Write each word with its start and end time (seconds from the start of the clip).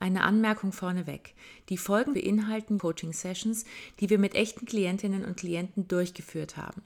Eine 0.00 0.22
Anmerkung 0.22 0.72
vorneweg. 0.72 1.34
Die 1.68 1.76
Folgen 1.76 2.14
beinhalten 2.14 2.78
Coaching-Sessions, 2.78 3.64
die 3.98 4.10
wir 4.10 4.18
mit 4.18 4.34
echten 4.34 4.64
Klientinnen 4.64 5.24
und 5.24 5.36
Klienten 5.36 5.88
durchgeführt 5.88 6.56
haben. 6.56 6.82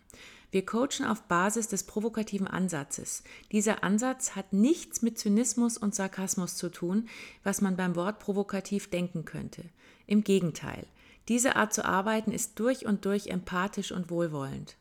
Wir 0.51 0.65
coachen 0.67 1.07
auf 1.07 1.23
Basis 1.23 1.69
des 1.69 1.85
provokativen 1.85 2.47
Ansatzes. 2.47 3.23
Dieser 3.53 3.85
Ansatz 3.85 4.37
hat 4.37 4.53
nichts 4.53 5.01
mit 5.01 5.19
Zynismus 5.19 5.79
und 5.79 5.95
Sarkasmus 5.95 6.57
zu 6.57 6.71
tun, 6.71 7.09
was 7.43 7.61
man 7.61 7.77
beim 7.77 7.97
Wort 7.97 8.19
provokativ 8.19 8.91
denken 8.91 9.25
könnte. 9.25 9.65
Im 10.07 10.25
Gegenteil. 10.25 10.87
Diese 11.29 11.57
Art 11.57 11.73
zu 11.73 11.85
arbeiten 11.85 12.33
ist 12.33 12.59
durch 12.61 12.85
und 12.87 13.05
durch 13.05 13.29
empathisch 13.29 13.93
und 13.93 14.11
wohlwollend. 14.11 14.77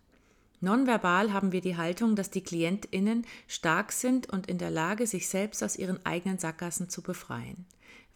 Nonverbal 0.59 1.33
haben 1.33 1.51
wir 1.51 1.61
die 1.61 1.77
Haltung, 1.77 2.15
dass 2.15 2.29
die 2.29 2.43
KlientInnen 2.43 3.25
stark 3.47 3.91
sind 3.91 4.29
und 4.29 4.47
in 4.47 4.57
der 4.57 4.71
Lage, 4.71 5.07
sich 5.07 5.27
selbst 5.27 5.63
aus 5.63 5.75
ihren 5.75 6.05
eigenen 6.05 6.37
Sackgassen 6.37 6.89
zu 6.89 7.01
befreien. 7.01 7.65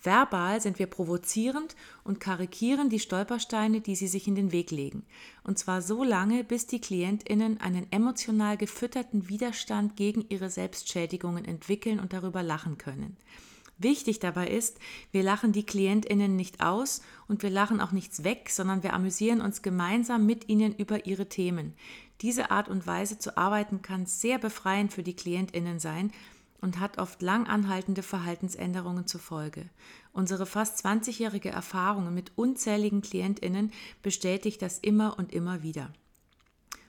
Verbal 0.05 0.61
sind 0.61 0.79
wir 0.79 0.87
provozierend 0.87 1.75
und 2.03 2.19
karikieren 2.19 2.89
die 2.89 2.99
Stolpersteine, 2.99 3.81
die 3.81 3.95
sie 3.95 4.07
sich 4.07 4.27
in 4.27 4.35
den 4.35 4.51
Weg 4.51 4.71
legen. 4.71 5.03
Und 5.43 5.57
zwar 5.57 5.81
so 5.81 6.03
lange, 6.03 6.43
bis 6.43 6.67
die 6.67 6.79
KlientInnen 6.79 7.59
einen 7.59 7.91
emotional 7.91 8.57
gefütterten 8.57 9.27
Widerstand 9.29 9.95
gegen 9.95 10.25
ihre 10.29 10.49
Selbstschädigungen 10.49 11.45
entwickeln 11.45 11.99
und 11.99 12.13
darüber 12.13 12.43
lachen 12.43 12.77
können. 12.77 13.17
Wichtig 13.77 14.19
dabei 14.19 14.47
ist, 14.47 14.79
wir 15.11 15.21
lachen 15.21 15.51
die 15.51 15.65
KlientInnen 15.65 16.35
nicht 16.35 16.61
aus 16.61 17.01
und 17.27 17.43
wir 17.43 17.49
lachen 17.49 17.81
auch 17.81 17.91
nichts 17.91 18.23
weg, 18.23 18.49
sondern 18.49 18.83
wir 18.83 18.93
amüsieren 18.93 19.41
uns 19.41 19.63
gemeinsam 19.63 20.25
mit 20.25 20.47
ihnen 20.47 20.73
über 20.73 21.05
ihre 21.05 21.27
Themen. 21.27 21.73
Diese 22.21 22.51
Art 22.51 22.69
und 22.69 22.87
Weise 22.87 23.19
zu 23.19 23.37
arbeiten 23.37 23.81
kann 23.81 24.05
sehr 24.05 24.39
befreiend 24.39 24.93
für 24.93 25.03
die 25.03 25.15
KlientInnen 25.15 25.79
sein, 25.79 26.11
und 26.65 26.79
hat 26.79 26.97
oft 26.97 27.21
lang 27.21 27.45
anhaltende 27.45 28.01
Verhaltensänderungen 28.01 29.05
zur 29.05 29.21
Folge. 29.21 29.69
Unsere 30.13 30.47
fast 30.47 30.83
20-jährige 30.83 31.49
Erfahrung 31.49 32.11
mit 32.11 32.31
unzähligen 32.35 33.03
Klientinnen 33.03 33.71
bestätigt 34.01 34.63
das 34.63 34.79
immer 34.79 35.19
und 35.19 35.31
immer 35.31 35.61
wieder. 35.61 35.93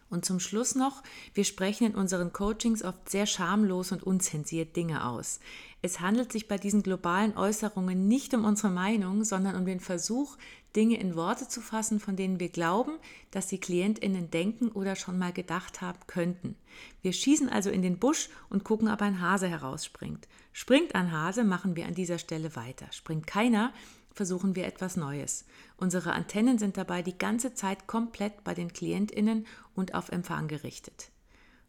Und 0.09 0.25
zum 0.25 0.41
Schluss 0.41 0.77
noch, 0.77 1.03
wir 1.35 1.45
sprechen 1.45 1.89
in 1.89 1.95
unseren 1.95 2.33
Coachings 2.33 2.83
oft 2.83 3.11
sehr 3.11 3.27
schamlos 3.27 3.93
und 3.93 4.03
unzensiert 4.03 4.77
Dinge 4.77 5.05
aus. 5.05 5.41
Es 5.83 6.01
handelt 6.01 6.33
sich 6.33 6.49
bei 6.49 6.59
diesen 6.59 6.83
globalen 6.83 7.37
Äußerungen 7.37 8.09
nicht 8.09 8.35
um 8.35 8.45
unsere 8.45 8.73
Meinung, 8.73 9.25
sondern 9.25 9.57
um 9.57 9.67
den 9.67 9.81
Versuch, 9.81 10.37
Dinge 10.75 10.99
in 10.99 11.15
Worte 11.15 11.49
zu 11.49 11.61
fassen, 11.61 12.01
von 12.01 12.17
denen 12.17 12.41
wir 12.41 12.49
glauben, 12.49 12.93
dass 13.31 13.47
die 13.47 13.61
Klientinnen 13.61 14.31
denken 14.31 14.69
oder 14.69 14.97
schon 14.97 15.19
mal 15.19 15.33
gedacht 15.33 15.81
haben 15.81 16.01
könnten. 16.07 16.57
Wir 17.03 17.13
schießen 17.13 17.49
also 17.49 17.71
in 17.71 17.83
den 17.83 17.99
Busch 17.99 18.29
und 18.51 18.65
gucken, 18.65 18.89
ob 18.89 19.01
ein 19.01 19.21
Hase 19.21 19.49
herausspringt. 19.49 20.29
Springt 20.53 20.95
ein 20.95 21.13
Hase, 21.13 21.45
machen 21.45 21.77
wir 21.77 21.87
an 21.87 21.95
dieser 21.95 22.19
Stelle 22.19 22.57
weiter. 22.57 22.87
Springt 22.91 23.27
keiner, 23.27 23.73
versuchen 24.13 24.57
wir 24.57 24.67
etwas 24.67 24.97
Neues. 24.97 25.45
Unsere 25.77 26.13
Antennen 26.13 26.59
sind 26.59 26.77
dabei 26.77 27.03
die 27.03 27.19
ganze 27.19 27.55
Zeit 27.55 27.87
komplett 27.87 28.45
bei 28.45 28.55
den 28.55 28.73
Klientinnen 28.73 29.47
und 29.75 29.95
auf 29.95 30.11
Empfang 30.11 30.49
gerichtet. 30.49 31.11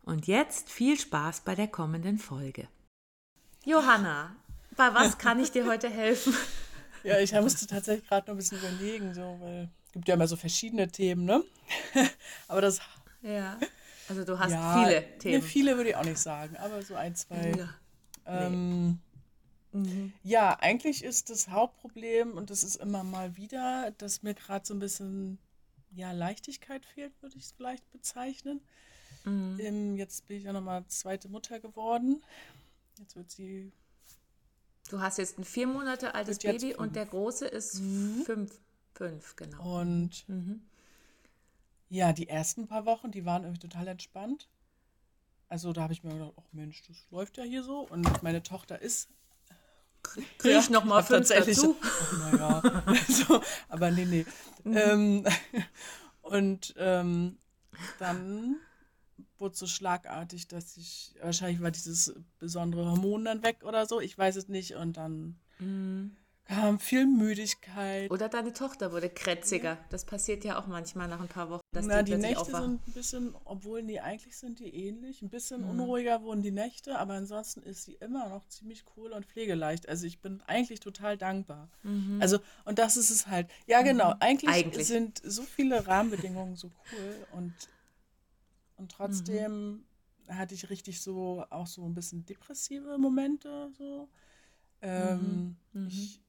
Und 0.03 0.27
jetzt 0.27 0.69
viel 0.69 0.97
Spaß 0.97 1.41
bei 1.41 1.55
der 1.55 1.67
kommenden 1.67 2.17
Folge. 2.17 2.67
Johanna, 3.67 4.33
bei 4.77 4.93
was 4.93 5.17
kann 5.17 5.41
ich 5.41 5.51
dir 5.51 5.65
heute 5.65 5.89
helfen? 5.89 6.33
Ja, 7.03 7.19
ich 7.19 7.33
musste 7.33 7.67
tatsächlich 7.67 8.07
gerade 8.07 8.27
noch 8.27 8.35
ein 8.35 8.37
bisschen 8.37 8.59
überlegen, 8.59 9.13
so, 9.13 9.37
weil 9.41 9.67
es 9.85 9.91
gibt 9.91 10.07
ja 10.07 10.13
immer 10.13 10.27
so 10.27 10.37
verschiedene 10.37 10.87
Themen, 10.87 11.25
ne? 11.25 11.43
aber 12.47 12.61
das. 12.61 12.79
Ja. 13.21 13.57
Also 14.07 14.23
du 14.23 14.39
hast 14.39 14.51
ja, 14.51 14.73
viele 14.73 15.17
Themen. 15.17 15.35
Ne, 15.35 15.41
viele 15.41 15.75
würde 15.75 15.89
ich 15.89 15.95
auch 15.97 16.05
nicht 16.05 16.17
sagen, 16.17 16.55
aber 16.55 16.81
so 16.81 16.95
ein, 16.95 17.13
zwei. 17.15 17.51
Ja, 17.57 17.69
ähm, 18.25 18.99
nee. 19.73 19.79
mhm. 19.79 20.13
ja 20.23 20.57
eigentlich 20.61 21.03
ist 21.03 21.29
das 21.29 21.49
Hauptproblem, 21.49 22.37
und 22.37 22.49
das 22.49 22.63
ist 22.63 22.77
immer 22.77 23.03
mal 23.03 23.35
wieder, 23.35 23.91
dass 23.97 24.23
mir 24.23 24.33
gerade 24.33 24.65
so 24.65 24.75
ein 24.75 24.79
bisschen 24.79 25.39
ja, 25.91 26.13
Leichtigkeit 26.13 26.85
fehlt, 26.85 27.11
würde 27.21 27.35
ich 27.35 27.43
es 27.43 27.51
vielleicht 27.51 27.91
bezeichnen. 27.91 28.61
Mhm. 29.25 29.59
Ähm, 29.59 29.97
jetzt 29.97 30.25
bin 30.25 30.37
ich 30.37 30.43
ja 30.45 30.53
nochmal 30.53 30.85
zweite 30.87 31.27
Mutter 31.27 31.59
geworden. 31.59 32.23
Jetzt 32.99 33.15
wird 33.15 33.31
sie 33.31 33.71
Du 34.89 35.01
hast 35.01 35.17
jetzt 35.17 35.37
ein 35.37 35.43
vier 35.43 35.67
Monate 35.67 36.15
altes 36.15 36.39
Baby 36.39 36.73
und 36.73 36.95
der 36.95 37.05
große 37.05 37.45
ist 37.45 37.81
mhm. 37.81 38.23
fünf, 38.25 38.59
fünf, 38.93 39.35
genau. 39.35 39.81
Und 39.81 40.23
mhm. 40.27 40.61
ja, 41.89 42.13
die 42.13 42.29
ersten 42.29 42.67
paar 42.67 42.85
Wochen, 42.85 43.11
die 43.11 43.25
waren 43.25 43.43
irgendwie 43.43 43.67
total 43.67 43.87
entspannt. 43.87 44.47
Also 45.49 45.73
da 45.73 45.81
habe 45.81 45.93
ich 45.93 46.03
mir 46.03 46.13
gedacht, 46.13 46.33
ach 46.37 46.53
Mensch, 46.53 46.83
das 46.87 46.97
läuft 47.11 47.37
ja 47.37 47.43
hier 47.43 47.63
so. 47.63 47.81
Und 47.81 48.23
meine 48.23 48.43
Tochter 48.43 48.81
ist 48.81 49.09
Kriege 50.37 50.59
ich 50.59 50.69
ja, 50.69 50.71
noch 50.71 50.85
mal 50.85 51.03
fünf 51.03 51.27
dazu? 51.27 51.75
Ach, 51.81 52.31
naja, 52.31 52.61
also, 52.85 53.41
aber 53.67 53.91
nee, 53.91 54.05
nee. 54.05 54.25
Mhm. 54.63 54.77
Ähm, 54.77 55.25
und 56.21 56.73
ähm, 56.77 57.37
dann 57.99 58.55
wurde 59.39 59.55
so 59.55 59.67
schlagartig, 59.67 60.47
dass 60.47 60.77
ich, 60.77 61.15
wahrscheinlich 61.21 61.61
war 61.61 61.71
dieses 61.71 62.13
besondere 62.39 62.85
Hormon 62.85 63.25
dann 63.25 63.43
weg 63.43 63.63
oder 63.63 63.85
so, 63.85 63.99
ich 63.99 64.17
weiß 64.17 64.35
es 64.35 64.47
nicht. 64.47 64.75
Und 64.75 64.97
dann 64.97 65.35
mhm. 65.59 66.15
kam 66.45 66.79
viel 66.79 67.05
Müdigkeit. 67.05 68.09
Oder 68.11 68.29
deine 68.29 68.53
Tochter 68.53 68.91
wurde 68.91 69.09
krätziger. 69.09 69.71
Ja. 69.71 69.85
Das 69.89 70.05
passiert 70.05 70.43
ja 70.43 70.59
auch 70.59 70.67
manchmal 70.67 71.07
nach 71.07 71.19
ein 71.19 71.27
paar 71.27 71.49
Wochen. 71.49 71.61
Dass 71.71 71.85
Na, 71.85 72.01
die, 72.01 72.11
die 72.11 72.17
Nächte 72.17 72.41
aufwachen. 72.41 72.79
sind 72.79 72.87
ein 72.87 72.93
bisschen, 72.93 73.35
obwohl 73.45 73.83
die 73.83 73.99
eigentlich 73.99 74.37
sind 74.37 74.59
die 74.59 74.73
ähnlich, 74.73 75.21
ein 75.21 75.29
bisschen 75.29 75.61
mhm. 75.61 75.71
unruhiger 75.71 76.23
wurden 76.23 76.41
die 76.41 76.51
Nächte, 76.51 76.97
aber 76.97 77.13
ansonsten 77.13 77.61
ist 77.61 77.83
sie 77.83 77.93
immer 77.95 78.29
noch 78.29 78.47
ziemlich 78.47 78.83
cool 78.95 79.11
und 79.11 79.25
pflegeleicht. 79.25 79.87
Also 79.87 80.05
ich 80.05 80.19
bin 80.19 80.41
eigentlich 80.47 80.79
total 80.79 81.17
dankbar. 81.17 81.69
Mhm. 81.83 82.19
Also, 82.21 82.39
und 82.65 82.79
das 82.79 82.97
ist 82.97 83.09
es 83.09 83.27
halt. 83.27 83.47
Ja, 83.67 83.81
genau. 83.81 84.09
Mhm. 84.09 84.17
Eigentlich, 84.19 84.55
eigentlich, 84.55 84.87
sind 84.87 85.21
so 85.23 85.43
viele 85.43 85.85
Rahmenbedingungen 85.85 86.55
so 86.55 86.71
cool 86.91 87.27
und 87.33 87.53
und 88.77 88.91
trotzdem 88.91 89.83
mhm. 90.27 90.37
hatte 90.37 90.53
ich 90.53 90.69
richtig 90.69 91.01
so 91.01 91.45
auch 91.49 91.67
so 91.67 91.85
ein 91.85 91.93
bisschen 91.93 92.25
depressive 92.25 92.97
Momente. 92.97 93.71
So. 93.77 94.09
Ähm, 94.81 95.57
mhm. 95.73 95.81
mhm. 95.81 95.87
Ich 95.87 96.21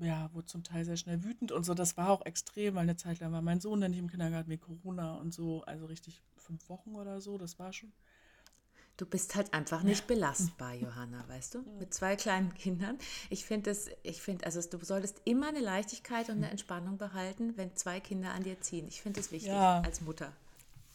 ja, 0.00 0.32
wurde 0.32 0.46
zum 0.46 0.62
Teil 0.62 0.84
sehr 0.84 0.96
schnell 0.96 1.24
wütend 1.24 1.52
und 1.52 1.64
so. 1.64 1.74
Das 1.74 1.96
war 1.96 2.10
auch 2.10 2.24
extrem, 2.24 2.74
weil 2.74 2.82
eine 2.82 2.96
Zeit 2.96 3.20
lang 3.20 3.32
war 3.32 3.42
mein 3.42 3.60
Sohn 3.60 3.80
dann 3.80 3.90
nicht 3.90 4.00
im 4.00 4.10
Kindergarten 4.10 4.48
mit 4.48 4.60
Corona 4.60 5.14
und 5.16 5.32
so. 5.32 5.62
Also 5.62 5.86
richtig 5.86 6.22
fünf 6.36 6.68
Wochen 6.68 6.94
oder 6.94 7.20
so, 7.20 7.38
das 7.38 7.58
war 7.58 7.72
schon. 7.72 7.92
Du 8.96 9.06
bist 9.06 9.36
halt 9.36 9.54
einfach 9.54 9.84
nicht 9.84 10.08
belastbar, 10.08 10.74
Johanna, 10.74 11.22
weißt 11.28 11.54
du? 11.54 11.62
Mit 11.78 11.94
zwei 11.94 12.16
kleinen 12.16 12.52
Kindern. 12.54 12.98
Ich 13.30 13.44
finde 13.44 13.70
es, 13.70 13.88
ich 14.02 14.20
finde, 14.20 14.44
also 14.44 14.60
du 14.60 14.84
solltest 14.84 15.22
immer 15.24 15.50
eine 15.50 15.60
Leichtigkeit 15.60 16.28
und 16.30 16.38
eine 16.38 16.50
Entspannung 16.50 16.98
behalten, 16.98 17.56
wenn 17.56 17.76
zwei 17.76 18.00
Kinder 18.00 18.32
an 18.32 18.42
dir 18.42 18.60
ziehen. 18.60 18.88
Ich 18.88 19.00
finde 19.00 19.20
es 19.20 19.30
wichtig 19.30 19.50
ja. 19.50 19.82
als 19.82 20.00
Mutter. 20.00 20.32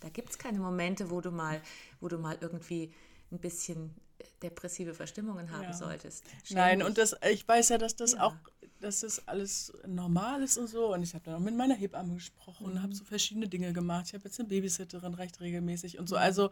Da 0.03 0.09
gibt 0.09 0.29
es 0.29 0.37
keine 0.37 0.59
Momente, 0.59 1.09
wo 1.09 1.21
du 1.21 1.31
mal, 1.31 1.61
wo 2.01 2.09
du 2.09 2.17
mal 2.17 2.37
irgendwie 2.41 2.93
ein 3.31 3.39
bisschen 3.39 3.95
depressive 4.41 4.93
Verstimmungen 4.93 5.49
haben 5.49 5.63
ja. 5.63 5.73
solltest. 5.73 6.25
Ständig. 6.43 6.51
Nein, 6.51 6.83
und 6.83 6.97
das, 6.97 7.15
ich 7.31 7.47
weiß 7.47 7.69
ja, 7.69 7.77
dass 7.77 7.95
das 7.95 8.13
ja. 8.13 8.23
auch, 8.23 8.35
dass 8.81 8.99
das 8.99 9.25
alles 9.29 9.71
normal 9.87 10.43
ist 10.43 10.57
und 10.57 10.67
so. 10.67 10.93
Und 10.93 11.03
ich 11.03 11.13
habe 11.13 11.23
dann 11.23 11.35
auch 11.35 11.39
mit 11.39 11.55
meiner 11.55 11.75
Hebamme 11.75 12.15
gesprochen 12.15 12.67
mhm. 12.67 12.73
und 12.73 12.83
habe 12.83 12.93
so 12.93 13.05
verschiedene 13.05 13.47
Dinge 13.47 13.71
gemacht. 13.71 14.07
Ich 14.07 14.13
habe 14.13 14.25
jetzt 14.25 14.37
eine 14.41 14.49
Babysitterin 14.49 15.13
recht 15.13 15.39
regelmäßig 15.39 15.97
und 15.99 16.09
so. 16.09 16.15
Mhm. 16.15 16.21
Also 16.21 16.49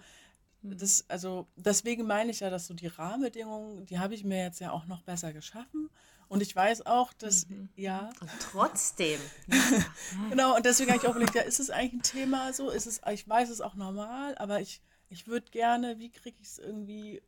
mhm. 0.61 0.77
das, 0.77 1.03
also 1.09 1.45
deswegen 1.57 2.07
meine 2.07 2.31
ich 2.31 2.39
ja, 2.39 2.49
dass 2.49 2.67
so 2.67 2.73
die 2.73 2.87
Rahmenbedingungen, 2.87 3.85
die 3.85 3.99
habe 3.99 4.15
ich 4.15 4.23
mir 4.23 4.41
jetzt 4.41 4.61
ja 4.61 4.71
auch 4.71 4.85
noch 4.85 5.01
besser 5.01 5.33
geschaffen. 5.33 5.89
Und 6.31 6.39
ich 6.39 6.55
weiß 6.55 6.85
auch, 6.85 7.11
dass, 7.11 7.49
mhm. 7.49 7.67
ja. 7.75 8.09
Und 8.21 8.31
trotzdem. 8.39 9.19
genau, 10.29 10.55
und 10.55 10.65
deswegen 10.65 10.89
habe 10.89 11.01
ich 11.03 11.05
auch 11.05 11.11
überlegt, 11.17 11.35
ja, 11.35 11.41
ist 11.41 11.59
es 11.59 11.69
eigentlich 11.69 11.91
ein 11.91 12.03
Thema 12.03 12.53
so? 12.53 12.69
Ist 12.69 12.85
es, 12.85 13.01
ich 13.11 13.27
weiß 13.27 13.49
es 13.49 13.59
auch 13.59 13.75
normal, 13.75 14.37
aber 14.37 14.61
ich, 14.61 14.81
ich 15.09 15.27
würde 15.27 15.51
gerne, 15.51 15.99
wie 15.99 16.09
kriege 16.09 16.37
ich 16.39 16.47
es 16.47 16.57
irgendwie, 16.57 17.21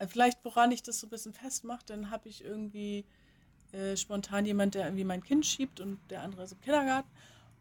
äh, 0.00 0.08
vielleicht 0.08 0.44
woran 0.44 0.72
ich 0.72 0.82
das 0.82 0.98
so 0.98 1.06
ein 1.06 1.10
bisschen 1.10 1.32
festmache, 1.32 1.84
dann 1.86 2.10
habe 2.10 2.28
ich 2.28 2.42
irgendwie 2.42 3.04
äh, 3.70 3.96
spontan 3.96 4.46
jemand, 4.46 4.74
der 4.74 4.86
irgendwie 4.86 5.04
mein 5.04 5.22
Kind 5.22 5.46
schiebt 5.46 5.78
und 5.78 6.00
der 6.10 6.22
andere 6.22 6.42
ist 6.42 6.54
im 6.54 6.60
Kindergarten. 6.60 7.08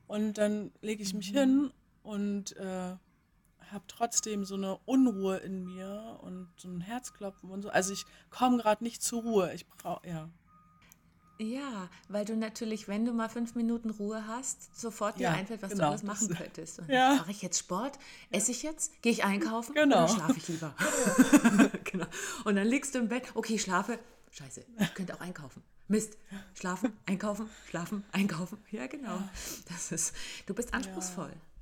Und 0.07 0.39
dann 0.39 0.71
lege 0.81 1.03
ich 1.03 1.13
mich 1.13 1.31
mhm. 1.33 1.37
hin 1.37 1.73
und 2.01 2.57
äh, 2.57 2.95
habe 3.73 3.85
trotzdem 3.87 4.45
so 4.45 4.55
eine 4.55 4.77
Unruhe 4.85 5.37
in 5.37 5.63
mir 5.63 6.19
und 6.21 6.49
so 6.57 6.69
ein 6.69 6.81
Herzklopfen 6.81 7.49
und 7.49 7.61
so. 7.61 7.69
Also 7.69 7.93
ich 7.93 8.05
komme 8.29 8.57
gerade 8.57 8.83
nicht 8.83 9.01
zur 9.01 9.23
Ruhe. 9.23 9.53
Ich 9.53 9.67
brauche, 9.67 10.07
ja. 10.07 10.29
Ja, 11.39 11.89
weil 12.09 12.25
du 12.25 12.37
natürlich, 12.37 12.87
wenn 12.87 13.05
du 13.05 13.11
mal 13.11 13.27
fünf 13.27 13.55
Minuten 13.55 13.89
Ruhe 13.89 14.27
hast, 14.27 14.79
sofort 14.79 15.17
dir 15.17 15.23
ja, 15.23 15.31
einfällt, 15.31 15.61
was 15.61 15.71
genau, 15.71 15.85
du 15.85 15.89
alles 15.89 16.03
machen 16.03 16.29
das, 16.29 16.37
könntest. 16.37 16.79
Und 16.79 16.89
ja. 16.89 17.15
Mache 17.15 17.31
ich 17.31 17.41
jetzt 17.41 17.57
Sport? 17.57 17.97
Esse 18.29 18.51
ich 18.51 18.63
jetzt? 18.63 19.01
Gehe 19.01 19.11
ich 19.11 19.23
einkaufen? 19.23 19.73
Genau. 19.73 20.03
Oder 20.03 20.07
schlafe 20.09 20.37
ich 20.37 20.47
lieber? 20.47 20.75
genau. 21.83 22.05
Und 22.45 22.55
dann 22.55 22.67
liegst 22.67 22.93
du 22.93 22.99
im 22.99 23.09
Bett, 23.09 23.23
okay, 23.33 23.55
ich 23.55 23.61
schlafe. 23.63 23.99
Scheiße, 24.31 24.65
ich 24.79 24.93
könnte 24.93 25.15
auch 25.15 25.21
einkaufen. 25.21 25.63
Mist. 25.87 26.17
Schlafen, 26.53 26.93
einkaufen, 27.05 27.49
schlafen, 27.69 28.03
einkaufen. 28.11 28.57
Ja, 28.71 28.87
genau. 28.87 29.21
Das 29.67 29.91
ist, 29.91 30.13
du 30.45 30.53
bist 30.53 30.73
anspruchsvoll. 30.73 31.29
Ja. 31.29 31.52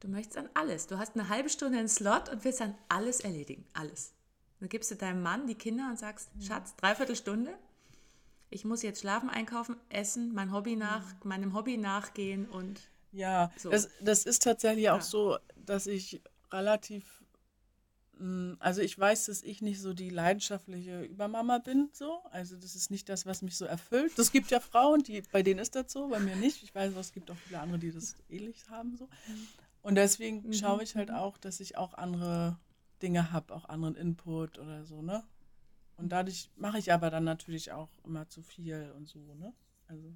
Du 0.00 0.08
möchtest 0.08 0.36
an 0.36 0.48
alles. 0.54 0.86
Du 0.86 0.98
hast 0.98 1.14
eine 1.14 1.28
halbe 1.28 1.48
Stunde 1.48 1.78
einen 1.78 1.88
Slot 1.88 2.28
und 2.28 2.44
willst 2.44 2.60
dann 2.60 2.74
alles 2.88 3.20
erledigen. 3.20 3.64
Alles. 3.72 4.12
Dann 4.60 4.68
gibst 4.68 4.90
du 4.90 4.94
deinem 4.96 5.22
Mann 5.22 5.46
die 5.46 5.54
Kinder 5.54 5.88
und 5.90 5.98
sagst, 5.98 6.30
Schatz, 6.40 6.74
dreiviertel 6.76 7.16
Stunde. 7.16 7.54
Ich 8.50 8.64
muss 8.64 8.82
jetzt 8.82 9.00
schlafen, 9.00 9.28
einkaufen, 9.28 9.76
essen, 9.88 10.32
mein 10.32 10.52
Hobby 10.52 10.76
nach, 10.76 11.02
meinem 11.24 11.54
Hobby 11.54 11.76
nachgehen 11.76 12.46
und 12.48 12.80
Ja, 13.12 13.50
So. 13.56 13.70
das, 13.70 13.88
das 14.00 14.24
ist 14.24 14.42
tatsächlich 14.42 14.84
Ja. 14.84 14.96
auch 14.96 15.02
so, 15.02 15.36
dass 15.56 15.86
ich 15.86 16.22
relativ, 16.52 17.24
mh, 18.18 18.56
also 18.60 18.82
ich 18.82 18.98
weiß, 18.98 19.26
dass 19.26 19.42
ich 19.42 19.62
nicht 19.62 19.80
so 19.80 19.94
die 19.94 20.10
leidenschaftliche 20.10 21.02
Übermama 21.02 21.58
bin, 21.58 21.88
so. 21.92 22.20
Also 22.30 22.56
das 22.56 22.76
ist 22.76 22.90
nicht 22.90 23.08
das, 23.08 23.26
was 23.26 23.42
mich 23.42 23.56
so 23.56 23.64
erfüllt. 23.64 24.16
Es 24.18 24.30
gibt 24.30 24.50
ja 24.50 24.60
Frauen, 24.60 25.02
die, 25.02 25.22
bei 25.32 25.42
denen 25.42 25.58
ist 25.60 25.74
das 25.74 25.92
so, 25.92 26.08
bei 26.08 26.20
mir 26.20 26.36
nicht. 26.36 26.62
Ich 26.62 26.74
weiß, 26.74 26.94
es 26.94 27.12
gibt 27.12 27.30
auch 27.30 27.36
viele 27.46 27.58
andere, 27.60 27.78
die 27.80 27.92
das 27.92 28.14
ähnlich 28.28 28.68
haben, 28.70 28.96
so. 28.96 29.08
Und 29.86 29.94
deswegen 29.94 30.52
schaue 30.52 30.82
ich 30.82 30.96
halt 30.96 31.12
auch, 31.12 31.38
dass 31.38 31.60
ich 31.60 31.78
auch 31.78 31.94
andere 31.94 32.58
Dinge 33.02 33.30
habe, 33.30 33.54
auch 33.54 33.68
anderen 33.68 33.94
Input 33.94 34.58
oder 34.58 34.84
so, 34.84 35.00
ne? 35.00 35.22
Und 35.96 36.08
dadurch 36.08 36.50
mache 36.56 36.78
ich 36.78 36.92
aber 36.92 37.08
dann 37.08 37.22
natürlich 37.22 37.70
auch 37.70 37.90
immer 38.02 38.28
zu 38.28 38.42
viel 38.42 38.92
und 38.96 39.06
so, 39.06 39.20
ne? 39.36 39.54
Also. 39.86 40.12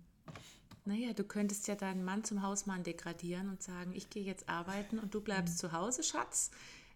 Naja, 0.87 1.13
du 1.13 1.23
könntest 1.23 1.69
ja 1.69 1.77
deinen 1.77 2.03
Mann 2.03 2.25
zum 2.25 2.43
Hausmann 2.43 2.83
degradieren 2.83 3.49
und 3.49 3.63
sagen, 3.63 3.93
ich 3.95 4.11
gehe 4.11 4.25
jetzt 4.25 4.49
arbeiten 4.49 4.99
und 4.99 5.15
du 5.15 5.21
bleibst 5.21 5.59
zu 5.59 5.71
Hause, 5.71 6.03
Schatz. 6.03 6.51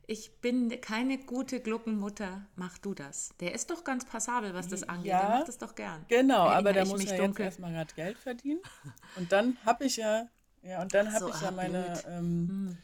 Ich 0.09 0.41
bin 0.41 0.81
keine 0.81 1.19
gute 1.19 1.61
Gluckenmutter, 1.61 2.45
mach 2.57 2.77
du 2.79 2.93
das. 2.93 3.37
Der 3.39 3.55
ist 3.55 3.71
doch 3.71 3.85
ganz 3.85 4.05
passabel, 4.05 4.53
was 4.53 4.67
das 4.67 4.83
angeht. 4.83 5.13
Ja. 5.13 5.21
Der 5.21 5.39
macht 5.39 5.49
das 5.49 5.59
doch 5.59 5.77
gern. 5.77 6.05
Genau, 6.09 6.47
Erinnere 6.49 6.57
aber 6.57 6.73
der 6.73 6.87
muss 6.87 7.05
ja 7.05 7.17
dunkel. 7.19 7.45
jetzt 7.45 7.53
erstmal 7.53 7.71
gerade 7.71 7.95
Geld 7.95 8.19
verdienen. 8.19 8.63
Und 9.15 9.31
dann 9.31 9.57
habe 9.65 9.85
ich 9.85 9.97
ja, 9.97 10.27
ja, 10.65 10.83
und 10.83 10.95
dann 10.95 11.13
habe 11.13 11.25
so, 11.25 11.29
ich 11.29 11.41
ja 11.41 11.51
meine, 11.51 12.03
ähm, 12.07 12.79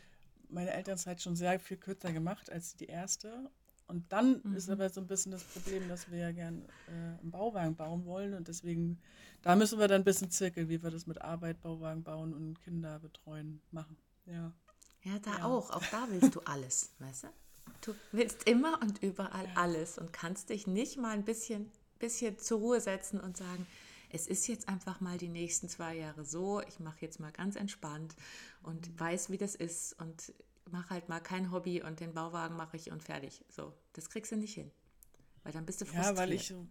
meine 0.49 0.73
Elternzeit 0.73 1.21
schon 1.23 1.37
sehr 1.37 1.59
viel 1.61 1.77
kürzer 1.77 2.13
gemacht 2.13 2.51
als 2.51 2.77
die 2.77 2.87
erste. 2.87 3.51
Und 3.87 4.13
dann 4.13 4.41
ist 4.55 4.69
Mhm. 4.69 4.73
aber 4.73 4.89
so 4.89 5.01
ein 5.01 5.07
bisschen 5.09 5.33
das 5.33 5.45
Problem, 5.45 5.89
dass 5.89 6.11
wir 6.11 6.19
ja 6.19 6.33
gern 6.33 6.63
äh, 6.87 6.93
einen 6.93 7.31
Bauwagen 7.31 7.75
bauen 7.75 8.05
wollen. 8.05 8.35
Und 8.35 8.47
deswegen, 8.49 9.01
da 9.43 9.57
müssen 9.57 9.79
wir 9.81 9.89
dann 9.89 10.03
ein 10.03 10.05
bisschen 10.05 10.31
zirkeln, 10.31 10.69
wie 10.69 10.83
wir 10.83 10.91
das 10.91 11.07
mit 11.07 11.21
Arbeit, 11.23 11.61
Bauwagen 11.61 12.05
bauen 12.05 12.33
und 12.35 12.61
Kinder 12.61 12.99
betreuen 13.01 13.61
machen. 13.73 13.97
Ja. 14.27 14.53
Ja, 15.03 15.19
da 15.19 15.39
Ja. 15.39 15.45
auch. 15.47 15.71
Auch 15.71 15.87
da 15.87 16.07
willst 16.11 16.35
du 16.35 16.41
alles, 16.41 16.91
weißt 16.99 17.25
du? 17.25 17.29
Du 17.81 17.95
willst 18.13 18.45
immer 18.45 18.81
und 18.83 19.03
überall 19.03 19.49
alles 19.55 19.99
und 19.99 20.13
kannst 20.13 20.51
dich 20.51 20.67
nicht 20.67 20.99
mal 20.99 21.13
ein 21.13 21.25
bisschen, 21.25 21.71
bisschen 21.99 22.39
zur 22.39 22.59
Ruhe 22.61 22.81
setzen 22.81 23.19
und 23.21 23.37
sagen, 23.37 23.67
es 24.13 24.27
ist 24.27 24.47
jetzt 24.47 24.69
einfach 24.69 25.01
mal 25.01 25.19
die 25.19 25.29
nächsten 25.29 25.69
zwei 25.69 25.97
Jahre 25.97 26.25
so, 26.25 26.61
ich 26.63 26.81
mache 26.81 26.99
jetzt 27.01 27.21
mal 27.21 27.33
ganz 27.33 27.57
entspannt 27.57 28.15
und 28.63 28.99
weiß, 28.99 29.31
wie 29.31 29.39
das 29.39 29.55
ist 29.55 29.99
und 30.01 30.33
mache 30.71 30.91
halt 30.91 31.09
mal 31.09 31.21
kein 31.21 31.51
Hobby 31.51 31.83
und 31.83 32.01
den 32.01 32.15
Bauwagen 32.15 32.57
mache 32.57 32.77
ich 32.77 32.91
und 32.91 33.03
fertig. 33.03 33.45
So, 33.49 33.73
das 33.93 34.11
kriegst 34.11 34.33
du 34.33 34.37
nicht 34.37 34.55
hin. 34.55 34.71
Weil 35.43 35.53
dann 35.53 35.67
bist 35.67 35.81
du 35.81 35.85
frustriert. 35.87 36.17
Ja, 36.17 36.17
weil 36.17 36.33
ich 36.33 36.49
so, 36.49 36.67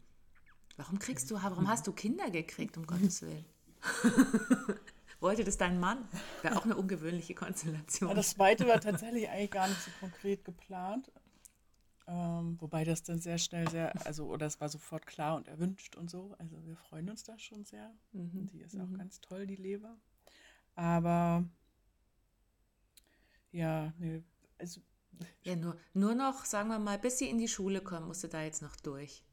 Warum 0.79 0.97
kriegst 0.97 1.29
du, 1.29 1.35
warum 1.35 1.67
hast 1.67 1.87
du 1.87 1.91
Kinder 1.91 2.31
gekriegt, 2.31 2.77
um 2.77 2.87
Gottes 2.87 3.21
Willen? 3.21 3.43
Wollte 5.19 5.43
das 5.43 5.57
dein 5.57 5.77
Mann? 5.77 6.07
Wäre 6.41 6.55
auch 6.55 6.63
eine 6.63 6.77
ungewöhnliche 6.77 7.35
Konstellation. 7.35 8.09
Ja, 8.09 8.15
das 8.15 8.29
zweite 8.29 8.65
war 8.65 8.79
tatsächlich 8.79 9.27
eigentlich 9.27 9.51
gar 9.51 9.67
nicht 9.67 9.81
so 9.81 9.91
konkret 9.99 10.45
geplant. 10.45 11.11
Ähm, 12.09 12.59
wobei 12.59 12.83
das 12.83 13.03
dann 13.03 13.19
sehr 13.21 13.37
schnell 13.37 13.69
sehr, 13.69 13.93
also, 14.05 14.25
oder 14.27 14.47
es 14.47 14.59
war 14.59 14.67
sofort 14.69 15.05
klar 15.07 15.35
und 15.37 15.47
erwünscht 15.47 15.95
und 15.95 16.09
so. 16.09 16.35
Also 16.39 16.65
wir 16.65 16.75
freuen 16.75 17.09
uns 17.09 17.23
da 17.23 17.37
schon 17.39 17.63
sehr. 17.65 17.93
Die 18.51 18.61
ist 18.61 18.79
auch 18.79 18.91
ganz 18.93 19.21
toll, 19.21 19.47
die 19.47 19.55
Leber. 19.55 19.97
Aber 20.75 21.45
ja, 23.51 23.93
nee, 23.97 24.23
also 24.57 24.81
Ja, 25.43 25.55
nur, 25.55 25.77
nur 25.93 26.15
noch, 26.15 26.45
sagen 26.45 26.69
wir 26.69 26.79
mal, 26.79 26.99
bis 26.99 27.19
sie 27.19 27.29
in 27.29 27.37
die 27.39 27.47
Schule 27.47 27.81
kommen, 27.81 28.07
musst 28.07 28.23
du 28.23 28.27
da 28.29 28.43
jetzt 28.43 28.61
noch 28.61 28.75
durch. 28.77 29.23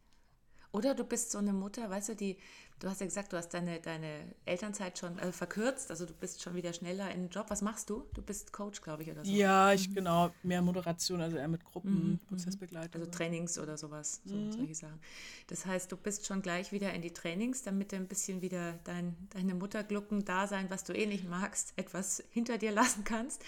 Oder 0.72 0.94
du 0.94 1.04
bist 1.04 1.30
so 1.32 1.38
eine 1.38 1.52
Mutter, 1.54 1.90
weißt 1.90 2.10
du, 2.10 2.16
die, 2.16 2.38
du 2.80 2.88
hast 2.88 3.00
ja 3.00 3.06
gesagt, 3.06 3.32
du 3.32 3.36
hast 3.36 3.48
deine, 3.54 3.80
deine 3.80 4.34
Elternzeit 4.44 4.98
schon 4.98 5.18
äh, 5.18 5.32
verkürzt, 5.32 5.90
also 5.90 6.06
du 6.06 6.12
bist 6.14 6.42
schon 6.42 6.54
wieder 6.54 6.72
schneller 6.72 7.10
in 7.10 7.22
den 7.22 7.30
Job. 7.30 7.46
Was 7.48 7.62
machst 7.62 7.88
du? 7.90 8.04
Du 8.14 8.22
bist 8.22 8.52
Coach, 8.52 8.80
glaube 8.82 9.02
ich, 9.02 9.10
oder 9.10 9.24
so. 9.24 9.30
ja, 9.32 9.72
ich 9.72 9.94
genau, 9.94 10.30
mehr 10.42 10.62
Moderation, 10.62 11.20
also 11.20 11.36
eher 11.36 11.48
mit 11.48 11.64
Gruppen, 11.64 12.20
Prozessbegleitung. 12.28 13.00
Also 13.00 13.10
Trainings 13.10 13.58
oder 13.58 13.76
sowas, 13.76 14.20
so, 14.24 14.36
Mhm. 14.36 14.52
solche 14.52 14.74
Sachen. 14.74 15.00
Das 15.48 15.64
heißt, 15.66 15.90
du 15.90 15.96
bist 15.96 16.26
schon 16.26 16.42
gleich 16.42 16.72
wieder 16.72 16.92
in 16.92 17.02
die 17.02 17.12
Trainings, 17.12 17.62
damit 17.62 17.92
du 17.92 17.96
ein 17.96 18.08
bisschen 18.08 18.42
wieder 18.42 18.74
dein, 18.84 19.16
deine 19.30 19.54
Mutterglucken 19.54 20.24
da 20.24 20.46
sein, 20.46 20.66
was 20.70 20.84
du 20.84 20.92
eh 20.92 21.06
nicht 21.06 21.28
magst, 21.28 21.72
etwas 21.76 22.22
hinter 22.30 22.58
dir 22.58 22.72
lassen 22.72 23.04
kannst. 23.04 23.42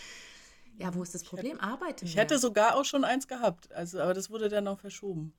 Ja, 0.78 0.94
wo 0.94 1.02
ist 1.02 1.14
das 1.14 1.24
Problem? 1.24 1.58
Arbeite 1.60 2.04
ich 2.04 2.14
mehr. 2.14 2.24
hätte 2.24 2.38
sogar 2.38 2.76
auch 2.76 2.84
schon 2.84 3.04
eins 3.04 3.26
gehabt, 3.26 3.72
also, 3.72 4.00
aber 4.00 4.14
das 4.14 4.30
wurde 4.30 4.48
dann 4.48 4.64
noch 4.64 4.78
verschoben. 4.78 5.32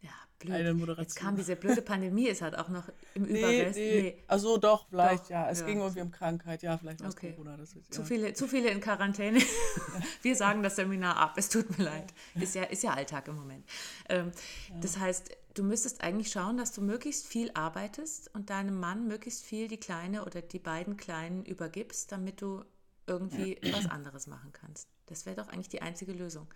Ja, 0.00 0.10
blöd. 0.38 0.54
Eine 0.54 0.68
Jetzt 0.70 0.78
Moderation. 0.78 1.24
kam 1.26 1.36
diese 1.36 1.56
blöde 1.56 1.82
Pandemie, 1.82 2.28
es 2.28 2.40
hat 2.42 2.54
auch 2.54 2.68
noch 2.68 2.88
im 3.14 3.24
Nee, 3.24 3.38
Überrest. 3.40 3.76
nee. 3.78 4.18
Also 4.26 4.56
doch, 4.56 4.88
vielleicht, 4.88 5.24
Doch, 5.24 5.30
ja. 5.30 5.50
Es 5.50 5.60
ja. 5.60 5.66
ging 5.66 5.78
irgendwie 5.80 6.00
um 6.00 6.10
Krankheit, 6.10 6.62
ja, 6.62 6.78
vielleicht 6.78 7.02
aus 7.02 7.14
Okay. 7.14 7.32
Corona. 7.32 7.56
Das 7.56 7.74
ist, 7.74 7.92
Zu 7.92 8.00
ja. 8.00 8.06
viele, 8.06 8.32
zu 8.32 8.48
viele 8.48 8.70
in 8.70 8.80
Quarantäne. 8.80 9.40
Wir 10.22 10.36
sagen 10.36 10.62
das 10.62 10.76
Seminar 10.76 11.16
ab. 11.16 11.34
Es 11.36 11.48
tut 11.50 11.76
mir 11.78 11.84
leid. 11.84 12.12
Ist 12.34 12.54
ja, 12.54 12.62
ist 12.64 12.82
ja 12.82 12.92
Alltag 12.94 13.28
im 13.28 13.36
Moment. 13.36 13.64
Ähm, 14.08 14.32
Das 14.80 14.98
heißt, 14.98 15.30
du 15.54 15.62
müsstest 15.64 16.02
eigentlich 16.02 16.30
schauen, 16.30 16.56
dass 16.56 16.72
du 16.72 16.80
möglichst 16.80 17.26
viel 17.26 17.50
arbeitest 17.54 18.34
und 18.34 18.48
deinem 18.50 18.80
Mann 18.80 19.06
möglichst 19.06 19.42
viel 19.44 19.68
die 19.68 19.76
Kleine 19.80 20.24
oder 20.24 20.40
die 20.40 20.58
beiden 20.58 20.96
Kleinen 20.96 21.44
übergibst, 21.44 22.10
damit 22.12 22.40
du 22.40 22.64
irgendwie 23.06 23.58
was 23.72 23.86
anderes 23.90 24.26
machen 24.26 24.52
kannst. 24.52 24.88
Das 25.06 25.26
wäre 25.26 25.36
doch 25.36 25.48
eigentlich 25.48 25.68
die 25.68 25.82
einzige 25.82 26.12
Lösung. 26.12 26.46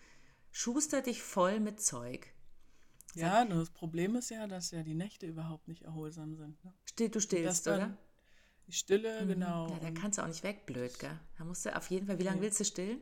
Schuster 0.52 1.02
dich 1.02 1.20
voll 1.22 1.58
mit 1.58 1.80
Zeug. 1.82 2.28
Ja, 3.14 3.44
nur 3.44 3.58
das 3.58 3.70
Problem 3.70 4.16
ist 4.16 4.30
ja, 4.30 4.46
dass 4.46 4.70
ja 4.70 4.82
die 4.82 4.94
Nächte 4.94 5.26
überhaupt 5.26 5.68
nicht 5.68 5.82
erholsam 5.82 6.34
sind. 6.34 6.62
Ne? 6.64 6.72
Still, 6.84 7.10
du 7.10 7.20
dann 7.20 7.76
oder? 7.76 7.98
Die 8.66 8.72
Stille, 8.72 9.26
genau. 9.26 9.68
Ja, 9.68 9.78
da 9.78 9.88
und 9.88 9.94
kannst 9.94 10.18
du 10.18 10.22
auch 10.22 10.26
nicht 10.26 10.42
weg, 10.42 10.64
blöd, 10.66 10.98
gell? 10.98 11.18
Da 11.36 11.44
musst 11.44 11.66
du 11.66 11.76
auf 11.76 11.90
jeden 11.90 12.06
Fall, 12.06 12.18
wie 12.18 12.22
lange 12.22 12.40
willst 12.40 12.60
du 12.60 12.64
stillen? 12.64 13.00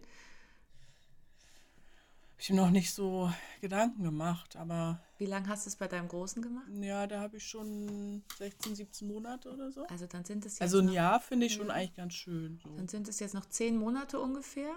ich 2.42 2.50
habe 2.50 2.60
noch 2.60 2.70
nicht 2.70 2.92
so 2.92 3.32
Gedanken 3.60 4.02
gemacht, 4.02 4.56
aber 4.56 5.00
Wie 5.16 5.26
lange 5.26 5.46
hast 5.46 5.64
du 5.64 5.68
es 5.68 5.76
bei 5.76 5.86
deinem 5.86 6.08
Großen 6.08 6.42
gemacht? 6.42 6.66
ja, 6.80 7.06
da 7.06 7.20
habe 7.20 7.36
ich 7.36 7.46
schon 7.46 8.24
16, 8.36 8.74
17 8.74 9.06
Monate 9.06 9.52
oder 9.52 9.70
so. 9.70 9.86
Also 9.86 10.08
dann 10.08 10.24
sind 10.24 10.44
es 10.44 10.54
jetzt 10.54 10.62
Also 10.62 10.80
ein 10.80 10.88
Jahr 10.88 11.20
finde 11.20 11.46
ich 11.46 11.54
schon 11.54 11.70
eigentlich 11.70 11.94
ganz 11.94 12.14
schön. 12.14 12.58
So. 12.60 12.76
dann 12.76 12.88
sind 12.88 13.06
es 13.06 13.20
jetzt 13.20 13.34
noch 13.34 13.46
zehn 13.46 13.76
Monate 13.76 14.18
ungefähr, 14.18 14.74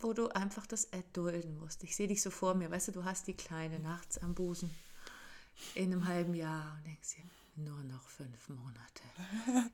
wo 0.00 0.12
du 0.12 0.28
einfach 0.28 0.66
das 0.66 0.84
erdulden 0.84 1.58
musst. 1.58 1.84
Ich 1.84 1.96
sehe 1.96 2.08
dich 2.08 2.22
so 2.22 2.30
vor 2.30 2.54
mir, 2.54 2.70
weißt 2.70 2.88
du, 2.88 2.92
du 2.92 3.04
hast 3.04 3.26
die 3.26 3.34
Kleine 3.34 3.78
nachts 3.80 4.18
am 4.18 4.34
Busen 4.34 4.70
in 5.74 5.92
einem 5.92 6.06
halben 6.06 6.34
Jahr 6.34 6.76
und 6.76 6.86
denkst 6.86 7.16
dir, 7.16 7.24
nur 7.64 7.82
noch 7.84 8.08
fünf 8.08 8.48
Monate. 8.48 9.02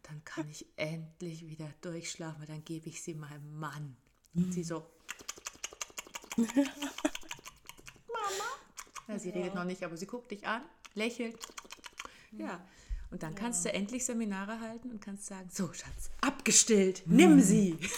Dann 0.03 0.25
kann 0.25 0.49
ich 0.49 0.67
endlich 0.77 1.47
wieder 1.47 1.73
durchschlafen, 1.81 2.41
weil 2.41 2.49
dann 2.49 2.65
gebe 2.65 2.89
ich 2.89 3.03
sie 3.03 3.15
meinem 3.15 3.59
Mann. 3.59 3.97
Und 4.35 4.53
sie 4.53 4.65
so, 4.65 4.85
Mama. 6.37 6.55
Ja, 9.09 9.19
sie 9.19 9.31
redet 9.31 9.55
noch 9.55 9.65
nicht, 9.65 9.83
aber 9.83 9.97
sie 9.97 10.07
guckt 10.07 10.31
dich 10.31 10.47
an, 10.47 10.63
lächelt. 10.95 11.39
Ja. 12.33 12.61
Und 13.11 13.23
dann 13.23 13.35
kannst 13.35 13.65
du 13.65 13.73
endlich 13.73 14.05
Seminare 14.05 14.61
halten 14.61 14.91
und 14.91 15.01
kannst 15.01 15.27
sagen, 15.27 15.49
so 15.51 15.73
Schatz, 15.73 16.11
abgestillt, 16.21 17.03
nimm 17.07 17.41
sie. 17.41 17.79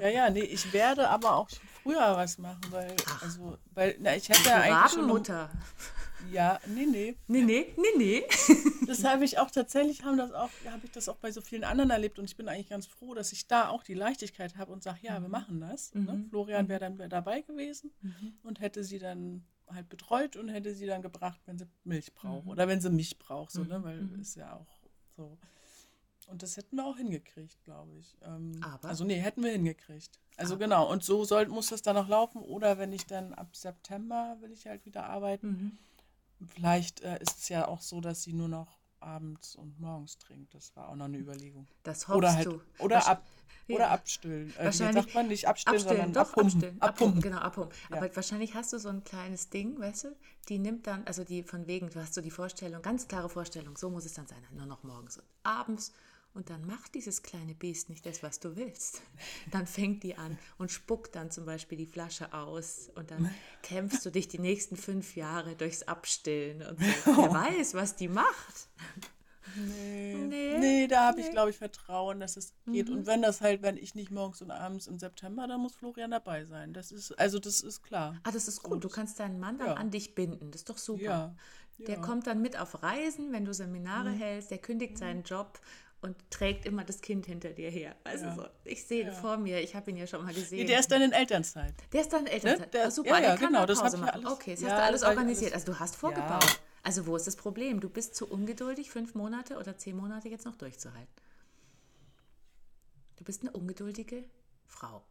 Ja, 0.00 0.08
ja, 0.08 0.30
nee, 0.30 0.40
ich 0.40 0.72
werde 0.72 1.08
aber 1.08 1.36
auch 1.36 1.48
schon 1.48 1.60
früher 1.82 2.16
was 2.16 2.38
machen, 2.38 2.60
weil, 2.70 2.94
also, 3.20 3.58
weil, 3.74 3.96
na, 4.00 4.16
ich 4.16 4.28
hätte 4.28 4.48
ja 4.48 4.60
eigentlich 4.60 4.92
schon. 4.92 5.00
Rabenmutter. 5.00 5.50
Ja, 6.32 6.58
nee, 6.66 6.86
nee. 6.86 7.16
Nee, 7.26 7.42
nee, 7.42 7.74
nee, 7.76 7.96
nee. 7.96 8.24
Das 8.86 9.04
habe 9.04 9.24
ich 9.24 9.38
auch 9.38 9.50
tatsächlich, 9.50 10.04
haben 10.04 10.16
das 10.16 10.32
auch, 10.32 10.50
habe 10.70 10.84
ich 10.84 10.90
das 10.90 11.08
auch 11.08 11.16
bei 11.16 11.30
so 11.30 11.40
vielen 11.40 11.64
anderen 11.64 11.90
erlebt 11.90 12.18
und 12.18 12.26
ich 12.26 12.36
bin 12.36 12.48
eigentlich 12.48 12.68
ganz 12.68 12.86
froh, 12.86 13.14
dass 13.14 13.32
ich 13.32 13.46
da 13.46 13.68
auch 13.68 13.82
die 13.82 13.94
Leichtigkeit 13.94 14.56
habe 14.56 14.72
und 14.72 14.82
sage, 14.82 14.98
ja, 15.02 15.20
wir 15.20 15.28
machen 15.28 15.60
das. 15.60 15.94
Ne? 15.94 16.24
Florian 16.30 16.68
wäre 16.68 16.80
dann 16.80 17.08
dabei 17.08 17.42
gewesen 17.42 17.92
und 18.42 18.60
hätte 18.60 18.84
sie 18.84 18.98
dann 18.98 19.44
halt 19.68 19.88
betreut 19.88 20.36
und 20.36 20.48
hätte 20.48 20.74
sie 20.74 20.86
dann 20.86 21.02
gebracht, 21.02 21.40
wenn 21.46 21.58
sie 21.58 21.66
Milch 21.84 22.14
braucht 22.14 22.46
oder 22.46 22.68
wenn 22.68 22.80
sie 22.80 22.90
mich 22.90 23.18
braucht, 23.18 23.52
so, 23.52 23.64
ne? 23.64 23.82
weil 23.82 24.20
ist 24.20 24.36
ja 24.36 24.54
auch 24.54 24.66
so. 25.16 25.38
Und 26.26 26.42
das 26.42 26.56
hätten 26.56 26.76
wir 26.76 26.86
auch 26.86 26.96
hingekriegt, 26.96 27.62
glaube 27.64 27.92
ich. 27.98 28.16
Ähm, 28.22 28.58
Aber? 28.62 28.88
Also 28.88 29.04
nee, 29.04 29.16
hätten 29.16 29.42
wir 29.42 29.52
hingekriegt. 29.52 30.18
Also 30.36 30.56
genau, 30.58 30.90
und 30.90 31.04
so 31.04 31.24
soll, 31.24 31.46
muss 31.46 31.68
das 31.68 31.82
dann 31.82 31.96
noch 31.96 32.08
laufen. 32.08 32.40
Oder 32.40 32.78
wenn 32.78 32.92
ich 32.92 33.06
dann 33.06 33.34
ab 33.34 33.54
September 33.54 34.36
will 34.40 34.52
ich 34.52 34.66
halt 34.66 34.84
wieder 34.86 35.04
arbeiten. 35.04 35.78
Vielleicht 36.46 37.02
äh, 37.02 37.20
ist 37.20 37.38
es 37.38 37.48
ja 37.48 37.68
auch 37.68 37.82
so, 37.82 38.00
dass 38.00 38.22
sie 38.22 38.32
nur 38.32 38.48
noch 38.48 38.78
abends 39.04 39.54
und 39.56 39.78
morgens 39.80 40.18
trinkt. 40.18 40.54
Das 40.54 40.74
war 40.76 40.88
auch 40.88 40.96
noch 40.96 41.04
eine 41.06 41.18
Überlegung. 41.18 41.66
Das 41.82 42.08
hoffst 42.08 42.16
Oder 42.18 42.34
halt, 42.34 42.46
du. 42.46 42.60
oder, 42.78 42.98
Wahrsch- 42.98 43.06
ab, 43.08 43.22
Ja. 43.68 43.74
oder 43.76 43.90
abstillen. 43.90 44.52
Äh, 44.58 44.64
Wahrscheinlich- 44.66 45.04
sagt 45.04 45.14
man 45.14 45.28
nicht 45.28 45.46
abstillen, 45.48 45.76
Abstillen, 45.80 45.96
sondern 46.04 46.12
doch, 46.24 46.30
abpumpen. 46.32 46.54
abstillen. 46.54 46.82
Abpumpen, 46.82 47.06
abpumpen. 47.18 47.22
genau, 47.22 47.38
abpumpen. 47.38 47.78
Ja. 47.90 47.96
Aber 47.98 48.16
wahrscheinlich 48.16 48.54
hast 48.54 48.72
du 48.72 48.78
so 48.78 48.88
ein 48.88 49.04
kleines 49.04 49.50
Ding, 49.50 49.78
weißt 49.78 50.04
du, 50.04 50.16
die 50.48 50.58
nimmt 50.58 50.86
dann, 50.86 51.04
also 51.06 51.24
die 51.24 51.42
von 51.42 51.66
wegen, 51.66 51.88
du 51.90 52.00
hast 52.00 52.14
so 52.14 52.20
die 52.20 52.30
Vorstellung, 52.30 52.82
ganz 52.82 53.06
klare 53.08 53.28
Vorstellung, 53.28 53.76
so 53.76 53.90
muss 53.90 54.04
es 54.04 54.14
dann 54.14 54.26
sein, 54.26 54.38
nur 54.52 54.66
noch 54.66 54.82
morgens 54.82 55.18
und 55.18 55.24
abends 55.42 55.92
Und 56.34 56.50
dann 56.50 56.66
macht 56.66 56.96
dieses 56.96 57.22
kleine 57.22 57.54
Biest 57.54 57.88
nicht 57.88 58.04
das, 58.04 58.24
was 58.24 58.40
du 58.40 58.56
willst. 58.56 59.02
Dann 59.52 59.68
fängt 59.68 60.02
die 60.02 60.16
an 60.16 60.36
und 60.58 60.72
spuckt 60.72 61.14
dann 61.14 61.30
zum 61.30 61.46
Beispiel 61.46 61.78
die 61.78 61.86
Flasche 61.86 62.34
aus. 62.34 62.90
Und 62.96 63.12
dann 63.12 63.32
kämpfst 63.62 64.04
du 64.04 64.10
dich 64.10 64.26
die 64.26 64.40
nächsten 64.40 64.76
fünf 64.76 65.14
Jahre 65.14 65.54
durchs 65.54 65.84
Abstillen 65.84 66.62
und 66.62 66.80
so. 66.80 66.86
Wer 67.16 67.32
weiß, 67.32 67.74
was 67.74 67.94
die 67.94 68.08
macht. 68.08 68.68
Nee, 69.56 70.14
nee, 70.26 70.58
nee 70.58 70.86
da 70.88 71.06
habe 71.06 71.20
nee. 71.20 71.26
ich, 71.26 71.30
glaube 71.30 71.50
ich, 71.50 71.56
Vertrauen, 71.56 72.18
dass 72.18 72.36
es 72.36 72.52
geht. 72.66 72.88
Mhm. 72.88 72.96
Und 72.96 73.06
wenn 73.06 73.22
das 73.22 73.40
halt, 73.40 73.62
wenn 73.62 73.76
ich 73.76 73.94
nicht 73.94 74.10
morgens 74.10 74.42
und 74.42 74.50
abends 74.50 74.88
im 74.88 74.98
September, 74.98 75.46
dann 75.46 75.60
muss 75.60 75.76
Florian 75.76 76.10
dabei 76.10 76.44
sein. 76.44 76.72
Das 76.72 76.90
ist, 76.90 77.12
also 77.12 77.38
das 77.38 77.60
ist 77.60 77.82
klar. 77.82 78.18
Ah, 78.24 78.32
das 78.32 78.48
ist 78.48 78.62
gut. 78.62 78.82
Du 78.82 78.88
kannst 78.88 79.20
deinen 79.20 79.38
Mann 79.38 79.58
dann 79.58 79.68
ja. 79.68 79.74
an 79.74 79.92
dich 79.92 80.16
binden. 80.16 80.50
Das 80.50 80.62
ist 80.62 80.70
doch 80.70 80.78
super. 80.78 81.02
Ja. 81.02 81.36
Der 81.78 81.96
ja. 81.96 82.00
kommt 82.00 82.26
dann 82.26 82.40
mit 82.40 82.58
auf 82.58 82.82
Reisen, 82.82 83.32
wenn 83.32 83.44
du 83.44 83.52
Seminare 83.52 84.10
mhm. 84.10 84.18
hältst, 84.18 84.50
der 84.50 84.58
kündigt 84.58 84.94
mhm. 84.94 84.98
seinen 84.98 85.22
Job 85.24 85.60
und 86.04 86.16
trägt 86.30 86.66
immer 86.66 86.84
das 86.84 87.00
Kind 87.00 87.24
hinter 87.24 87.48
dir 87.48 87.70
her. 87.70 87.96
Also 88.04 88.26
ja. 88.26 88.34
so, 88.34 88.46
ich 88.64 88.84
sehe 88.84 89.06
ihn 89.06 89.12
vor 89.12 89.38
mir, 89.38 89.62
ich 89.62 89.74
habe 89.74 89.90
ihn 89.90 89.96
ja 89.96 90.06
schon 90.06 90.22
mal 90.22 90.34
gesehen. 90.34 90.58
Nee, 90.58 90.66
der 90.66 90.80
ist 90.80 90.90
dann 90.92 91.00
in 91.00 91.12
Elternzeit. 91.12 91.74
Der 91.92 92.02
ist 92.02 92.12
dann 92.12 92.26
in 92.26 92.32
Elternzeit. 92.32 92.60
Ne? 92.60 92.78
Der, 92.78 92.88
oh, 92.88 92.90
super, 92.90 93.08
ja, 93.08 93.20
der 93.20 93.36
kann 93.36 93.46
genau, 93.46 93.64
Pause 93.64 93.82
das 93.82 93.96
machen. 93.96 94.10
Alles, 94.10 94.30
okay, 94.30 94.54
das 94.54 94.64
hast 94.64 94.70
du 94.70 94.82
alles 94.82 95.02
organisiert. 95.02 95.52
Alles, 95.52 95.62
also 95.64 95.72
du 95.72 95.80
hast 95.80 95.96
vorgebaut. 95.96 96.60
Also 96.82 97.06
wo 97.06 97.16
ist 97.16 97.26
das 97.26 97.36
Problem? 97.36 97.80
Du 97.80 97.88
bist 97.88 98.14
zu 98.14 98.28
ungeduldig, 98.28 98.90
fünf 98.90 99.14
Monate 99.14 99.56
oder 99.56 99.78
zehn 99.78 99.96
Monate 99.96 100.28
jetzt 100.28 100.44
noch 100.44 100.56
durchzuhalten. 100.56 101.08
Du 103.16 103.24
bist 103.24 103.40
eine 103.40 103.52
ungeduldige 103.52 104.24
Frau. 104.66 105.02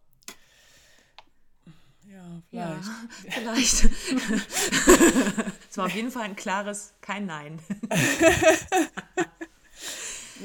Ja, 2.08 2.44
vielleicht. 2.52 2.86
Ja, 3.24 3.32
vielleicht. 3.32 3.90
Es 5.74 5.78
war 5.80 5.88
auf 5.88 5.96
jeden 5.96 6.12
Fall 6.12 6.26
ein 6.26 6.36
klares 6.36 6.94
kein 7.02 7.26
Nein. 7.26 7.60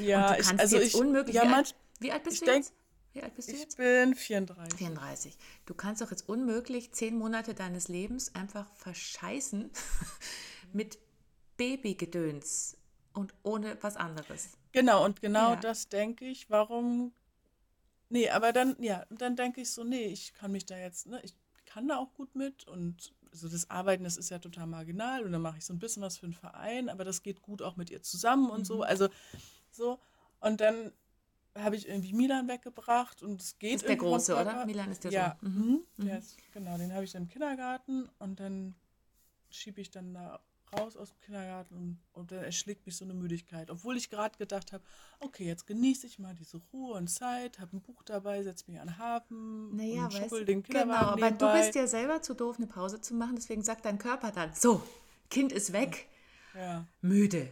ja, 0.01 0.37
ich, 0.37 0.47
also 0.59 0.77
jetzt 0.77 0.87
ich, 0.87 0.95
unmöglich. 0.95 1.35
Ja, 1.35 1.43
wie, 1.43 1.53
alt, 1.53 1.75
wie 1.99 2.11
alt 2.11 2.23
bist 2.23 2.41
du 2.41 2.45
denk, 2.45 2.57
jetzt? 2.57 2.73
Wie 3.13 3.23
alt 3.23 3.35
bist 3.35 3.49
du 3.49 3.53
ich 3.53 3.59
jetzt? 3.59 3.73
Ich 3.73 3.77
bin 3.77 4.15
34. 4.15 4.77
34. 4.77 5.37
Du 5.65 5.73
kannst 5.73 6.01
doch 6.01 6.11
jetzt 6.11 6.27
unmöglich 6.27 6.91
zehn 6.91 7.17
Monate 7.17 7.53
deines 7.53 7.87
Lebens 7.87 8.33
einfach 8.35 8.71
verscheißen 8.75 9.71
mit 10.73 10.99
Babygedöns 11.57 12.77
und 13.13 13.33
ohne 13.43 13.77
was 13.81 13.97
anderes. 13.97 14.49
Genau, 14.71 15.03
und 15.03 15.21
genau 15.21 15.51
ja. 15.51 15.55
das 15.55 15.89
denke 15.89 16.25
ich. 16.25 16.49
Warum? 16.49 17.13
Nee, 18.09 18.29
aber 18.29 18.53
dann, 18.53 18.75
ja, 18.79 19.05
dann 19.09 19.35
denke 19.35 19.61
ich 19.61 19.71
so, 19.71 19.83
nee, 19.83 20.05
ich 20.05 20.33
kann 20.33 20.51
mich 20.51 20.65
da 20.65 20.77
jetzt, 20.77 21.07
ne, 21.07 21.19
ich 21.23 21.35
kann 21.65 21.87
da 21.87 21.97
auch 21.97 22.13
gut 22.13 22.35
mit 22.35 22.67
und 22.67 23.13
so 23.31 23.47
das 23.47 23.69
Arbeiten, 23.69 24.03
das 24.03 24.17
ist 24.17 24.29
ja 24.29 24.39
total 24.39 24.65
marginal 24.65 25.23
und 25.23 25.31
dann 25.31 25.41
mache 25.41 25.59
ich 25.59 25.65
so 25.65 25.73
ein 25.73 25.79
bisschen 25.79 26.01
was 26.01 26.17
für 26.17 26.25
einen 26.25 26.33
Verein, 26.33 26.89
aber 26.89 27.03
das 27.03 27.21
geht 27.21 27.41
gut 27.43 27.61
auch 27.61 27.75
mit 27.75 27.91
ihr 27.91 28.01
zusammen 28.01 28.49
und 28.49 28.61
mhm. 28.61 28.65
so. 28.65 28.81
Also 28.81 29.09
so. 29.79 29.99
Und 30.39 30.61
dann 30.61 30.91
habe 31.55 31.75
ich 31.75 31.87
irgendwie 31.87 32.13
Milan 32.13 32.47
weggebracht 32.47 33.23
und 33.23 33.41
es 33.41 33.57
geht. 33.57 33.77
Ist 33.77 33.87
der 33.87 33.95
Große, 33.95 34.35
oder? 34.35 34.65
Milan 34.65 34.91
ist 34.91 35.03
der 35.03 35.11
ja. 35.11 35.37
Sohn. 35.41 35.51
Mhm. 35.51 35.81
Mhm. 35.97 36.05
Der 36.05 36.19
ist, 36.19 36.37
genau, 36.53 36.77
den 36.77 36.93
habe 36.93 37.03
ich 37.03 37.11
dann 37.11 37.23
im 37.23 37.29
Kindergarten 37.29 38.07
und 38.19 38.39
dann 38.39 38.75
schiebe 39.49 39.81
ich 39.81 39.89
dann 39.89 40.13
da 40.13 40.39
raus 40.77 40.95
aus 40.95 41.09
dem 41.09 41.19
Kindergarten 41.21 41.75
und, 41.75 41.99
und 42.13 42.31
dann 42.31 42.43
erschlägt 42.43 42.85
mich 42.85 42.95
so 42.95 43.03
eine 43.03 43.13
Müdigkeit. 43.13 43.71
Obwohl 43.71 43.97
ich 43.97 44.09
gerade 44.09 44.37
gedacht 44.37 44.71
habe, 44.71 44.83
okay, 45.19 45.45
jetzt 45.45 45.65
genieße 45.65 46.05
ich 46.05 46.19
mal 46.19 46.35
diese 46.35 46.57
Ruhe 46.71 46.93
und 46.93 47.07
Zeit, 47.07 47.59
habe 47.59 47.77
ein 47.77 47.81
Buch 47.81 48.03
dabei, 48.03 48.43
setze 48.43 48.69
mich 48.69 48.79
an 48.79 48.87
den 48.87 48.97
Hafen 48.97 49.75
naja, 49.75 50.05
und 50.05 50.13
schubbel 50.13 50.45
den 50.45 50.61
Kinderwagen 50.61 51.15
Genau, 51.15 51.27
aber 51.27 51.31
du 51.31 51.59
bist 51.59 51.75
ja 51.75 51.87
selber 51.87 52.21
zu 52.21 52.35
doof, 52.35 52.57
eine 52.57 52.67
Pause 52.67 53.01
zu 53.01 53.15
machen, 53.15 53.35
deswegen 53.35 53.63
sagt 53.63 53.85
dein 53.85 53.97
Körper 53.97 54.31
dann, 54.31 54.53
so, 54.53 54.83
Kind 55.29 55.51
ist 55.51 55.73
weg, 55.73 56.07
ja. 56.55 56.85
müde, 57.01 57.49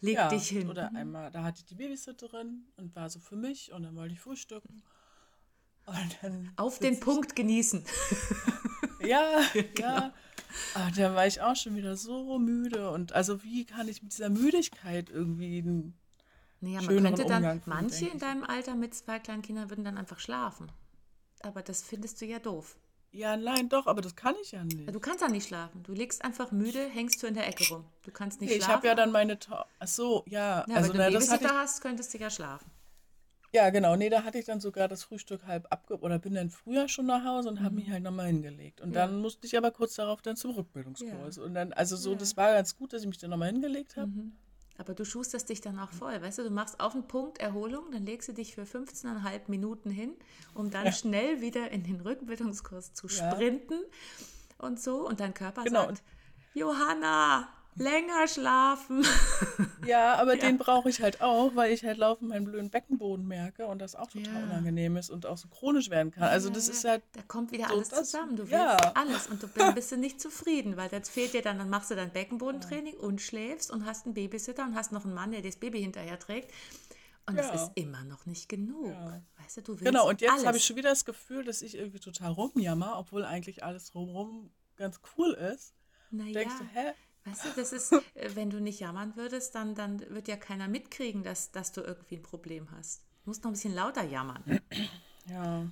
leg 0.00 0.14
ja, 0.14 0.28
dich 0.28 0.48
hin. 0.48 0.68
Oder 0.68 0.94
einmal, 0.94 1.30
da 1.30 1.42
hatte 1.42 1.58
ich 1.58 1.64
die 1.64 1.74
Babysitterin 1.74 2.66
und 2.76 2.94
war 2.94 3.08
so 3.10 3.18
für 3.18 3.36
mich 3.36 3.72
und 3.72 3.82
dann 3.82 3.96
wollte 3.96 4.14
ich 4.14 4.20
frühstücken. 4.20 4.82
Auf 6.56 6.78
den 6.80 6.98
Punkt 6.98 7.36
genießen. 7.36 7.84
ja, 9.00 9.40
genau. 9.52 9.88
ja. 9.88 10.14
Aber 10.74 10.90
da 10.90 11.14
war 11.14 11.26
ich 11.26 11.40
auch 11.40 11.54
schon 11.54 11.76
wieder 11.76 11.96
so 11.96 12.38
müde. 12.38 12.90
Und 12.90 13.12
also 13.12 13.42
wie 13.44 13.64
kann 13.64 13.88
ich 13.88 14.02
mit 14.02 14.12
dieser 14.12 14.30
Müdigkeit 14.30 15.10
irgendwie 15.10 15.58
einen 15.58 15.94
naja, 16.60 16.80
man 16.82 17.02
könnte 17.02 17.26
dann, 17.26 17.36
Umgang 17.36 17.62
manche 17.66 18.06
in 18.06 18.18
deinem 18.18 18.42
Alter 18.42 18.74
mit 18.74 18.94
zwei 18.94 19.18
kleinen 19.18 19.42
Kindern 19.42 19.70
würden 19.70 19.84
dann 19.84 19.98
einfach 19.98 20.18
schlafen. 20.18 20.72
Aber 21.42 21.62
das 21.62 21.82
findest 21.82 22.20
du 22.20 22.24
ja 22.24 22.38
doof. 22.38 22.76
Ja, 23.12 23.36
nein, 23.36 23.68
doch, 23.68 23.86
aber 23.86 24.02
das 24.02 24.14
kann 24.14 24.34
ich 24.42 24.52
ja 24.52 24.62
nicht. 24.64 24.94
Du 24.94 25.00
kannst 25.00 25.22
ja 25.22 25.28
nicht 25.28 25.48
schlafen. 25.48 25.82
Du 25.82 25.92
liegst 25.92 26.24
einfach 26.24 26.52
müde, 26.52 26.86
hängst 26.86 27.22
du 27.22 27.26
in 27.26 27.34
der 27.34 27.48
Ecke 27.48 27.66
rum. 27.68 27.84
Du 28.02 28.10
kannst 28.10 28.40
nicht 28.40 28.50
nee, 28.50 28.56
schlafen. 28.56 28.70
Ich 28.70 28.76
habe 28.76 28.86
ja 28.88 28.94
dann 28.94 29.10
meine. 29.10 29.38
To 29.38 29.54
Ach 29.78 29.88
so, 29.88 30.24
ja. 30.26 30.64
ja 30.68 30.76
also, 30.76 30.90
wenn 30.90 30.98
du 30.98 31.04
na, 31.04 31.10
das 31.10 31.30
hatte 31.30 31.46
ich... 31.46 31.50
hast, 31.50 31.80
könntest 31.80 32.12
du 32.12 32.18
ja 32.18 32.28
schlafen. 32.28 32.70
Ja, 33.52 33.70
genau. 33.70 33.96
Nee, 33.96 34.10
da 34.10 34.22
hatte 34.22 34.38
ich 34.38 34.44
dann 34.44 34.60
sogar 34.60 34.86
das 34.86 35.02
Frühstück 35.04 35.46
halb 35.46 35.66
abge... 35.70 35.98
Oder 36.00 36.18
bin 36.18 36.34
dann 36.34 36.50
früher 36.50 36.88
schon 36.88 37.06
nach 37.06 37.24
Hause 37.24 37.48
und 37.48 37.60
mhm. 37.60 37.64
habe 37.64 37.76
mich 37.76 37.88
halt 37.88 38.02
nochmal 38.02 38.26
hingelegt. 38.26 38.82
Und 38.82 38.92
ja. 38.92 39.06
dann 39.06 39.20
musste 39.20 39.46
ich 39.46 39.56
aber 39.56 39.70
kurz 39.70 39.94
darauf 39.94 40.20
dann 40.20 40.36
zum 40.36 40.50
Rückbildungskurs. 40.50 41.36
Ja. 41.36 41.42
Und 41.42 41.54
dann, 41.54 41.72
also 41.72 41.96
so, 41.96 42.14
das 42.14 42.36
war 42.36 42.52
ganz 42.52 42.76
gut, 42.76 42.92
dass 42.92 43.00
ich 43.02 43.08
mich 43.08 43.18
dann 43.18 43.30
nochmal 43.30 43.50
hingelegt 43.50 43.96
habe. 43.96 44.08
Mhm. 44.08 44.32
Aber 44.78 44.94
du 44.94 45.04
schusterst 45.04 45.48
dich 45.48 45.60
dann 45.60 45.78
auch 45.78 45.90
voll, 45.90 46.20
weißt 46.20 46.38
du, 46.38 46.44
du 46.44 46.50
machst 46.50 46.80
auf 46.80 46.92
den 46.92 47.08
Punkt 47.08 47.38
Erholung, 47.38 47.90
dann 47.92 48.04
legst 48.04 48.28
du 48.28 48.32
dich 48.32 48.54
für 48.54 48.62
15,5 48.62 49.42
Minuten 49.48 49.90
hin, 49.90 50.12
um 50.54 50.70
dann 50.70 50.92
schnell 50.92 51.40
wieder 51.40 51.70
in 51.70 51.82
den 51.82 52.00
Rückbildungskurs 52.00 52.92
zu 52.92 53.08
sprinten 53.08 53.80
und 54.58 54.80
so. 54.80 55.06
Und 55.06 55.20
dein 55.20 55.34
Körper 55.34 55.64
genau. 55.64 55.86
sagt, 55.86 56.02
Johanna, 56.54 57.48
länger 57.76 58.26
schlafen. 58.28 59.04
Ja, 59.86 60.16
aber 60.16 60.34
ja. 60.34 60.40
den 60.40 60.58
brauche 60.58 60.88
ich 60.88 61.00
halt 61.00 61.20
auch, 61.20 61.54
weil 61.54 61.72
ich 61.72 61.84
halt 61.84 61.98
laufend 61.98 62.30
meinen 62.30 62.44
blöden 62.44 62.70
Beckenboden 62.70 63.24
merke 63.24 63.66
und 63.66 63.78
das 63.78 63.94
auch 63.94 64.08
total 64.08 64.34
ja. 64.34 64.42
unangenehm 64.42 64.96
ist 64.96 65.10
und 65.10 65.26
auch 65.26 65.38
so 65.38 65.46
chronisch 65.46 65.90
werden 65.90 66.10
kann. 66.10 66.24
Also 66.24 66.50
das 66.50 66.68
ist 66.68 66.84
halt. 66.84 67.04
Da 67.12 67.22
kommt 67.22 67.52
wieder 67.52 67.70
alles 67.70 67.90
das, 67.90 68.10
zusammen. 68.10 68.34
Du 68.34 68.42
willst 68.42 68.52
ja. 68.52 68.76
alles 68.94 69.28
und 69.28 69.40
du 69.40 69.46
bist 69.74 69.96
nicht 69.96 70.20
zufrieden, 70.20 70.76
weil 70.76 70.88
das 70.88 71.08
fehlt 71.08 71.34
dir 71.34 71.42
dann, 71.42 71.58
dann 71.58 71.70
machst 71.70 71.92
du 71.92 71.94
dein 71.94 72.10
Beckenbodentraining 72.10 72.94
und 72.94 73.20
schläfst 73.20 73.70
und 73.70 73.86
hast 73.86 74.06
einen 74.06 74.14
Babysitter 74.14 74.64
und 74.64 74.74
hast 74.74 74.90
noch 74.90 75.04
einen 75.04 75.14
Mann, 75.14 75.30
der 75.30 75.40
das 75.40 75.54
Baby 75.54 75.80
hinterher 75.80 76.18
trägt. 76.18 76.52
Und 77.26 77.38
es 77.38 77.50
ist 77.50 77.70
immer 77.76 78.02
noch 78.02 78.26
nicht 78.26 78.48
genug. 78.48 78.92
Weißt 79.38 79.58
du, 79.58 79.60
du 79.60 79.72
willst 79.74 79.84
Genau, 79.84 80.08
und 80.08 80.20
jetzt 80.20 80.44
habe 80.44 80.56
ich 80.56 80.64
schon 80.64 80.74
wieder 80.74 80.90
das 80.90 81.04
Gefühl, 81.04 81.44
dass 81.44 81.62
ich 81.62 81.76
irgendwie 81.76 82.00
total 82.00 82.32
rumjammer, 82.32 82.98
obwohl 82.98 83.24
eigentlich 83.24 83.62
alles 83.62 83.92
drumherum 83.92 84.50
ganz 84.76 85.00
cool 85.16 85.32
ist. 85.32 85.74
Naja. 86.10 86.32
Denkst 86.32 86.54
du, 86.58 86.64
hä? 86.72 86.92
Weißt 87.26 87.44
du, 87.44 87.48
das 87.56 87.72
ist, 87.72 87.92
äh, 88.14 88.30
wenn 88.34 88.50
du 88.50 88.60
nicht 88.60 88.80
jammern 88.80 89.16
würdest, 89.16 89.54
dann, 89.54 89.74
dann 89.74 90.00
wird 90.10 90.28
ja 90.28 90.36
keiner 90.36 90.68
mitkriegen, 90.68 91.24
dass, 91.24 91.50
dass 91.50 91.72
du 91.72 91.80
irgendwie 91.80 92.16
ein 92.16 92.22
Problem 92.22 92.70
hast. 92.70 93.02
Du 93.24 93.30
musst 93.30 93.42
noch 93.42 93.50
ein 93.50 93.54
bisschen 93.54 93.74
lauter 93.74 94.04
jammern. 94.04 94.42
Ja. 95.28 95.34
ja. 95.34 95.66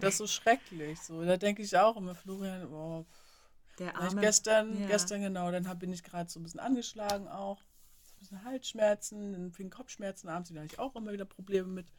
Das 0.00 0.14
ist 0.14 0.18
so 0.18 0.26
schrecklich. 0.26 0.98
So. 1.00 1.22
Da 1.22 1.36
denke 1.36 1.62
ich 1.62 1.76
auch 1.76 1.96
immer, 1.96 2.14
Florian, 2.14 2.66
oh, 2.72 3.04
der 3.78 3.94
Arme. 3.96 4.22
gestern, 4.22 4.80
ja. 4.80 4.86
gestern 4.86 5.20
genau, 5.20 5.50
dann 5.50 5.68
hab, 5.68 5.78
bin 5.78 5.92
ich 5.92 6.02
gerade 6.02 6.30
so 6.30 6.40
ein 6.40 6.44
bisschen 6.44 6.60
angeschlagen 6.60 7.28
auch. 7.28 7.60
So 8.02 8.14
ein 8.14 8.18
bisschen 8.20 8.44
Halsschmerzen, 8.44 9.32
dann 9.32 9.52
fing 9.52 9.68
Kopfschmerzen 9.68 10.28
abends, 10.28 10.48
da 10.50 10.56
habe 10.56 10.66
ich 10.66 10.78
auch 10.78 10.94
immer 10.96 11.12
wieder 11.12 11.26
Probleme 11.26 11.68
mit. 11.68 11.92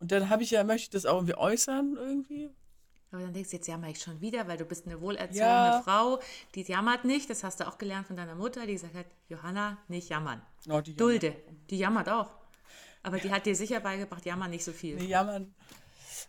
Und 0.00 0.10
dann 0.10 0.30
habe 0.30 0.42
ich 0.42 0.52
ja, 0.52 0.64
möchte 0.64 0.84
ich 0.84 0.90
das 0.90 1.04
auch 1.04 1.16
irgendwie 1.16 1.36
äußern 1.36 1.96
irgendwie. 1.98 2.50
Aber 3.10 3.22
dann 3.22 3.32
denkst 3.32 3.50
du, 3.50 3.56
jetzt 3.56 3.66
jammer 3.66 3.88
ich 3.88 4.00
schon 4.00 4.20
wieder, 4.20 4.46
weil 4.48 4.58
du 4.58 4.64
bist 4.64 4.86
eine 4.86 5.00
wohlerzogene 5.00 5.40
ja. 5.40 5.82
Frau, 5.82 6.20
die 6.54 6.62
jammert 6.62 7.04
nicht. 7.04 7.30
Das 7.30 7.42
hast 7.42 7.60
du 7.60 7.66
auch 7.66 7.78
gelernt 7.78 8.06
von 8.06 8.16
deiner 8.16 8.34
Mutter, 8.34 8.66
die 8.66 8.74
gesagt 8.74 8.94
hat, 8.94 9.06
Johanna, 9.28 9.78
nicht 9.88 10.10
jammern. 10.10 10.42
Oh, 10.68 10.80
die 10.80 10.94
Dulde. 10.94 11.34
Die 11.70 11.78
jammert 11.78 12.08
auch. 12.08 12.30
Aber 13.02 13.18
die 13.18 13.30
hat 13.30 13.46
dir 13.46 13.56
sicher 13.56 13.80
beigebracht, 13.80 14.26
jammern 14.26 14.50
nicht 14.50 14.64
so 14.64 14.72
viel. 14.72 14.96
Nee, 14.96 15.06
jammern. 15.06 15.54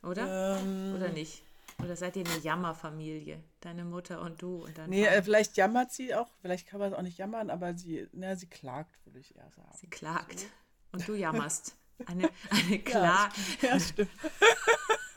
Oder? 0.04 0.60
Ähm, 0.62 0.94
Oder 0.96 1.10
nicht? 1.10 1.44
Oder 1.84 1.96
seid 1.96 2.16
ihr 2.18 2.26
eine 2.26 2.40
Jammerfamilie? 2.40 3.42
Deine 3.62 3.86
Mutter 3.86 4.22
und 4.22 4.42
du 4.42 4.66
und 4.66 4.78
dein 4.78 4.90
Nee, 4.90 5.06
äh, 5.06 5.22
vielleicht 5.24 5.58
jammert 5.58 5.92
sie 5.92 6.14
auch, 6.14 6.28
vielleicht 6.42 6.68
kann 6.68 6.80
man 6.80 6.92
es 6.92 6.98
auch 6.98 7.02
nicht 7.02 7.18
jammern, 7.18 7.50
aber 7.50 7.74
sie, 7.74 8.08
na, 8.12 8.36
sie 8.36 8.48
klagt, 8.48 8.94
würde 9.06 9.20
ich 9.20 9.36
eher 9.36 9.50
sagen. 9.56 9.70
Sie 9.76 9.88
klagt. 9.88 10.40
So. 10.40 10.48
Und 10.92 11.08
du 11.08 11.16
jammerst. 11.16 11.76
Eine, 12.06 12.30
eine 12.50 12.80
Klage. 12.80 13.34
Ja, 13.62 13.70
ja, 13.70 13.80
stimmt. 13.80 14.12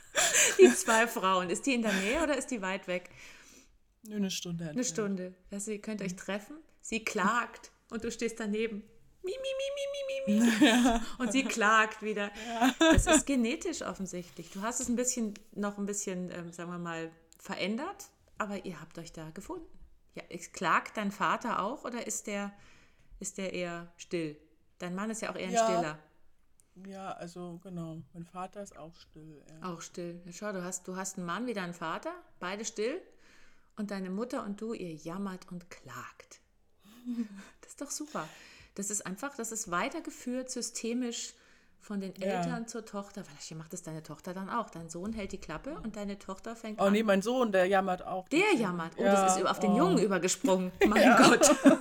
die 0.58 0.74
zwei 0.74 1.06
Frauen. 1.06 1.50
Ist 1.50 1.66
die 1.66 1.74
in 1.74 1.82
der 1.82 1.92
Nähe 1.92 2.22
oder 2.22 2.36
ist 2.36 2.48
die 2.48 2.62
weit 2.62 2.86
weg? 2.86 3.10
Nur 4.04 4.16
eine 4.16 4.30
Stunde. 4.30 4.68
Eine 4.68 4.84
Stunde. 4.84 5.34
Also 5.50 5.70
ihr 5.70 5.80
könnt 5.80 6.02
euch 6.02 6.16
treffen. 6.16 6.56
Sie 6.80 7.04
klagt 7.04 7.70
und 7.90 8.04
du 8.04 8.10
stehst 8.10 8.40
daneben. 8.40 8.82
Mi, 9.24 9.30
mi, 9.30 9.48
mi, 9.60 10.34
mi, 10.34 10.40
mi, 10.40 10.40
mi. 10.40 10.66
Ja. 10.66 11.00
Und 11.18 11.30
sie 11.30 11.44
klagt 11.44 12.02
wieder. 12.02 12.32
Ja. 12.48 12.74
Das 12.78 13.06
ist 13.06 13.26
genetisch 13.26 13.82
offensichtlich. 13.82 14.50
Du 14.50 14.62
hast 14.62 14.80
es 14.80 14.88
ein 14.88 14.96
bisschen, 14.96 15.34
noch 15.52 15.78
ein 15.78 15.86
bisschen, 15.86 16.30
ähm, 16.32 16.52
sagen 16.52 16.70
wir 16.70 16.78
mal, 16.78 17.10
verändert, 17.38 18.06
aber 18.38 18.64
ihr 18.64 18.80
habt 18.80 18.98
euch 18.98 19.12
da 19.12 19.30
gefunden. 19.30 19.66
Ja, 20.14 20.22
klagt 20.52 20.96
dein 20.96 21.12
Vater 21.12 21.62
auch 21.62 21.84
oder 21.84 22.06
ist 22.06 22.26
der, 22.26 22.52
ist 23.20 23.38
der 23.38 23.52
eher 23.52 23.92
still? 23.96 24.36
Dein 24.78 24.94
Mann 24.94 25.10
ist 25.10 25.22
ja 25.22 25.30
auch 25.30 25.36
eher 25.36 25.48
ein 25.48 25.54
ja. 25.54 25.64
Stiller. 25.64 25.98
Ja, 26.86 27.12
also 27.12 27.60
genau. 27.62 28.02
Mein 28.12 28.24
Vater 28.24 28.62
ist 28.62 28.76
auch 28.76 28.94
still. 28.96 29.42
Ja. 29.48 29.72
Auch 29.72 29.80
still. 29.80 30.20
Ja, 30.24 30.32
schau, 30.32 30.52
du 30.52 30.64
hast, 30.64 30.88
du 30.88 30.96
hast 30.96 31.18
einen 31.18 31.26
Mann 31.26 31.46
wie 31.46 31.54
deinen 31.54 31.74
Vater, 31.74 32.12
beide 32.40 32.64
still. 32.64 33.00
Und 33.76 33.90
deine 33.90 34.10
Mutter 34.10 34.44
und 34.44 34.60
du, 34.60 34.74
ihr 34.74 34.92
jammert 34.92 35.50
und 35.50 35.70
klagt. 35.70 36.40
Das 37.60 37.70
ist 37.72 37.80
doch 37.80 37.90
super. 37.90 38.28
Das 38.74 38.90
ist 38.90 39.06
einfach, 39.06 39.34
das 39.34 39.50
ist 39.50 39.70
weitergeführt 39.70 40.50
systemisch 40.50 41.32
von 41.82 42.00
den 42.00 42.14
Eltern 42.14 42.62
ja. 42.62 42.66
zur 42.66 42.84
Tochter. 42.84 43.24
Vielleicht 43.24 43.54
macht 43.56 43.74
es 43.74 43.82
deine 43.82 44.02
Tochter 44.02 44.32
dann 44.32 44.48
auch. 44.48 44.70
Dein 44.70 44.88
Sohn 44.88 45.12
hält 45.12 45.32
die 45.32 45.38
Klappe 45.38 45.78
und 45.82 45.96
deine 45.96 46.18
Tochter 46.18 46.54
fängt 46.54 46.78
oh, 46.78 46.84
an. 46.84 46.88
Oh 46.88 46.90
nee, 46.92 47.02
mein 47.02 47.22
Sohn, 47.22 47.50
der 47.50 47.66
jammert 47.66 48.06
auch. 48.06 48.28
Der 48.28 48.54
jammert. 48.56 48.92
Oh, 48.96 49.02
das 49.02 49.36
ist 49.36 49.46
auf 49.46 49.58
den 49.58 49.72
oh. 49.72 49.78
Jungen 49.78 49.98
übergesprungen. 49.98 50.70
Mein. 50.86 51.16
Gott. 51.16 51.50
oh, 51.64 51.80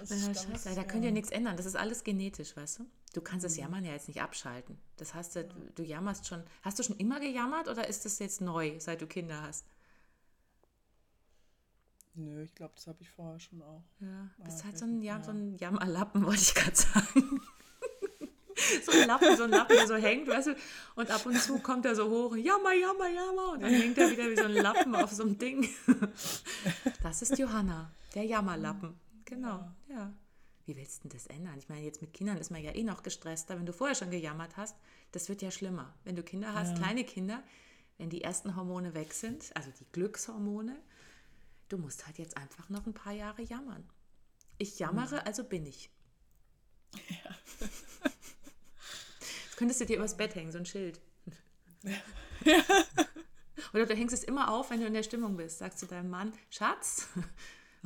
das 0.00 0.10
ist 0.10 0.26
ja, 0.26 0.34
Scheiße, 0.34 0.74
da 0.74 0.79
könnt 0.90 1.04
ihr 1.04 1.12
nichts 1.12 1.30
ändern. 1.30 1.56
Das 1.56 1.66
ist 1.66 1.76
alles 1.76 2.04
genetisch, 2.04 2.56
weißt 2.56 2.80
du? 2.80 2.86
Du 3.12 3.20
kannst 3.20 3.44
das 3.44 3.56
mhm. 3.56 3.62
Jammern 3.62 3.84
ja 3.84 3.92
jetzt 3.92 4.08
nicht 4.08 4.22
abschalten. 4.22 4.78
Das 4.96 5.14
heißt, 5.14 5.36
du, 5.36 5.48
du 5.74 5.82
jammerst 5.82 6.26
schon. 6.26 6.42
Hast 6.62 6.78
du 6.78 6.82
schon 6.82 6.96
immer 6.96 7.20
gejammert 7.20 7.68
oder 7.68 7.88
ist 7.88 8.04
das 8.04 8.18
jetzt 8.18 8.40
neu, 8.40 8.78
seit 8.78 9.00
du 9.00 9.06
Kinder 9.06 9.42
hast? 9.42 9.66
Nö, 12.14 12.42
ich 12.42 12.54
glaube, 12.54 12.74
das 12.74 12.86
habe 12.86 12.98
ich 13.00 13.08
vorher 13.08 13.40
schon 13.40 13.62
auch. 13.62 13.82
Ja, 14.00 14.28
bist 14.44 14.60
ah, 14.60 14.64
halt 14.64 14.78
so 14.78 14.84
ein, 14.84 15.00
ja, 15.00 15.22
so 15.22 15.30
ein 15.30 15.56
Jammerlappen, 15.56 16.24
wollte 16.26 16.42
ich 16.42 16.54
gerade 16.54 16.76
sagen. 16.76 17.40
so 18.84 18.92
ein 18.92 19.06
Lappen, 19.06 19.36
so 19.36 19.44
ein 19.44 19.50
Lappen, 19.50 19.76
der 19.76 19.86
so 19.86 19.94
hängt, 19.94 20.28
weißt 20.28 20.48
du, 20.48 20.56
und 20.96 21.10
ab 21.10 21.24
und 21.24 21.40
zu 21.40 21.58
kommt 21.60 21.86
er 21.86 21.94
so 21.94 22.10
hoch, 22.10 22.36
jammer, 22.36 22.72
jammer, 22.74 23.08
jammer, 23.08 23.52
und 23.52 23.62
dann 23.62 23.72
hängt 23.72 23.96
er 23.96 24.10
wieder 24.10 24.28
wie 24.28 24.36
so 24.36 24.44
ein 24.44 24.52
Lappen 24.52 24.94
auf 24.94 25.10
so 25.10 25.22
einem 25.22 25.38
Ding. 25.38 25.68
Das 27.02 27.22
ist 27.22 27.38
Johanna, 27.38 27.90
der 28.14 28.24
Jammerlappen. 28.24 28.98
Genau, 29.24 29.68
ja. 29.88 30.12
Wie 30.66 30.76
willst 30.76 31.04
du 31.04 31.08
denn 31.08 31.18
das 31.18 31.26
ändern? 31.26 31.58
Ich 31.58 31.68
meine, 31.68 31.84
jetzt 31.84 32.00
mit 32.00 32.12
Kindern 32.12 32.36
ist 32.36 32.50
man 32.50 32.62
ja 32.62 32.74
eh 32.74 32.82
noch 32.82 33.02
gestresster. 33.02 33.58
Wenn 33.58 33.66
du 33.66 33.72
vorher 33.72 33.94
schon 33.94 34.10
gejammert 34.10 34.56
hast, 34.56 34.76
das 35.12 35.28
wird 35.28 35.42
ja 35.42 35.50
schlimmer. 35.50 35.94
Wenn 36.04 36.16
du 36.16 36.22
Kinder 36.22 36.54
hast, 36.54 36.70
ja. 36.70 36.76
kleine 36.76 37.04
Kinder, 37.04 37.42
wenn 37.98 38.10
die 38.10 38.22
ersten 38.22 38.56
Hormone 38.56 38.94
weg 38.94 39.12
sind, 39.12 39.54
also 39.56 39.70
die 39.78 39.86
Glückshormone, 39.92 40.80
du 41.68 41.78
musst 41.78 42.06
halt 42.06 42.18
jetzt 42.18 42.36
einfach 42.36 42.68
noch 42.68 42.86
ein 42.86 42.94
paar 42.94 43.12
Jahre 43.12 43.42
jammern. 43.42 43.88
Ich 44.58 44.78
jammere, 44.78 45.26
also 45.26 45.44
bin 45.44 45.66
ich. 45.66 45.90
Ja. 47.08 47.36
Könntest 49.56 49.80
du 49.80 49.86
dir 49.86 49.96
übers 49.96 50.16
Bett 50.16 50.34
hängen, 50.34 50.52
so 50.52 50.58
ein 50.58 50.66
Schild. 50.66 51.00
Ja. 52.44 52.62
Oder 53.72 53.86
du 53.86 53.94
hängst 53.94 54.14
es 54.14 54.24
immer 54.24 54.50
auf, 54.52 54.70
wenn 54.70 54.80
du 54.80 54.86
in 54.86 54.94
der 54.94 55.02
Stimmung 55.02 55.36
bist. 55.36 55.58
Sagst 55.58 55.82
du 55.82 55.86
deinem 55.86 56.10
Mann, 56.10 56.32
Schatz, 56.48 57.08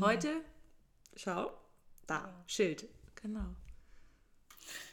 heute, 0.00 0.28
ja. 0.28 0.40
schau, 1.16 1.63
da, 2.06 2.44
Schild. 2.46 2.88
Genau. 3.16 3.54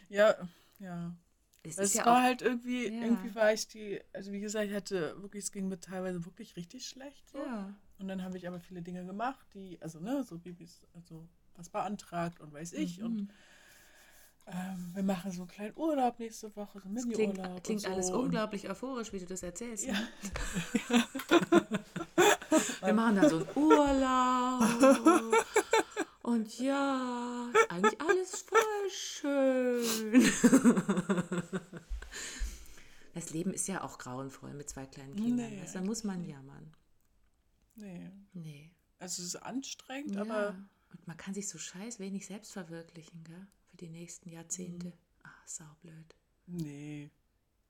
Ja, 0.10 0.36
ja. 0.80 1.16
Es, 1.64 1.78
es 1.78 1.94
ja 1.94 2.06
war 2.06 2.18
auch, 2.18 2.22
halt 2.22 2.42
irgendwie, 2.42 2.88
ja. 2.88 3.04
irgendwie 3.04 3.36
war 3.36 3.54
ich 3.54 3.68
die, 3.68 4.02
also 4.14 4.32
wie 4.32 4.40
gesagt, 4.40 4.68
ich 4.68 4.76
hatte 4.76 5.16
wirklich, 5.22 5.44
es 5.44 5.52
ging 5.52 5.68
mir 5.68 5.80
teilweise 5.80 6.26
wirklich 6.26 6.56
richtig 6.56 6.88
schlecht. 6.88 7.30
So. 7.30 7.38
Ja. 7.38 7.74
Und 8.00 8.08
dann 8.08 8.24
habe 8.24 8.38
ich 8.38 8.48
aber 8.48 8.60
viele 8.60 8.82
Dinge 8.82 9.06
gemacht, 9.06 9.46
die, 9.54 9.80
also 9.82 10.00
ne, 10.00 10.24
so 10.24 10.40
Babys, 10.40 10.82
also 10.96 11.28
was 11.56 11.70
beantragt 11.70 12.40
und 12.40 12.52
weiß 12.52 12.74
ich. 12.74 12.98
Mhm. 12.98 13.06
Und 13.06 13.34
ähm, 14.48 14.92
wir 14.96 15.04
machen 15.04 15.32
so 15.32 15.42
einen 15.42 15.50
kleinen 15.50 15.78
Urlaub 15.78 16.18
nächste 16.18 16.56
Woche, 16.56 16.80
so 16.80 16.90
ein 16.90 16.94
Mini-Urlaub. 16.94 17.36
Klingt, 17.36 17.64
klingt 17.64 17.82
so. 17.82 17.90
alles 17.90 18.10
unglaublich 18.10 18.68
euphorisch, 18.68 19.14
wie 19.14 19.20
du 19.20 19.28
das 19.28 19.44
erzählst. 19.44 19.86
Ja. 19.86 19.94
Ne? 19.94 20.08
wir 22.82 22.94
machen 22.94 23.16
da 23.18 23.30
so 23.30 23.38
einen 23.38 23.48
Urlaub. 23.56 25.46
Und 26.24 26.60
ja, 26.60 27.50
ist 27.54 27.72
eigentlich 27.72 28.02
alles 28.02 28.46
voll 28.48 28.90
schön. 28.90 30.32
Das 33.14 33.32
Leben 33.32 33.54
ist 33.54 33.68
ja 33.68 33.84
auch 33.84 33.98
grauenvoll 33.98 34.54
mit 34.54 34.70
zwei 34.70 34.86
kleinen 34.86 35.16
Kindern. 35.16 35.50
Nee. 35.50 35.62
Also, 35.62 35.80
da 35.80 35.82
muss 35.82 36.04
man 36.04 36.24
jammern. 36.24 36.72
Nee. 37.76 38.10
Nee. 38.34 38.72
Also 39.00 39.22
es 39.22 39.30
ist 39.30 39.36
anstrengend, 39.36 40.16
ja. 40.16 40.22
aber. 40.22 40.56
Und 40.92 41.08
man 41.08 41.18
kann 41.18 41.34
sich 41.34 41.48
so 41.48 41.58
scheiß 41.58 42.00
wenig 42.00 42.26
selbst 42.26 42.52
verwirklichen, 42.54 43.24
gell? 43.24 43.48
die 43.74 43.90
nächsten 43.90 44.30
Jahrzehnte. 44.30 44.88
Mhm. 44.88 44.94
Ach, 45.24 45.48
saublöd. 45.48 46.16
Nee. 46.48 47.10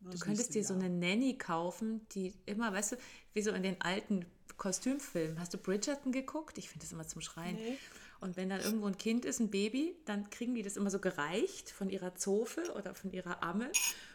Du 0.01 0.17
könntest 0.17 0.55
dir 0.55 0.63
so 0.63 0.73
eine 0.73 0.89
Nanny 0.89 1.37
kaufen, 1.37 2.07
die 2.09 2.33
immer, 2.47 2.73
weißt 2.73 2.93
du, 2.93 2.97
wie 3.33 3.41
so 3.43 3.51
in 3.51 3.61
den 3.61 3.79
alten 3.81 4.25
Kostümfilmen. 4.57 5.39
Hast 5.39 5.53
du 5.53 5.59
Bridgerton 5.59 6.11
geguckt? 6.11 6.57
Ich 6.57 6.69
finde 6.69 6.85
das 6.85 6.91
immer 6.91 7.07
zum 7.07 7.21
Schreien. 7.21 7.55
Nee. 7.55 7.77
Und 8.21 8.37
wenn 8.37 8.49
dann 8.49 8.61
irgendwo 8.61 8.85
ein 8.85 8.99
Kind 8.99 9.25
ist, 9.25 9.39
ein 9.39 9.49
Baby, 9.49 9.95
dann 10.05 10.29
kriegen 10.29 10.53
die 10.53 10.61
das 10.61 10.77
immer 10.77 10.91
so 10.91 10.99
gereicht 10.99 11.71
von 11.71 11.89
ihrer 11.89 12.13
Zofe 12.13 12.71
oder 12.75 12.93
von 12.93 13.11
ihrer 13.11 13.41
Amme. 13.41 13.71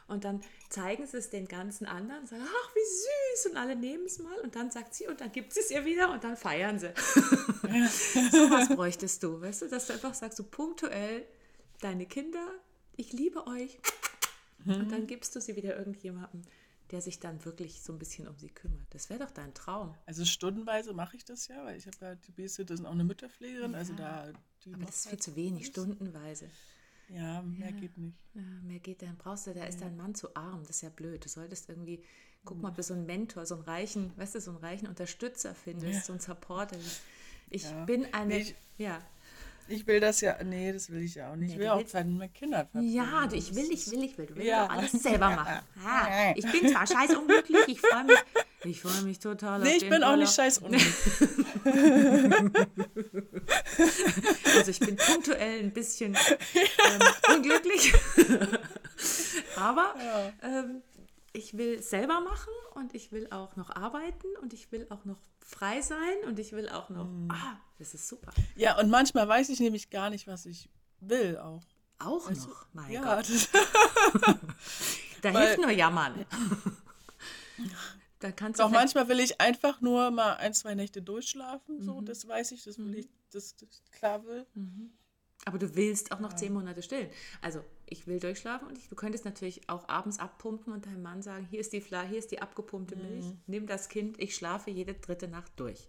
Und 0.07 0.25
dann 0.25 0.43
zeigen 0.71 1.05
sie 1.07 1.17
es 1.17 1.29
den 1.29 1.49
ganzen 1.49 1.87
anderen 1.87 2.21
und 2.21 2.29
sagen, 2.29 2.45
ach, 2.47 2.75
wie 2.75 3.37
süß. 3.37 3.51
Und 3.51 3.57
alle 3.57 3.75
nehmen 3.75 4.07
es 4.07 4.21
mal. 4.21 4.39
Und 4.39 4.55
dann 4.55 4.71
sagt 4.71 4.95
sie, 4.95 5.09
und 5.09 5.21
dann 5.21 5.33
gibt 5.33 5.53
sie 5.53 5.59
es 5.59 5.73
ihr 5.73 5.85
wieder 5.85 6.13
und 6.13 6.23
dann 6.23 6.37
feiern 6.37 6.79
sie. 6.79 6.93
so 6.95 8.49
was 8.49 8.69
bräuchtest 8.69 9.25
du, 9.25 9.41
weißt 9.41 9.63
du, 9.63 9.69
dass 9.69 9.89
du 9.89 9.95
einfach 9.95 10.15
sagst, 10.15 10.37
so 10.39 10.45
punktuell, 10.45 11.27
deine 11.81 12.07
Kinder, 12.07 12.47
ich 12.95 13.13
liebe 13.13 13.45
euch. 13.49 13.77
Mhm. 14.65 14.75
Und 14.75 14.93
dann 14.93 15.09
gibst 15.09 15.35
du 15.35 15.41
sie 15.41 15.57
wieder 15.57 15.77
irgendjemandem, 15.77 16.43
der 16.91 17.01
sich 17.01 17.19
dann 17.21 17.45
wirklich 17.45 17.83
so 17.83 17.93
ein 17.93 17.99
bisschen 17.99 18.29
um 18.29 18.39
sie 18.39 18.51
kümmert. 18.51 18.87
Das 18.91 19.11
wäre 19.11 19.21
doch 19.21 19.31
dein 19.31 19.55
Traum. 19.55 19.95
Also 20.07 20.25
stundenweise 20.25 20.93
mache 20.93 21.17
ich 21.17 21.25
das 21.25 21.49
ja, 21.49 21.65
weil 21.65 21.77
ich 21.77 21.87
habe 21.87 21.97
ja 22.01 22.15
die 22.15 22.33
Babysitter 22.33 22.77
sind 22.77 22.87
auch 22.87 22.93
eine 22.93 23.05
Mütterpflegerin, 23.05 23.75
also 23.75 23.95
ja. 23.95 24.21
also 24.21 24.33
da 24.65 24.75
Aber 24.75 24.85
das 24.85 24.97
ist 24.97 25.03
viel 25.05 25.13
halt 25.13 25.23
zu 25.23 25.37
wenig, 25.37 25.67
stundenweise. 25.67 26.51
Ja, 27.09 27.43
mehr 27.43 27.71
ja. 27.71 27.77
geht 27.77 27.97
nicht. 27.99 28.17
Ja, 28.35 28.43
mehr 28.63 28.81
geht, 28.81 29.03
dann 29.03 29.17
brauchst 29.17 29.47
du, 29.47 29.55
da 29.55 29.65
ist 29.65 29.81
dein 29.81 29.97
Mann 29.97 30.15
zu 30.15 30.35
arm, 30.35 30.63
das 30.63 30.77
ist 30.77 30.83
ja 30.83 30.89
blöd. 30.89 31.25
Du 31.25 31.29
solltest 31.29 31.69
irgendwie, 31.69 32.03
guck 32.45 32.61
mal, 32.61 32.71
ob 32.71 32.77
du 32.77 32.83
so 32.83 32.95
einen 32.95 33.07
Mentor, 33.07 33.47
so 33.47 33.55
einen 33.55 33.65
reichen, 33.65 34.13
weißt 34.17 34.35
du, 34.35 34.41
so 34.41 34.51
einen 34.51 34.61
reichen 34.61 34.89
Unterstützer 34.89 35.55
findest, 35.55 36.07
so 36.07 36.13
einen 36.13 36.21
Supporter. 36.21 36.77
Ich 37.49 37.71
bin 37.87 38.13
eine, 38.13 38.39
ich, 38.39 38.55
ja. 38.79 39.01
Ich 39.69 39.87
will 39.87 40.01
das 40.01 40.21
ja, 40.21 40.37
nee, 40.45 40.73
das 40.73 40.91
will 40.91 41.03
ich 41.03 41.17
ja 41.17 41.33
auch 41.33 41.37
nicht. 41.37 41.53
Ich 41.53 41.59
will 41.59 41.69
auch 41.69 41.85
Zeit 41.85 42.07
mit 42.07 42.19
meinen 42.19 42.33
Kindern 42.33 42.67
verbringen. 42.69 42.93
Ja, 42.93 43.27
du, 43.27 43.37
ich 43.37 43.55
will, 43.55 43.69
ich 43.71 43.91
will, 43.91 44.05
ich 44.05 44.17
will. 44.17 44.27
Du 44.27 44.37
willst 44.37 44.49
ja. 44.49 44.67
alles 44.67 44.93
selber 44.93 45.31
machen. 45.31 45.61
Ja. 45.85 46.33
Ich 46.37 46.51
bin 46.51 46.71
zwar 46.71 46.87
scheiß 46.87 47.17
unglücklich, 47.17 47.67
ich 47.67 47.81
freue 47.81 48.05
mich, 48.05 48.19
ich 48.65 48.81
freue 48.81 49.03
mich 49.03 49.19
total 49.19 49.61
Nee, 49.61 49.77
ich 49.77 49.89
bin 49.89 50.05
auch 50.05 50.17
nicht 50.17 50.33
scheiß 50.33 50.59
unglücklich. 50.63 50.95
also 54.57 54.71
ich 54.71 54.81
bin 54.81 54.97
punktuell 54.97 55.61
ein 55.61 55.73
bisschen 55.73 56.15
ähm, 56.55 57.35
unglücklich. 57.37 57.93
Aber 59.57 59.95
ja. 59.99 60.33
ähm, 60.43 60.83
ich 61.37 61.57
will 61.57 61.83
selber 61.83 62.21
machen 62.21 62.53
und 62.75 62.95
ich 62.95 63.13
will 63.13 63.29
auch 63.31 63.57
noch 63.57 63.71
arbeiten 63.71 64.27
und 64.41 64.53
ich 64.53 64.73
will 64.73 64.87
auch 64.89 65.05
noch 65.05 65.19
frei 65.41 65.83
sein 65.83 66.17
und 66.27 66.39
ich 66.39 66.53
will 66.53 66.69
auch 66.69 66.89
noch, 66.89 67.05
mm. 67.05 67.31
ah, 67.31 67.61
das 67.79 67.95
ist 67.95 68.09
super. 68.09 68.33
Ja, 68.57 68.79
und 68.81 68.89
manchmal 68.89 69.29
weiß 69.29 69.51
ich 69.51 69.61
nämlich 69.61 69.91
gar 69.91 70.11
nicht, 70.11 70.27
was 70.27 70.47
ich 70.47 70.69
will 71.01 71.37
auch. 71.37 71.63
Auch 71.99 72.29
weißt 72.29 72.49
noch, 72.49 72.67
mein 72.73 72.91
ja, 72.91 73.03
Gott. 73.03 73.27
da 75.23 75.35
Weil, 75.35 75.47
hilft 75.47 75.61
nur 75.61 75.71
jammern. 75.71 76.25
da 78.19 78.33
kannst 78.33 78.59
du 78.59 78.65
auch 78.65 78.71
manchmal 78.71 79.09
will 79.09 79.21
ich 79.21 79.41
einfach 79.41 79.81
nur 79.81 80.11
mal 80.11 80.35
ein, 80.35 80.55
zwei 80.55 80.75
Nächte 80.75 81.03
durchschlafen, 81.03 81.83
so, 81.83 82.01
mhm. 82.01 82.07
das 82.07 82.27
weiß 82.27 82.53
ich, 82.53 82.65
das 82.65 82.79
will 82.79 82.87
mhm. 82.87 82.95
ich, 82.95 83.09
das, 83.31 83.57
das 83.57 83.83
klar 83.93 84.25
will. 84.25 84.47
Mhm. 84.55 84.91
Aber 85.47 85.59
du 85.59 85.77
willst 85.77 86.13
auch 86.13 86.19
noch 86.19 86.33
ja. 86.33 86.37
zehn 86.37 86.53
Monate 86.53 86.83
stillen. 86.83 87.09
Also 87.41 87.65
ich 87.87 88.07
will 88.07 88.19
durchschlafen 88.19 88.67
und 88.67 88.77
ich, 88.77 88.89
du 88.89 88.97
könntest 88.97 89.25
natürlich 89.25 89.69
auch 89.69 89.89
abends 89.89 90.19
abpumpen 90.19 90.73
und 90.73 90.87
deinem 90.87 91.03
Mann 91.03 91.23
sagen, 91.23 91.47
hier 91.49 91.61
ist 91.61 91.73
die 91.73 91.81
Fla, 91.81 92.03
hier 92.03 92.19
ist 92.19 92.33
die 92.33 92.43
abgepumpte 92.43 92.97
Milch, 92.97 93.27
mhm. 93.27 93.41
nimm 93.47 93.67
das 93.67 93.89
Kind, 93.89 94.21
ich 94.21 94.35
schlafe 94.35 94.71
jede 94.71 94.95
dritte 94.95 95.29
Nacht 95.29 95.53
durch. 95.57 95.89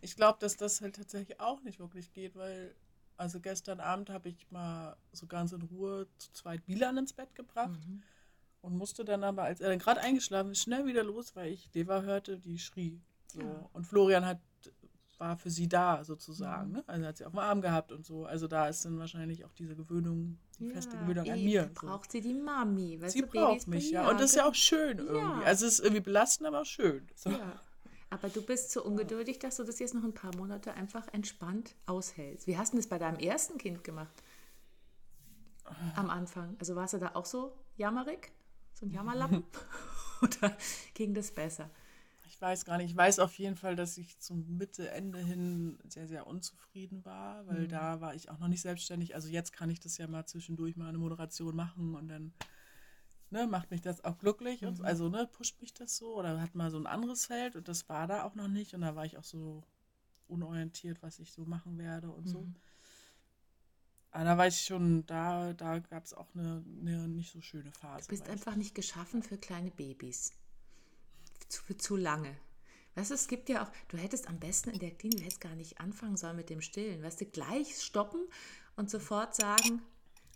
Ich 0.00 0.16
glaube, 0.16 0.38
dass 0.40 0.56
das 0.56 0.80
halt 0.80 0.96
tatsächlich 0.96 1.38
auch 1.38 1.62
nicht 1.62 1.78
wirklich 1.78 2.12
geht, 2.12 2.34
weil 2.34 2.74
also 3.16 3.40
gestern 3.40 3.80
Abend 3.80 4.10
habe 4.10 4.28
ich 4.28 4.50
mal 4.50 4.96
so 5.12 5.26
ganz 5.26 5.52
in 5.52 5.62
Ruhe 5.62 6.08
zu 6.18 6.32
zweit 6.32 6.66
Milan 6.66 6.96
ins 6.96 7.12
Bett 7.12 7.34
gebracht 7.34 7.86
mhm. 7.86 8.02
und 8.62 8.76
musste 8.76 9.04
dann 9.04 9.22
aber, 9.22 9.42
als 9.42 9.60
er 9.60 9.68
dann 9.68 9.78
gerade 9.78 10.00
eingeschlafen 10.00 10.52
ist, 10.52 10.62
schnell 10.62 10.86
wieder 10.86 11.04
los, 11.04 11.36
weil 11.36 11.52
ich 11.52 11.70
Deva 11.70 12.02
hörte, 12.02 12.38
die 12.38 12.58
schrie. 12.58 13.00
So. 13.28 13.42
Ja. 13.42 13.68
Und 13.72 13.86
Florian 13.86 14.24
hat 14.24 14.40
war 15.18 15.36
für 15.36 15.50
sie 15.50 15.68
da 15.68 16.04
sozusagen. 16.04 16.68
Mhm. 16.68 16.76
Ne? 16.76 16.84
Also 16.86 17.06
hat 17.06 17.16
sie 17.16 17.24
auf 17.24 17.32
dem 17.32 17.38
Arm 17.38 17.60
gehabt 17.60 17.92
und 17.92 18.04
so. 18.04 18.24
Also 18.24 18.48
da 18.48 18.68
ist 18.68 18.84
dann 18.84 18.98
wahrscheinlich 18.98 19.44
auch 19.44 19.52
diese 19.52 19.76
Gewöhnung, 19.76 20.38
die 20.58 20.66
ja, 20.66 20.74
feste 20.74 20.96
Gewöhnung 20.96 21.30
an 21.30 21.42
mir. 21.42 21.70
braucht 21.74 22.10
so. 22.10 22.18
sie 22.18 22.22
die 22.22 22.34
Mami. 22.34 23.00
sie 23.06 23.22
braucht 23.22 23.66
mich, 23.68 23.90
ja. 23.90 24.08
Und 24.08 24.20
das 24.20 24.30
ist 24.30 24.36
ja 24.36 24.46
auch 24.46 24.54
schön 24.54 24.98
irgendwie. 24.98 25.16
Ja. 25.16 25.42
Also 25.42 25.66
es 25.66 25.74
ist 25.74 25.80
irgendwie 25.80 26.02
belastend, 26.02 26.46
aber 26.48 26.62
auch 26.62 26.66
schön. 26.66 27.06
So. 27.14 27.30
Ja. 27.30 27.60
Aber 28.10 28.28
du 28.28 28.42
bist 28.42 28.70
so 28.70 28.84
ungeduldig, 28.84 29.40
dass 29.40 29.56
du 29.56 29.64
das 29.64 29.80
jetzt 29.80 29.94
noch 29.94 30.04
ein 30.04 30.14
paar 30.14 30.34
Monate 30.36 30.74
einfach 30.74 31.06
entspannt 31.12 31.74
aushältst. 31.86 32.46
Wie 32.46 32.56
hast 32.56 32.72
du 32.72 32.76
das 32.76 32.86
bei 32.86 32.98
deinem 32.98 33.18
ersten 33.18 33.58
Kind 33.58 33.82
gemacht? 33.82 34.22
Am 35.96 36.10
Anfang. 36.10 36.56
Also 36.60 36.76
warst 36.76 36.94
du 36.94 36.98
da 36.98 37.12
auch 37.14 37.24
so 37.24 37.56
jammerig? 37.76 38.32
So 38.74 38.86
ein 38.86 38.90
Jammerlappen? 38.90 39.44
Oder 40.22 40.56
ging 40.94 41.14
das 41.14 41.30
besser? 41.30 41.70
Ich 42.34 42.40
weiß 42.40 42.64
gar 42.64 42.78
nicht. 42.78 42.90
Ich 42.90 42.96
weiß 42.96 43.20
auf 43.20 43.38
jeden 43.38 43.54
Fall, 43.54 43.76
dass 43.76 43.96
ich 43.96 44.18
zum 44.18 44.56
Mitte, 44.56 44.90
Ende 44.90 45.20
hin 45.20 45.78
sehr, 45.88 46.08
sehr 46.08 46.26
unzufrieden 46.26 47.04
war, 47.04 47.46
weil 47.46 47.62
mhm. 47.62 47.68
da 47.68 48.00
war 48.00 48.16
ich 48.16 48.28
auch 48.28 48.40
noch 48.40 48.48
nicht 48.48 48.60
selbstständig. 48.60 49.14
Also 49.14 49.28
jetzt 49.28 49.52
kann 49.52 49.70
ich 49.70 49.78
das 49.78 49.98
ja 49.98 50.08
mal 50.08 50.26
zwischendurch 50.26 50.76
mal 50.76 50.88
eine 50.88 50.98
Moderation 50.98 51.54
machen 51.54 51.94
und 51.94 52.08
dann 52.08 52.32
ne, 53.30 53.46
macht 53.46 53.70
mich 53.70 53.82
das 53.82 54.02
auch 54.04 54.18
glücklich. 54.18 54.62
Mhm. 54.62 54.68
Und, 54.68 54.80
also 54.82 55.08
ne, 55.08 55.28
pusht 55.30 55.60
mich 55.60 55.74
das 55.74 55.96
so 55.96 56.16
oder 56.16 56.40
hat 56.40 56.56
mal 56.56 56.72
so 56.72 56.78
ein 56.78 56.88
anderes 56.88 57.26
Feld 57.26 57.54
und 57.54 57.68
das 57.68 57.88
war 57.88 58.08
da 58.08 58.24
auch 58.24 58.34
noch 58.34 58.48
nicht. 58.48 58.74
Und 58.74 58.80
da 58.80 58.96
war 58.96 59.04
ich 59.04 59.16
auch 59.16 59.24
so 59.24 59.62
unorientiert, 60.26 61.00
was 61.02 61.20
ich 61.20 61.30
so 61.30 61.44
machen 61.44 61.78
werde 61.78 62.10
und 62.10 62.26
mhm. 62.26 62.30
so. 62.30 62.46
Aber 64.10 64.24
da 64.24 64.38
war 64.38 64.48
ich 64.48 64.60
schon, 64.60 65.06
da, 65.06 65.52
da 65.52 65.78
gab 65.78 66.04
es 66.04 66.14
auch 66.14 66.34
eine, 66.34 66.64
eine 66.80 67.06
nicht 67.06 67.30
so 67.30 67.40
schöne 67.40 67.70
Phase. 67.70 68.08
Du 68.08 68.10
bist 68.10 68.28
einfach 68.28 68.56
nicht 68.56 68.74
geschaffen 68.74 69.22
für 69.22 69.38
kleine 69.38 69.70
Babys. 69.70 70.32
Zu, 71.48 71.62
für 71.62 71.76
zu 71.76 71.96
lange. 71.96 72.36
Weißt 72.94 73.10
du, 73.10 73.14
es 73.14 73.28
gibt 73.28 73.48
ja 73.48 73.64
auch, 73.64 73.70
du 73.88 73.96
hättest 73.96 74.28
am 74.28 74.38
besten 74.38 74.70
in 74.70 74.78
der 74.78 74.92
Klinik, 74.92 75.18
du 75.18 75.24
hättest 75.24 75.40
gar 75.40 75.54
nicht 75.56 75.80
anfangen 75.80 76.16
sollen 76.16 76.36
mit 76.36 76.50
dem 76.50 76.60
Stillen. 76.60 77.02
Weißt 77.02 77.20
du, 77.20 77.26
gleich 77.26 77.80
stoppen 77.80 78.20
und 78.76 78.90
sofort 78.90 79.34
sagen, 79.34 79.82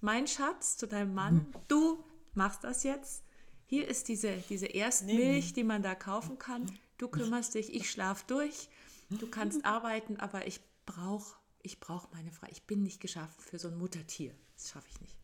mein 0.00 0.26
Schatz 0.26 0.76
zu 0.76 0.86
deinem 0.86 1.14
Mann, 1.14 1.34
mhm. 1.34 1.52
du 1.68 2.04
machst 2.34 2.64
das 2.64 2.82
jetzt. 2.82 3.22
Hier 3.66 3.86
ist 3.86 4.08
diese, 4.08 4.36
diese 4.48 4.66
Erstmilch, 4.66 5.52
die 5.52 5.64
man 5.64 5.82
da 5.82 5.94
kaufen 5.94 6.38
kann. 6.38 6.66
Du 6.96 7.08
kümmerst 7.08 7.54
dich, 7.54 7.74
ich 7.74 7.90
schlaf 7.90 8.24
durch. 8.24 8.68
Du 9.10 9.28
kannst 9.28 9.64
arbeiten, 9.64 10.16
aber 10.18 10.46
ich 10.46 10.60
brauche 10.86 11.36
ich 11.62 11.80
brauch 11.80 12.10
meine 12.12 12.32
Frau. 12.32 12.46
Ich 12.50 12.62
bin 12.64 12.82
nicht 12.82 13.00
geschaffen 13.00 13.40
für 13.40 13.58
so 13.58 13.68
ein 13.68 13.78
Muttertier. 13.78 14.34
Das 14.54 14.70
schaffe 14.70 14.88
ich 14.90 15.00
nicht. 15.00 15.16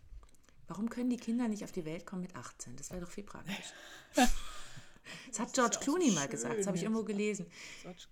Warum 0.67 0.89
können 0.89 1.11
die 1.11 1.17
Kinder 1.17 1.49
nicht 1.49 1.65
auf 1.65 1.73
die 1.73 1.85
Welt 1.85 2.07
kommen 2.07 2.23
mit 2.23 2.37
18? 2.37 2.77
Das 2.77 2.91
wäre 2.91 3.03
doch 3.03 3.11
viel 3.11 3.25
praktisch. 3.25 3.73
Das 5.29 5.41
hat 5.41 5.53
George 5.53 5.79
Clooney 5.81 6.11
mal 6.13 6.29
gesagt, 6.29 6.59
das 6.59 6.67
habe 6.67 6.77
ich 6.77 6.83
irgendwo 6.83 7.05
gelesen. 7.05 7.47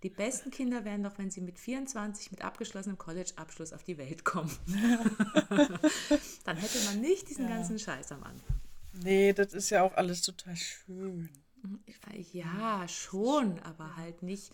Die 0.02 0.10
besten 0.10 0.50
Kinder 0.50 0.84
werden 0.84 1.02
doch, 1.02 1.18
wenn 1.18 1.30
sie 1.30 1.40
mit 1.40 1.58
24 1.58 2.30
mit 2.30 2.42
abgeschlossenem 2.42 2.98
College-Abschluss 2.98 3.72
auf 3.72 3.82
die 3.82 3.98
Welt 3.98 4.24
kommen. 4.24 4.50
Dann 6.44 6.56
hätte 6.56 6.84
man 6.86 7.00
nicht 7.00 7.28
diesen 7.28 7.48
ja. 7.48 7.56
ganzen 7.56 7.78
Scheiß 7.78 8.12
am 8.12 8.22
Anfang. 8.22 8.60
Nee, 9.02 9.32
das 9.32 9.54
ist 9.54 9.70
ja 9.70 9.82
auch 9.82 9.94
alles 9.94 10.22
total 10.22 10.56
schön. 10.56 11.30
Ja, 12.32 12.86
schon, 12.88 13.58
aber 13.60 13.96
halt 13.96 14.22
nicht, 14.22 14.52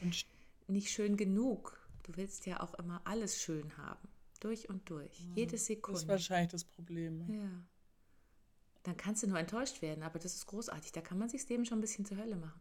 nicht 0.69 0.91
schön 0.91 1.17
genug. 1.17 1.79
Du 2.05 2.17
willst 2.17 2.47
ja 2.47 2.61
auch 2.61 2.75
immer 2.75 3.01
alles 3.05 3.41
schön 3.41 3.77
haben. 3.77 4.09
Durch 4.41 4.69
und 4.69 4.89
durch. 4.89 5.27
Jede 5.35 5.59
Sekunde. 5.59 5.95
Das 5.95 6.03
ist 6.03 6.09
wahrscheinlich 6.09 6.53
das 6.53 6.65
Problem. 6.65 7.27
Ja 7.29 7.65
dann 8.89 8.97
kannst 8.97 9.23
du 9.23 9.27
nur 9.27 9.39
enttäuscht 9.39 9.83
werden. 9.83 10.03
Aber 10.03 10.19
das 10.19 10.35
ist 10.35 10.47
großartig. 10.47 10.93
Da 10.93 11.01
kann 11.01 11.19
man 11.19 11.29
sich 11.29 11.43
das 11.43 11.51
Leben 11.51 11.65
schon 11.67 11.79
ein 11.79 11.83
bisschen 11.83 12.05
zur 12.05 12.17
Hölle 12.17 12.37
machen. 12.37 12.61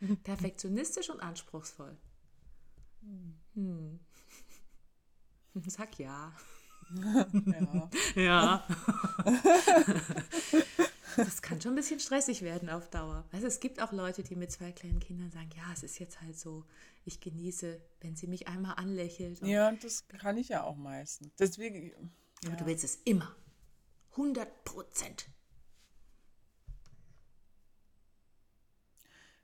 Perfektionistisch 0.24 1.10
und 1.10 1.20
anspruchsvoll. 1.20 1.96
Hm. 3.54 3.98
Sag 5.66 5.98
ja. 5.98 6.32
Ja. 6.94 7.90
ja. 8.14 8.66
das 11.16 11.40
kann 11.40 11.60
schon 11.60 11.72
ein 11.72 11.76
bisschen 11.76 11.98
stressig 11.98 12.42
werden 12.42 12.68
auf 12.68 12.90
Dauer. 12.90 13.24
Also 13.32 13.46
es 13.46 13.60
gibt 13.60 13.80
auch 13.80 13.92
Leute, 13.92 14.22
die 14.22 14.36
mit 14.36 14.52
zwei 14.52 14.70
kleinen 14.72 15.00
Kindern 15.00 15.30
sagen, 15.30 15.48
ja, 15.56 15.72
es 15.72 15.82
ist 15.82 15.98
jetzt 15.98 16.20
halt 16.20 16.38
so, 16.38 16.64
ich 17.04 17.20
genieße, 17.20 17.80
wenn 18.02 18.16
sie 18.16 18.26
mich 18.26 18.48
einmal 18.48 18.74
anlächelt. 18.74 19.40
Ja, 19.42 19.72
das 19.72 20.06
kann 20.08 20.36
ich 20.36 20.50
ja 20.50 20.64
auch 20.64 20.76
meistens. 20.76 21.30
Deswegen. 21.38 21.90
Ja. 22.44 22.50
Aber 22.50 22.56
du 22.58 22.66
willst 22.66 22.84
es 22.84 22.96
immer. 23.04 23.34
100 24.16 24.64
Prozent. 24.64 25.28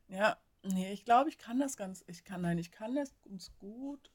Ja, 0.08 0.36
nee, 0.62 0.92
ich 0.92 1.04
glaube, 1.04 1.30
ich 1.30 1.38
kann 1.38 1.58
das 1.58 1.76
ganz, 1.76 2.04
ich 2.06 2.24
kann, 2.24 2.42
nein, 2.42 2.58
ich 2.58 2.70
kann 2.70 2.94
das 2.94 3.14
ganz 3.22 3.50
gut 3.58 4.10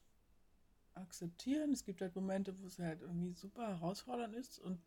akzeptieren. 0.94 1.72
Es 1.72 1.84
gibt 1.84 2.00
halt 2.00 2.14
Momente, 2.14 2.58
wo 2.60 2.66
es 2.66 2.78
halt 2.78 3.02
irgendwie 3.02 3.32
super 3.32 3.68
herausfordernd 3.68 4.34
ist 4.34 4.58
und, 4.58 4.80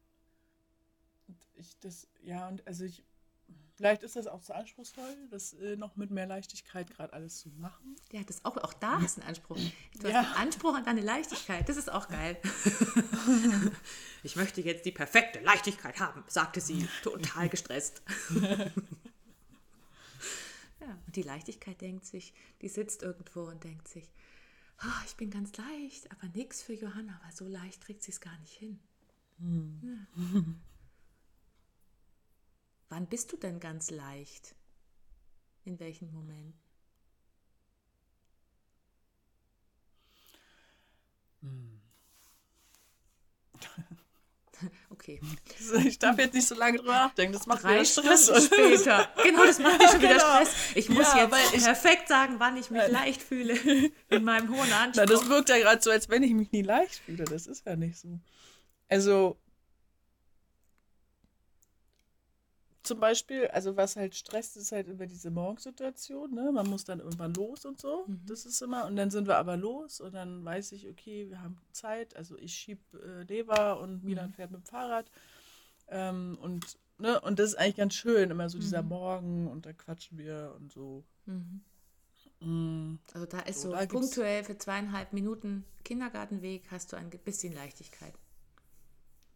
und 1.27 1.37
ich 1.55 1.77
das, 1.79 2.07
ja, 2.21 2.47
und 2.47 2.65
also 2.67 2.85
ich 2.85 3.03
Vielleicht 3.81 4.03
ist 4.03 4.15
das 4.15 4.27
auch 4.27 4.43
zu 4.43 4.53
anspruchsvoll, 4.53 5.17
das 5.31 5.53
äh, 5.53 5.75
noch 5.75 5.95
mit 5.95 6.11
mehr 6.11 6.27
Leichtigkeit 6.27 6.95
gerade 6.95 7.13
alles 7.13 7.39
zu 7.39 7.49
machen. 7.49 7.95
Ja, 8.11 8.21
das 8.21 8.45
auch, 8.45 8.55
auch 8.57 8.73
da 8.73 8.99
ist 8.99 9.17
ein 9.17 9.23
Anspruch. 9.23 9.57
Du 9.99 10.07
ja. 10.07 10.13
hast 10.13 10.27
einen 10.35 10.49
Anspruch 10.49 10.75
an 10.75 10.85
deine 10.85 11.01
Leichtigkeit. 11.01 11.67
Das 11.67 11.77
ist 11.77 11.91
auch 11.91 12.07
geil. 12.07 12.37
ich 14.23 14.35
möchte 14.35 14.61
jetzt 14.61 14.85
die 14.85 14.91
perfekte 14.91 15.39
Leichtigkeit 15.39 15.99
haben, 15.99 16.23
sagte 16.27 16.61
sie, 16.61 16.87
total 17.01 17.49
gestresst. 17.49 18.03
ja, 18.39 18.69
und 21.07 21.15
die 21.15 21.23
Leichtigkeit 21.23 21.81
denkt 21.81 22.05
sich, 22.05 22.35
die 22.61 22.69
sitzt 22.69 23.01
irgendwo 23.01 23.45
und 23.45 23.63
denkt 23.63 23.87
sich, 23.87 24.07
oh, 24.83 25.05
ich 25.07 25.15
bin 25.15 25.31
ganz 25.31 25.57
leicht, 25.57 26.11
aber 26.11 26.27
nichts 26.35 26.61
für 26.61 26.73
Johanna, 26.73 27.19
weil 27.23 27.33
so 27.33 27.47
leicht 27.47 27.81
kriegt 27.81 28.03
sie 28.03 28.11
es 28.11 28.21
gar 28.21 28.37
nicht 28.41 28.53
hin. 28.53 28.79
Hm. 29.39 29.79
Ja. 29.81 30.43
Wann 32.91 33.07
bist 33.07 33.31
du 33.31 33.37
denn 33.37 33.61
ganz 33.61 33.89
leicht? 33.89 34.53
In 35.63 35.79
welchen 35.79 36.11
Momenten? 36.11 36.59
Hm. 41.41 41.81
Okay. 44.91 45.19
Ich 45.85 45.97
darf 45.97 46.19
jetzt 46.19 46.35
nicht 46.35 46.47
so 46.47 46.53
lange 46.53 46.77
drüber 46.77 46.91
nachdenken. 46.91 47.33
Das 47.33 47.47
macht 47.47 47.63
Drei 47.63 47.83
Stress. 47.83 48.25
Stunden 48.25 48.43
später. 48.45 49.09
Genau, 49.23 49.45
das 49.45 49.57
macht 49.57 49.79
mir 49.79 49.87
schon 49.87 50.01
wieder 50.01 50.17
genau. 50.17 50.35
Stress. 50.35 50.53
Ich 50.75 50.89
muss 50.89 51.07
ja, 51.13 51.23
jetzt 51.23 51.53
ich, 51.55 51.63
perfekt 51.63 52.07
sagen, 52.09 52.35
wann 52.39 52.57
ich 52.57 52.69
mich 52.69 52.87
leicht 52.89 53.23
fühle 53.23 53.55
in 54.09 54.23
meinem 54.23 54.49
hohen 54.49 54.71
Anspruch. 54.71 55.05
Na, 55.05 55.05
das 55.05 55.27
wirkt 55.29 55.49
ja 55.49 55.57
gerade 55.57 55.81
so, 55.81 55.89
als 55.89 56.09
wenn 56.09 56.21
ich 56.21 56.33
mich 56.33 56.51
nie 56.51 56.61
leicht 56.61 56.95
fühle. 57.05 57.23
Das 57.23 57.47
ist 57.47 57.65
ja 57.65 57.75
nicht 57.75 57.97
so. 57.97 58.19
Also, 58.89 59.39
zum 62.91 62.99
Beispiel, 62.99 63.47
also 63.47 63.77
was 63.77 63.95
halt 63.95 64.15
stresst, 64.15 64.57
ist 64.57 64.73
halt 64.73 64.89
immer 64.89 65.05
diese 65.05 65.31
Morgensituation. 65.31 66.33
Ne? 66.33 66.51
Man 66.51 66.69
muss 66.69 66.83
dann 66.83 66.99
irgendwann 66.99 67.33
los 67.33 67.63
und 67.63 67.79
so. 67.79 68.03
Mhm. 68.05 68.19
Das 68.27 68.45
ist 68.45 68.61
immer. 68.61 68.85
Und 68.85 68.97
dann 68.97 69.09
sind 69.09 69.29
wir 69.29 69.37
aber 69.37 69.55
los 69.55 70.01
und 70.01 70.13
dann 70.13 70.43
weiß 70.43 70.73
ich, 70.73 70.89
okay, 70.89 71.29
wir 71.29 71.41
haben 71.41 71.57
Zeit. 71.71 72.17
Also 72.17 72.37
ich 72.37 72.53
schiebe 72.53 72.81
äh, 73.01 73.23
Lever 73.23 73.79
und 73.79 74.03
Milan 74.03 74.31
mhm. 74.31 74.33
fährt 74.33 74.51
mit 74.51 74.59
dem 74.59 74.65
Fahrrad. 74.65 75.09
Ähm, 75.87 76.37
und, 76.41 76.77
ne? 76.97 77.21
und 77.21 77.39
das 77.39 77.51
ist 77.51 77.55
eigentlich 77.55 77.77
ganz 77.77 77.93
schön, 77.93 78.29
immer 78.29 78.49
so 78.49 78.57
mhm. 78.57 78.61
dieser 78.61 78.83
Morgen 78.83 79.47
und 79.47 79.65
da 79.65 79.71
quatschen 79.71 80.17
wir 80.17 80.53
und 80.59 80.73
so. 80.73 81.05
Mhm. 81.27 81.61
Mm. 82.41 82.99
Also 83.13 83.25
da 83.25 83.39
ist 83.39 83.61
so, 83.61 83.69
so 83.69 83.75
da 83.77 83.85
punktuell 83.85 84.43
für 84.43 84.57
zweieinhalb 84.57 85.13
Minuten 85.13 85.63
Kindergartenweg 85.85 86.63
hast 86.71 86.91
du 86.91 86.97
ein 86.97 87.09
bisschen 87.09 87.53
Leichtigkeit. 87.53 88.15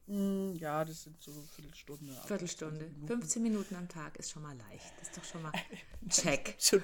Hm, 0.07 0.55
ja, 0.55 0.85
das 0.85 1.03
sind 1.03 1.21
so 1.21 1.31
Viertelstunde. 1.55 2.13
Viertelstunde. 2.27 2.91
15 3.07 3.41
Minuten 3.41 3.75
am 3.75 3.87
Tag 3.87 4.17
ist 4.17 4.31
schon 4.31 4.43
mal 4.43 4.55
leicht. 4.55 4.93
Das 4.99 5.09
ist 5.09 5.17
doch 5.17 5.23
schon 5.23 5.41
mal 5.41 5.51
check. 6.09 6.55
schon. 6.59 6.81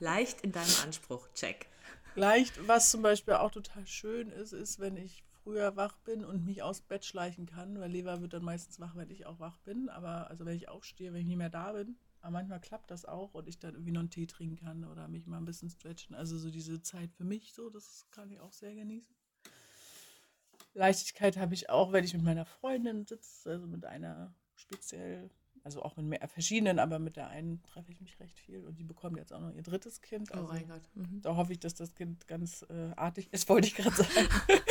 Leicht 0.00 0.42
in 0.42 0.52
deinem 0.52 0.74
Anspruch, 0.84 1.28
check. 1.34 1.66
Leicht, 2.14 2.66
was 2.66 2.90
zum 2.90 3.02
Beispiel 3.02 3.34
auch 3.34 3.50
total 3.50 3.86
schön 3.86 4.30
ist, 4.30 4.52
ist, 4.52 4.80
wenn 4.80 4.96
ich 4.96 5.24
früher 5.42 5.76
wach 5.76 5.96
bin 5.98 6.24
und 6.24 6.44
mich 6.44 6.62
aus 6.62 6.82
Bett 6.82 7.04
schleichen 7.06 7.46
kann, 7.46 7.78
weil 7.80 7.90
Lever 7.90 8.20
wird 8.20 8.34
dann 8.34 8.44
meistens 8.44 8.80
wach, 8.80 8.96
wenn 8.96 9.10
ich 9.10 9.24
auch 9.24 9.38
wach 9.40 9.56
bin. 9.58 9.88
Aber 9.88 10.28
also 10.28 10.44
wenn 10.44 10.56
ich 10.56 10.68
aufstehe, 10.68 11.12
wenn 11.12 11.22
ich 11.22 11.26
nicht 11.26 11.38
mehr 11.38 11.48
da 11.48 11.72
bin, 11.72 11.96
aber 12.20 12.32
manchmal 12.32 12.60
klappt 12.60 12.90
das 12.90 13.04
auch 13.06 13.32
und 13.34 13.48
ich 13.48 13.58
dann 13.58 13.74
irgendwie 13.74 13.92
noch 13.92 14.00
einen 14.00 14.10
Tee 14.10 14.26
trinken 14.26 14.56
kann 14.56 14.84
oder 14.84 15.08
mich 15.08 15.26
mal 15.26 15.38
ein 15.38 15.44
bisschen 15.46 15.70
stretchen. 15.70 16.14
Also 16.14 16.36
so 16.36 16.50
diese 16.50 16.82
Zeit 16.82 17.14
für 17.14 17.24
mich 17.24 17.54
so, 17.54 17.70
das 17.70 18.06
kann 18.10 18.30
ich 18.30 18.40
auch 18.40 18.52
sehr 18.52 18.74
genießen. 18.74 19.14
Leichtigkeit 20.78 21.36
habe 21.36 21.54
ich 21.54 21.68
auch, 21.68 21.92
wenn 21.92 22.04
ich 22.04 22.14
mit 22.14 22.22
meiner 22.22 22.46
Freundin 22.46 23.04
sitze, 23.04 23.50
also 23.50 23.66
mit 23.66 23.84
einer 23.84 24.32
speziell, 24.54 25.28
also 25.64 25.82
auch 25.82 25.96
mit 25.96 26.06
mehr, 26.06 26.28
verschiedenen, 26.28 26.78
aber 26.78 26.98
mit 26.98 27.16
der 27.16 27.28
einen 27.28 27.62
treffe 27.64 27.92
ich 27.92 28.00
mich 28.00 28.18
recht 28.20 28.38
viel 28.38 28.64
und 28.64 28.78
die 28.78 28.84
bekommt 28.84 29.18
jetzt 29.18 29.32
auch 29.32 29.40
noch 29.40 29.52
ihr 29.52 29.62
drittes 29.62 30.00
Kind. 30.00 30.32
Also 30.32 30.44
oh 30.44 30.48
mein 30.48 30.68
Gott. 30.68 30.82
Mhm. 30.94 31.20
Da 31.20 31.36
hoffe 31.36 31.52
ich, 31.52 31.58
dass 31.58 31.74
das 31.74 31.94
Kind 31.94 32.26
ganz 32.28 32.64
äh, 32.70 32.92
artig 32.96 33.28
ist, 33.32 33.48
wollte 33.48 33.68
ich 33.68 33.74
gerade 33.74 33.96
sagen. 33.96 34.28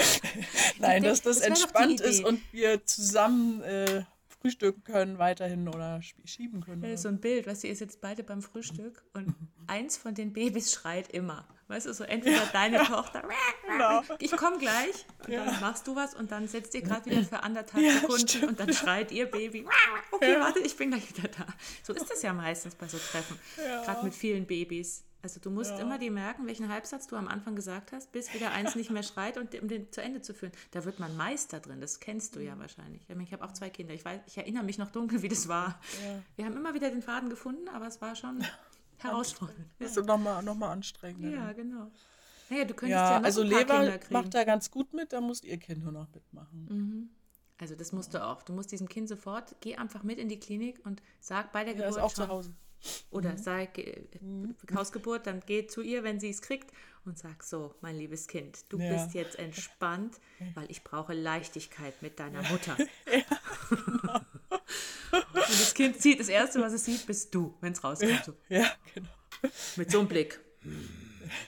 Nein, 0.79 1.03
dass 1.03 1.21
das, 1.21 1.39
das 1.39 1.47
entspannt 1.47 1.99
ist 1.99 2.23
und 2.23 2.41
wir 2.53 2.85
zusammen 2.85 3.61
äh, 3.61 4.03
frühstücken 4.27 4.83
können 4.83 5.17
weiterhin 5.17 5.67
oder 5.67 6.01
schieben 6.01 6.61
können. 6.61 6.83
Ja, 6.83 6.95
so 6.95 7.09
ein 7.09 7.19
Bild, 7.19 7.47
weißt 7.47 7.63
du, 7.63 7.67
ihr 7.67 7.75
sitzt 7.75 8.01
beide 8.01 8.23
beim 8.23 8.41
Frühstück 8.41 9.03
und 9.13 9.35
eins 9.67 9.97
von 9.97 10.15
den 10.15 10.31
Babys 10.31 10.71
schreit 10.71 11.09
immer. 11.11 11.47
Weißt 11.67 11.85
du, 11.85 11.93
so 11.93 12.05
entweder 12.05 12.37
ja. 12.37 12.49
deine 12.53 12.83
Tochter, 12.83 13.23
genau. 13.67 14.01
ich 14.19 14.31
komme 14.31 14.57
gleich 14.57 15.05
und 15.25 15.33
ja. 15.33 15.43
dann 15.43 15.59
machst 15.59 15.85
du 15.85 15.95
was 15.95 16.13
und 16.13 16.31
dann 16.31 16.47
setzt 16.47 16.73
ihr 16.75 16.81
gerade 16.81 17.09
wieder 17.09 17.23
für 17.23 17.43
anderthalb 17.43 17.83
ja, 17.83 17.93
Sekunden 17.93 18.27
stimmt. 18.27 18.47
und 18.47 18.59
dann 18.59 18.73
schreit 18.73 19.11
ihr 19.11 19.25
Baby, 19.25 19.65
okay, 20.11 20.39
warte, 20.39 20.59
ich 20.59 20.77
bin 20.77 20.91
gleich 20.91 21.09
wieder 21.15 21.27
da. 21.27 21.45
So 21.83 21.93
ist 21.93 22.09
das 22.09 22.21
ja 22.21 22.31
meistens 22.31 22.75
bei 22.75 22.87
so 22.87 22.97
Treffen, 22.97 23.37
gerade 23.83 24.03
mit 24.05 24.15
vielen 24.15 24.45
Babys. 24.45 25.03
Also 25.23 25.39
du 25.41 25.49
musst 25.49 25.77
immer 25.79 25.97
dir 25.97 26.11
merken, 26.11 26.47
welchen 26.47 26.69
Halbsatz 26.69 27.07
du 27.07 27.15
am 27.15 27.27
Anfang 27.27 27.55
gesagt 27.55 27.91
hast, 27.91 28.11
bis 28.11 28.33
wieder 28.33 28.51
eins 28.51 28.75
nicht 28.75 28.91
mehr 28.91 29.03
schreit 29.03 29.37
und 29.37 29.53
um 29.59 29.67
den 29.67 29.91
zu 29.91 30.01
Ende 30.01 30.21
zu 30.21 30.33
führen. 30.33 30.53
Da 30.71 30.85
wird 30.85 30.99
man 30.99 31.17
Meister 31.17 31.59
drin, 31.59 31.81
das 31.81 31.99
kennst 31.99 32.35
du 32.35 32.39
ja 32.39 32.55
mhm. 32.55 32.59
wahrscheinlich. 32.59 33.01
Ich 33.09 33.33
habe 33.33 33.43
auch 33.43 33.51
zwei 33.51 33.69
Kinder, 33.69 33.93
ich, 33.93 34.05
weiß, 34.05 34.21
ich 34.27 34.37
erinnere 34.37 34.63
mich 34.63 34.77
noch 34.77 34.91
dunkel, 34.91 35.21
wie 35.23 35.27
das 35.27 35.47
war. 35.47 35.81
Wir 36.37 36.45
haben 36.45 36.55
immer 36.55 36.73
wieder 36.75 36.89
den 36.89 37.01
Faden 37.01 37.29
gefunden, 37.29 37.67
aber 37.67 37.87
es 37.87 37.99
war 37.99 38.15
schon 38.15 38.41
herausfordernd. 38.97 39.69
Das 39.79 39.97
ist 39.97 40.05
nochmal 40.05 40.43
noch 40.43 40.55
mal 40.55 40.71
anstrengend. 40.71 41.31
Ja, 41.33 41.53
genau. 41.53 41.91
Naja, 42.49 42.65
du 42.65 42.73
könntest 42.73 42.91
ja, 42.91 43.11
ja 43.11 43.19
noch 43.19 43.25
also 43.25 43.41
ein 43.41 43.49
paar 43.49 43.59
Leber 43.59 43.79
Kinder 43.79 43.97
kriegen. 43.97 44.13
macht 44.13 44.33
da 44.33 44.43
ganz 44.43 44.71
gut 44.71 44.93
mit, 44.93 45.13
da 45.13 45.21
muss 45.21 45.43
ihr 45.43 45.57
Kind 45.57 45.83
nur 45.83 45.91
noch 45.91 46.07
mitmachen. 46.13 46.67
Mhm. 46.69 47.09
Also 47.59 47.75
das 47.75 47.91
musst 47.91 48.13
du 48.13 48.23
auch. 48.23 48.43
Du 48.43 48.53
musst 48.53 48.71
diesem 48.71 48.87
Kind 48.87 49.09
sofort, 49.09 49.55
geh 49.61 49.75
einfach 49.75 50.03
mit 50.03 50.19
in 50.19 50.29
die 50.29 50.39
Klinik 50.39 50.79
und 50.85 51.01
sag 51.19 51.51
bei 51.51 51.63
der 51.63 51.73
Geburt 51.73 51.95
ja, 51.95 51.97
ist 51.97 52.03
auch 52.03 52.15
schon, 52.15 52.25
zu 52.25 52.31
Hause. 52.31 52.53
Oder 53.09 53.33
mhm. 53.33 53.37
sei 53.37 53.69
mhm. 54.21 54.55
Hausgeburt, 54.73 55.25
dann 55.27 55.41
geh 55.45 55.67
zu 55.67 55.81
ihr, 55.81 56.03
wenn 56.03 56.19
sie 56.19 56.29
es 56.29 56.41
kriegt 56.41 56.71
und 57.05 57.17
sag 57.17 57.43
so, 57.43 57.73
mein 57.81 57.97
liebes 57.97 58.27
Kind, 58.27 58.65
du 58.69 58.77
ja. 58.77 58.93
bist 58.93 59.15
jetzt 59.15 59.39
entspannt, 59.39 60.19
weil 60.53 60.69
ich 60.69 60.83
brauche 60.83 61.13
Leichtigkeit 61.13 62.01
mit 62.01 62.19
deiner 62.19 62.43
Mutter. 62.43 62.77
Ja, 63.11 63.23
genau. 63.69 64.19
Und 65.49 65.61
das 65.61 65.73
Kind 65.73 66.01
sieht, 66.01 66.19
das 66.19 66.29
Erste, 66.29 66.61
was 66.61 66.73
es 66.73 66.85
sieht, 66.85 67.05
bist 67.05 67.33
du, 67.33 67.55
wenn 67.61 67.73
es 67.73 67.83
rauskommt. 67.83 68.25
So. 68.25 68.33
Ja, 68.49 68.65
genau. 68.93 69.09
Mit 69.75 69.91
so 69.91 69.99
einem 69.99 70.07
Blick. 70.07 70.39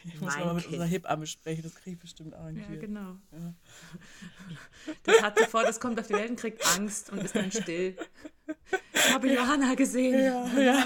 Ich 0.06 0.20
muss 0.22 0.38
mal 0.38 0.54
mit 0.54 0.64
kind. 0.64 0.74
unserer 0.74 0.90
Hebamme 0.90 1.26
sprechen, 1.28 1.64
das 1.64 1.76
kriege 1.76 1.96
ich 1.96 2.00
bestimmt 2.00 2.36
auch 2.36 2.50
nicht. 2.50 2.70
Ja, 2.70 2.76
genau. 2.76 3.16
Ja. 3.32 3.54
Das 5.04 5.22
hat 5.22 5.40
sofort, 5.40 5.68
das 5.68 5.80
kommt 5.80 6.00
auf 6.00 6.08
die 6.08 6.14
Welt 6.14 6.30
und 6.32 6.40
kriegt 6.40 6.66
Angst 6.78 7.12
und 7.12 7.24
ist 7.24 7.36
dann 7.36 7.52
still. 7.52 7.96
Ich 8.94 9.14
habe 9.14 9.32
Johanna 9.32 9.76
gesehen. 9.76 10.20
Ja, 10.20 10.48
ja. 10.60 10.86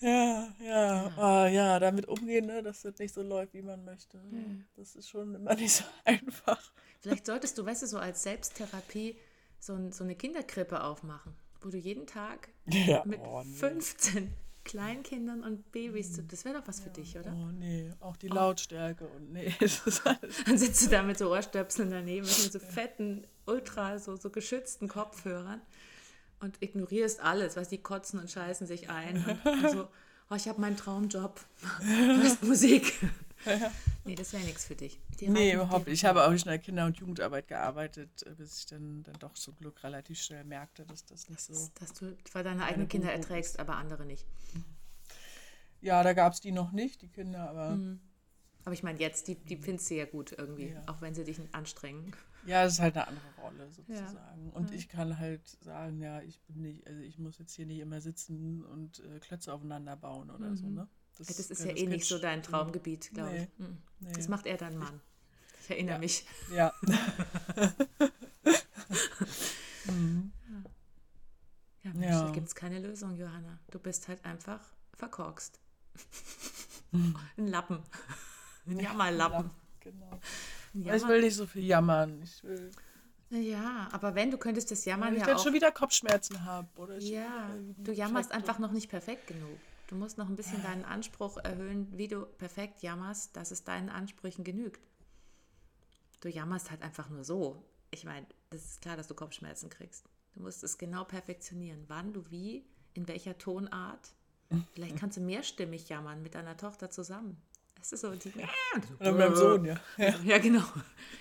ja, 0.00 0.48
ja, 0.64 1.12
oh, 1.16 1.46
ja, 1.46 1.78
damit 1.78 2.06
umgehen, 2.08 2.46
ne, 2.46 2.62
dass 2.62 2.82
das 2.82 2.98
nicht 2.98 3.14
so 3.14 3.22
läuft, 3.22 3.54
wie 3.54 3.62
man 3.62 3.84
möchte. 3.84 4.20
Das 4.76 4.94
ist 4.94 5.08
schon 5.08 5.34
immer 5.34 5.54
nicht 5.54 5.72
so 5.72 5.84
einfach. 6.04 6.72
Vielleicht 7.00 7.26
solltest 7.26 7.58
du, 7.58 7.64
weißt 7.64 7.82
du, 7.82 7.86
so 7.86 7.98
als 7.98 8.22
Selbsttherapie 8.22 9.16
so, 9.60 9.78
so 9.90 10.04
eine 10.04 10.16
Kinderkrippe 10.16 10.82
aufmachen, 10.82 11.34
wo 11.60 11.68
du 11.68 11.76
jeden 11.76 12.06
Tag 12.06 12.48
ja, 12.66 13.02
mit 13.04 13.20
oh, 13.20 13.42
nee. 13.44 13.54
15 13.54 14.32
Kleinkindern 14.64 15.42
und 15.42 15.70
Babys, 15.72 16.16
mhm. 16.16 16.28
das 16.28 16.44
wäre 16.44 16.58
doch 16.58 16.68
was 16.68 16.78
ja. 16.78 16.84
für 16.84 16.90
dich, 16.90 17.18
oder? 17.18 17.32
Oh 17.34 17.50
nee, 17.52 17.92
auch 18.00 18.16
die 18.16 18.30
oh. 18.30 18.34
Lautstärke 18.34 19.06
und 19.06 19.32
nee. 19.32 19.54
Dann 20.46 20.58
sitzt 20.58 20.86
du 20.86 20.90
da 20.90 21.02
mit 21.02 21.18
so 21.18 21.30
Ohrstöpseln 21.30 21.90
daneben, 21.90 22.26
mit 22.26 22.52
so 22.52 22.58
fetten, 22.58 23.26
ultra, 23.46 23.98
so, 23.98 24.16
so 24.16 24.30
geschützten 24.30 24.88
Kopfhörern 24.88 25.60
und 26.40 26.62
ignorierst 26.62 27.20
alles, 27.20 27.56
was 27.56 27.68
die 27.68 27.78
kotzen 27.78 28.18
und 28.20 28.30
scheißen 28.30 28.66
sich 28.66 28.90
ein. 28.90 29.24
Und, 29.44 29.46
und 29.46 29.70
so, 29.70 29.88
oh, 30.30 30.34
ich 30.34 30.48
habe 30.48 30.60
meinen 30.60 30.76
Traumjob. 30.76 31.40
Du 31.80 32.22
hast 32.22 32.42
Musik. 32.42 32.94
nee, 34.04 34.14
das 34.14 34.32
wäre 34.32 34.44
nichts 34.44 34.64
für 34.64 34.74
dich. 34.74 35.00
Die 35.18 35.28
nee, 35.28 35.54
überhaupt 35.54 35.86
nicht. 35.86 35.94
Ich 35.94 36.04
habe 36.04 36.24
auch 36.26 36.30
in 36.30 36.38
der 36.38 36.58
Kinder- 36.58 36.86
und 36.86 36.96
Jugendarbeit 36.98 37.48
gearbeitet, 37.48 38.22
äh, 38.26 38.30
bis 38.30 38.58
ich 38.58 38.66
dann, 38.66 39.02
dann 39.02 39.14
doch 39.18 39.34
zum 39.34 39.56
Glück 39.56 39.82
relativ 39.82 40.20
schnell 40.20 40.44
merkte, 40.44 40.84
dass 40.84 41.04
das 41.04 41.28
nicht 41.28 41.40
so. 41.40 41.70
Dass 41.78 41.92
du 41.94 42.16
zwar 42.24 42.42
deine 42.42 42.64
eigenen 42.64 42.88
Kinder 42.88 43.12
erträgst, 43.12 43.58
aber 43.58 43.76
andere 43.76 44.04
nicht. 44.04 44.26
Ja, 45.80 46.02
da 46.02 46.12
gab 46.12 46.34
es 46.34 46.40
die 46.40 46.52
noch 46.52 46.72
nicht, 46.72 47.02
die 47.02 47.08
Kinder, 47.08 47.48
aber. 47.48 47.70
Mhm. 47.70 48.00
Aber 48.64 48.74
ich 48.74 48.82
meine, 48.82 48.98
jetzt, 48.98 49.26
die, 49.26 49.36
die 49.36 49.56
findest 49.56 49.90
du 49.90 49.94
ja 49.94 50.04
gut 50.04 50.32
irgendwie, 50.36 50.68
ja. 50.68 50.82
auch 50.86 51.00
wenn 51.00 51.14
sie 51.14 51.24
dich 51.24 51.40
anstrengen. 51.52 52.12
Ja, 52.46 52.64
es 52.64 52.74
ist 52.74 52.80
halt 52.80 52.96
eine 52.96 53.08
andere 53.08 53.34
Rolle 53.42 53.70
sozusagen. 53.70 54.46
Ja. 54.46 54.52
Und 54.52 54.70
ja. 54.70 54.76
ich 54.76 54.88
kann 54.88 55.18
halt 55.18 55.46
sagen, 55.62 56.00
ja, 56.00 56.22
ich 56.22 56.40
bin 56.42 56.62
nicht, 56.62 56.86
also 56.86 57.00
ich 57.00 57.18
muss 57.18 57.38
jetzt 57.38 57.54
hier 57.54 57.66
nicht 57.66 57.80
immer 57.80 58.00
sitzen 58.00 58.64
und 58.64 59.00
äh, 59.00 59.18
Klötze 59.20 59.52
aufeinander 59.52 59.96
bauen 59.96 60.30
oder 60.30 60.48
mhm. 60.50 60.56
so, 60.56 60.68
ne? 60.68 60.88
Das, 61.18 61.26
das 61.26 61.50
ist 61.50 61.64
ja 61.64 61.76
eh 61.76 61.86
nicht 61.86 62.06
so 62.06 62.18
dein 62.18 62.42
Traumgebiet, 62.42 63.10
glaube 63.12 63.32
nee, 63.32 63.42
ich. 63.42 63.58
Mhm. 63.58 63.78
Nee. 64.00 64.12
Das 64.12 64.28
macht 64.28 64.46
er 64.46 64.56
dein 64.56 64.78
Mann. 64.78 65.00
Ich 65.62 65.70
erinnere 65.70 65.96
ja. 65.96 65.98
mich. 65.98 66.24
Ja. 66.54 66.72
mhm. 69.84 70.32
Ja, 71.82 71.92
Mensch, 71.92 72.06
ja. 72.06 72.22
da 72.24 72.30
gibt 72.30 72.46
es 72.48 72.54
keine 72.54 72.78
Lösung, 72.78 73.16
Johanna. 73.16 73.58
Du 73.70 73.78
bist 73.78 74.08
halt 74.08 74.24
einfach 74.24 74.60
verkorkst. 74.94 75.60
Mhm. 76.92 77.16
Ein 77.36 77.46
Lappen. 77.48 77.82
Ein 78.66 78.80
Jammerlappen. 78.80 79.50
Genau. 79.80 80.20
Jammer. 80.72 80.96
Ich 80.96 81.08
will 81.08 81.20
nicht 81.20 81.36
so 81.36 81.46
viel 81.46 81.64
jammern. 81.64 82.20
Ich 82.22 82.44
will. 82.44 82.70
Ja, 83.30 83.88
aber 83.92 84.14
wenn, 84.16 84.30
du 84.30 84.38
könntest 84.38 84.70
das 84.72 84.84
Jammern 84.84 85.14
ja 85.14 85.20
auch... 85.20 85.26
Ich 85.26 85.32
dann 85.34 85.38
schon 85.38 85.52
wieder 85.54 85.70
Kopfschmerzen 85.70 86.44
habe. 86.44 86.68
Oder 86.76 86.98
ja, 86.98 87.50
du 87.78 87.92
jammerst 87.92 88.32
einfach 88.32 88.58
noch 88.58 88.72
nicht 88.72 88.90
perfekt 88.90 89.28
genug. 89.28 89.58
Du 89.86 89.94
musst 89.94 90.18
noch 90.18 90.28
ein 90.28 90.36
bisschen 90.36 90.62
deinen 90.62 90.84
Anspruch 90.84 91.36
erhöhen, 91.38 91.86
wie 91.96 92.08
du 92.08 92.26
perfekt 92.26 92.82
jammerst, 92.82 93.36
dass 93.36 93.50
es 93.50 93.62
deinen 93.62 93.88
Ansprüchen 93.88 94.42
genügt. 94.42 94.80
Du 96.20 96.28
jammerst 96.28 96.70
halt 96.70 96.82
einfach 96.82 97.08
nur 97.08 97.24
so. 97.24 97.64
Ich 97.92 98.04
meine, 98.04 98.26
das 98.50 98.64
ist 98.64 98.82
klar, 98.82 98.96
dass 98.96 99.06
du 99.06 99.14
Kopfschmerzen 99.14 99.70
kriegst. 99.70 100.06
Du 100.34 100.42
musst 100.42 100.62
es 100.64 100.78
genau 100.78 101.04
perfektionieren. 101.04 101.84
Wann 101.86 102.12
du 102.12 102.28
wie, 102.30 102.64
in 102.94 103.06
welcher 103.08 103.38
Tonart. 103.38 104.12
Vielleicht 104.74 104.96
kannst 104.96 105.16
du 105.16 105.20
mehrstimmig 105.20 105.88
jammern 105.88 106.22
mit 106.22 106.34
deiner 106.34 106.56
Tochter 106.56 106.90
zusammen. 106.90 107.40
Das 107.80 107.92
ist 107.92 108.00
so 108.02 108.14
die. 108.14 108.32
Oder 109.00 109.12
mit 109.12 109.20
meinem 109.20 109.36
Sohn, 109.36 109.64
ja. 109.64 109.80
ja. 110.24 110.38
genau. 110.38 110.62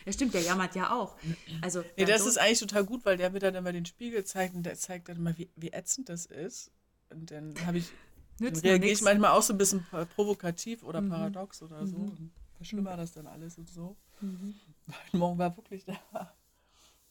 Ja, 0.06 0.12
stimmt, 0.12 0.34
der 0.34 0.42
jammert 0.42 0.76
ja 0.76 0.92
auch. 0.92 1.18
Also, 1.62 1.84
nee, 1.98 2.06
das 2.06 2.22
Sohn, 2.22 2.30
ist 2.30 2.38
eigentlich 2.38 2.60
total 2.60 2.84
gut, 2.84 3.06
weil 3.06 3.18
der 3.18 3.30
mir 3.30 3.40
dann 3.40 3.56
immer 3.56 3.72
den 3.72 3.86
Spiegel 3.86 4.24
zeigt 4.26 4.56
und 4.56 4.64
der 4.64 4.76
zeigt 4.76 5.10
dann 5.10 5.18
immer, 5.18 5.38
wie, 5.38 5.50
wie 5.56 5.72
ätzend 5.72 6.10
das 6.10 6.26
ist. 6.26 6.72
Und 7.10 7.32
dann 7.32 7.56
habe 7.66 7.80
ich 7.80 7.92
Nützt 8.40 8.64
reagiere 8.64 8.94
ich 8.94 9.02
manchmal 9.02 9.32
auch 9.32 9.42
so 9.42 9.54
ein 9.54 9.58
bisschen 9.58 9.86
provokativ 10.16 10.84
oder 10.84 11.02
mhm. 11.02 11.10
paradox 11.10 11.62
oder 11.62 11.86
so. 11.86 11.98
Mhm. 11.98 12.32
Verschlimmer 12.56 12.98
das 12.98 13.14
dann 13.14 13.28
alles 13.28 13.58
und 13.58 13.70
so. 13.70 13.98
Mhm. 14.22 14.56
Morgen 15.12 15.38
war 15.38 15.56
wirklich 15.56 15.86
da. 15.86 16.00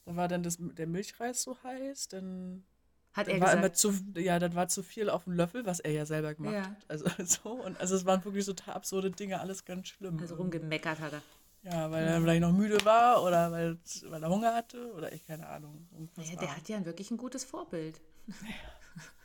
Da 0.05 0.15
war 0.15 0.27
dann 0.27 0.43
das, 0.43 0.57
der 0.59 0.87
Milchreis 0.87 1.43
so 1.43 1.61
heiß, 1.63 2.07
dann 2.07 2.63
hat 3.13 3.27
er 3.27 3.39
war 3.39 3.55
gesagt. 3.55 3.57
Immer 3.57 3.73
zu, 3.73 4.19
ja, 4.19 4.39
dann 4.39 4.55
war 4.55 4.67
zu 4.67 4.83
viel 4.83 5.09
auf 5.09 5.23
dem 5.23 5.33
Löffel, 5.33 5.65
was 5.65 5.79
er 5.79 5.91
ja 5.91 6.05
selber 6.05 6.33
gemacht 6.33 6.53
ja. 6.53 6.63
hat. 6.63 6.77
Also 6.87 7.05
so 7.25 7.49
und 7.51 7.79
also 7.79 7.95
es 7.95 8.05
waren 8.05 8.23
wirklich 8.23 8.45
total 8.45 8.75
absurde 8.75 9.11
Dinge, 9.11 9.39
alles 9.39 9.65
ganz 9.65 9.87
schlimm. 9.87 10.19
Also 10.19 10.35
rumgemeckert 10.35 10.99
hat 10.99 11.13
er. 11.13 11.21
Ja, 11.63 11.91
weil 11.91 12.05
er 12.05 12.21
vielleicht 12.21 12.41
noch 12.41 12.53
müde 12.53 12.83
war 12.85 13.21
oder 13.21 13.51
weil, 13.51 13.77
weil 14.05 14.23
er 14.23 14.29
Hunger 14.29 14.55
hatte 14.55 14.93
oder 14.93 15.11
ich 15.11 15.25
keine 15.25 15.47
Ahnung. 15.47 15.87
Ja, 16.17 16.35
der 16.37 16.55
hat 16.55 16.69
ja 16.69 16.85
wirklich 16.85 17.11
ein 17.11 17.17
gutes 17.17 17.43
Vorbild. 17.43 17.99
Ja. 18.27 18.35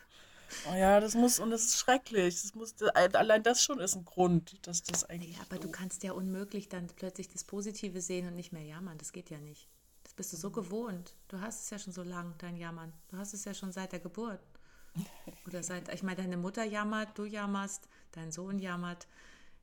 Oh 0.71 0.75
ja, 0.75 0.99
das 0.99 1.15
muss, 1.15 1.39
und 1.39 1.51
das 1.51 1.65
ist 1.65 1.79
schrecklich. 1.79 2.41
Das 2.41 2.55
muss, 2.55 2.75
allein 2.93 3.43
das 3.43 3.61
schon 3.61 3.79
ist 3.79 3.95
ein 3.95 4.05
Grund, 4.05 4.65
dass 4.65 4.83
das 4.83 5.03
eigentlich. 5.03 5.35
Ja, 5.35 5.41
aber 5.41 5.57
so 5.57 5.63
du 5.63 5.71
kannst 5.71 6.03
ja 6.03 6.13
unmöglich 6.13 6.69
dann 6.69 6.87
plötzlich 6.95 7.27
das 7.27 7.43
Positive 7.43 7.99
sehen 8.01 8.27
und 8.27 8.35
nicht 8.35 8.51
mehr 8.51 8.63
jammern. 8.63 8.97
Das 8.97 9.11
geht 9.11 9.29
ja 9.29 9.39
nicht. 9.39 9.67
Das 10.15 10.27
bist 10.27 10.33
du 10.33 10.37
so 10.37 10.51
gewohnt. 10.51 11.13
Du 11.27 11.41
hast 11.41 11.63
es 11.63 11.69
ja 11.71 11.77
schon 11.77 11.91
so 11.91 12.01
lang, 12.01 12.35
dein 12.37 12.55
Jammern. 12.55 12.93
Du 13.09 13.17
hast 13.17 13.33
es 13.33 13.43
ja 13.43 13.53
schon 13.53 13.73
seit 13.73 13.91
der 13.91 13.99
Geburt. 13.99 14.39
Oder 15.45 15.61
seit, 15.63 15.93
ich 15.93 16.03
meine, 16.03 16.21
deine 16.21 16.37
Mutter 16.37 16.63
jammert, 16.63 17.17
du 17.17 17.25
jammerst, 17.25 17.89
dein 18.13 18.31
Sohn 18.31 18.57
jammert. 18.59 19.07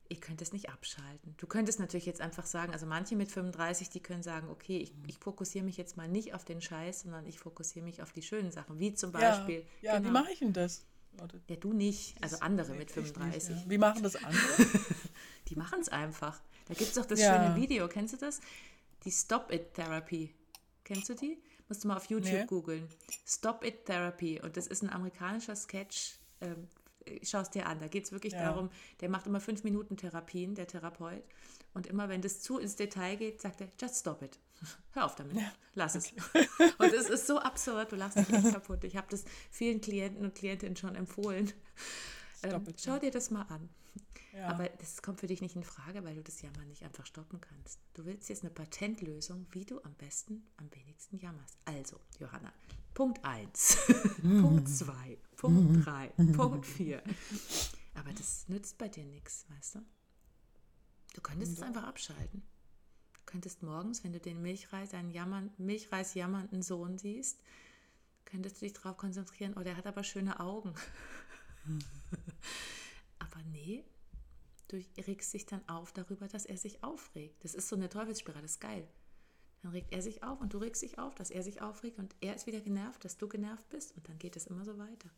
Ihr 0.09 0.19
könnt 0.19 0.43
es 0.43 0.53
nicht 0.53 0.69
abschalten. 0.69 1.33
Du 1.37 1.47
könntest 1.47 1.79
natürlich 1.79 2.05
jetzt 2.05 2.21
einfach 2.21 2.45
sagen, 2.45 2.71
also 2.71 2.85
manche 2.85 3.15
mit 3.15 3.31
35, 3.31 3.89
die 3.89 3.99
können 3.99 4.21
sagen, 4.21 4.47
okay, 4.49 4.77
ich, 4.77 4.93
ich 5.07 5.17
fokussiere 5.17 5.65
mich 5.65 5.75
jetzt 5.75 5.97
mal 5.97 6.07
nicht 6.07 6.35
auf 6.35 6.45
den 6.45 6.61
Scheiß, 6.61 7.01
sondern 7.01 7.25
ich 7.25 7.39
fokussiere 7.39 7.83
mich 7.83 8.03
auf 8.03 8.11
die 8.11 8.21
schönen 8.21 8.51
Sachen, 8.51 8.77
wie 8.77 8.93
zum 8.93 9.11
Beispiel. 9.11 9.65
Ja, 9.81 9.93
ja 9.93 9.97
genau, 9.97 10.09
wie 10.09 10.13
mache 10.13 10.31
ich 10.33 10.39
denn 10.39 10.53
das? 10.53 10.85
Ja, 11.47 11.55
du 11.55 11.73
nicht, 11.73 12.15
also 12.21 12.37
andere 12.41 12.73
mit 12.75 12.91
35. 12.91 13.49
Nicht, 13.49 13.63
ja. 13.63 13.69
Wie 13.69 13.77
machen 13.79 14.03
das 14.03 14.15
andere? 14.17 14.67
die 15.47 15.55
machen 15.55 15.79
es 15.81 15.89
einfach. 15.89 16.39
Da 16.67 16.75
gibt 16.75 16.89
es 16.89 16.95
doch 16.95 17.05
das 17.05 17.19
ja. 17.19 17.43
schöne 17.43 17.55
Video, 17.55 17.87
kennst 17.87 18.13
du 18.13 18.17
das? 18.17 18.39
Die 19.03 19.11
Stop-It-Therapie. 19.11 20.33
Kennst 20.93 21.09
du 21.09 21.15
die? 21.15 21.41
Musst 21.67 21.83
du 21.83 21.87
mal 21.87 21.97
auf 21.97 22.05
YouTube 22.05 22.33
nee. 22.33 22.45
googeln. 22.45 22.87
Stop-It-Therapy. 23.25 24.41
Und 24.41 24.57
das 24.57 24.67
ist 24.67 24.83
ein 24.83 24.89
amerikanischer 24.89 25.55
Sketch. 25.55 26.19
Ähm, 26.41 26.67
Schau 27.23 27.39
es 27.39 27.49
dir 27.49 27.65
an. 27.67 27.79
Da 27.79 27.87
geht 27.87 28.05
es 28.05 28.11
wirklich 28.11 28.33
ja. 28.33 28.43
darum, 28.43 28.69
der 29.01 29.09
macht 29.09 29.27
immer 29.27 29.41
fünf 29.41 29.63
Minuten 29.63 29.97
Therapien, 29.97 30.55
der 30.55 30.67
Therapeut. 30.67 31.23
Und 31.73 31.87
immer 31.87 32.07
wenn 32.07 32.21
das 32.21 32.41
zu 32.41 32.59
ins 32.59 32.75
Detail 32.75 33.17
geht, 33.17 33.41
sagt 33.41 33.61
er, 33.61 33.67
just 33.81 33.95
stop 33.95 34.21
it. 34.21 34.39
Hör 34.93 35.05
auf 35.05 35.15
damit. 35.15 35.35
Ja. 35.37 35.51
Lass 35.73 35.95
okay. 35.95 36.15
es. 36.33 36.73
Und 36.77 36.93
es 36.93 37.09
ist 37.09 37.27
so 37.27 37.39
absurd, 37.39 37.91
du 37.91 37.95
lachst 37.95 38.17
dich 38.17 38.29
echt 38.29 38.51
kaputt. 38.53 38.83
Ich 38.83 38.95
habe 38.95 39.07
das 39.09 39.25
vielen 39.49 39.81
Klienten 39.81 40.23
und 40.23 40.35
Klientinnen 40.35 40.75
schon 40.75 40.95
empfohlen. 40.95 41.51
Ähm, 42.43 42.63
schau 42.77 42.99
dir 42.99 43.11
das 43.11 43.31
mal 43.31 43.43
an. 43.43 43.69
Ja. 44.33 44.47
Aber 44.47 44.67
das 44.67 45.01
kommt 45.01 45.19
für 45.19 45.27
dich 45.27 45.41
nicht 45.41 45.55
in 45.55 45.63
Frage, 45.63 46.03
weil 46.03 46.15
du 46.15 46.23
das 46.23 46.41
Jammern 46.41 46.67
nicht 46.67 46.83
einfach 46.83 47.05
stoppen 47.05 47.39
kannst. 47.39 47.79
Du 47.93 48.05
willst 48.05 48.29
jetzt 48.29 48.43
eine 48.43 48.51
Patentlösung, 48.51 49.45
wie 49.51 49.63
du 49.63 49.81
am 49.83 49.93
besten, 49.93 50.47
am 50.57 50.73
wenigsten 50.73 51.19
jammerst. 51.19 51.57
Also, 51.65 51.99
Johanna, 52.19 52.51
Punkt 52.95 53.23
1, 53.23 53.77
Punkt 54.21 54.67
2, 54.67 55.17
Punkt 55.35 55.85
3, 55.85 56.07
Punkt 56.35 56.65
4. 56.65 57.03
Aber 57.93 58.11
das 58.13 58.47
nützt 58.47 58.77
bei 58.79 58.89
dir 58.89 59.05
nichts, 59.05 59.45
weißt 59.49 59.75
du? 59.75 59.79
Du 61.13 61.21
könntest 61.21 61.53
es 61.53 61.61
einfach 61.61 61.83
abschalten. 61.83 62.41
Du 63.13 63.19
könntest 63.27 63.61
morgens, 63.61 64.03
wenn 64.03 64.13
du 64.13 64.19
den 64.19 64.41
Milchreis, 64.41 64.89
deinen 64.89 65.11
jammern, 65.11 65.51
Milchreis 65.57 66.15
jammernden 66.15 66.63
Sohn 66.63 66.97
siehst, 66.97 67.39
könntest 68.25 68.57
du 68.57 68.65
dich 68.65 68.73
darauf 68.73 68.97
konzentrieren, 68.97 69.53
oh, 69.55 69.63
der 69.63 69.77
hat 69.77 69.85
aber 69.85 70.03
schöne 70.03 70.39
Augen. 70.39 70.73
aber 73.33 73.43
nee, 73.45 73.83
du 74.67 74.77
regst 75.07 75.33
dich 75.33 75.45
dann 75.45 75.67
auf 75.67 75.91
darüber, 75.91 76.27
dass 76.27 76.45
er 76.45 76.57
sich 76.57 76.83
aufregt. 76.83 77.43
Das 77.43 77.53
ist 77.53 77.67
so 77.67 77.75
eine 77.75 77.89
Teufelsspirale, 77.89 78.43
das 78.43 78.53
ist 78.53 78.61
geil. 78.61 78.87
Dann 79.61 79.71
regt 79.71 79.93
er 79.93 80.01
sich 80.01 80.23
auf 80.23 80.41
und 80.41 80.53
du 80.53 80.57
regst 80.57 80.81
dich 80.81 80.99
auf, 80.99 81.15
dass 81.15 81.31
er 81.31 81.41
sich 81.41 81.61
aufregt 81.61 81.97
und 81.97 82.15
er 82.21 82.35
ist 82.35 82.47
wieder 82.47 82.59
genervt, 82.59 83.05
dass 83.05 83.17
du 83.17 83.27
genervt 83.27 83.67
bist 83.69 83.95
und 83.95 84.07
dann 84.07 84.19
geht 84.19 84.35
es 84.35 84.47
immer 84.47 84.65
so 84.65 84.77
weiter. 84.77 85.09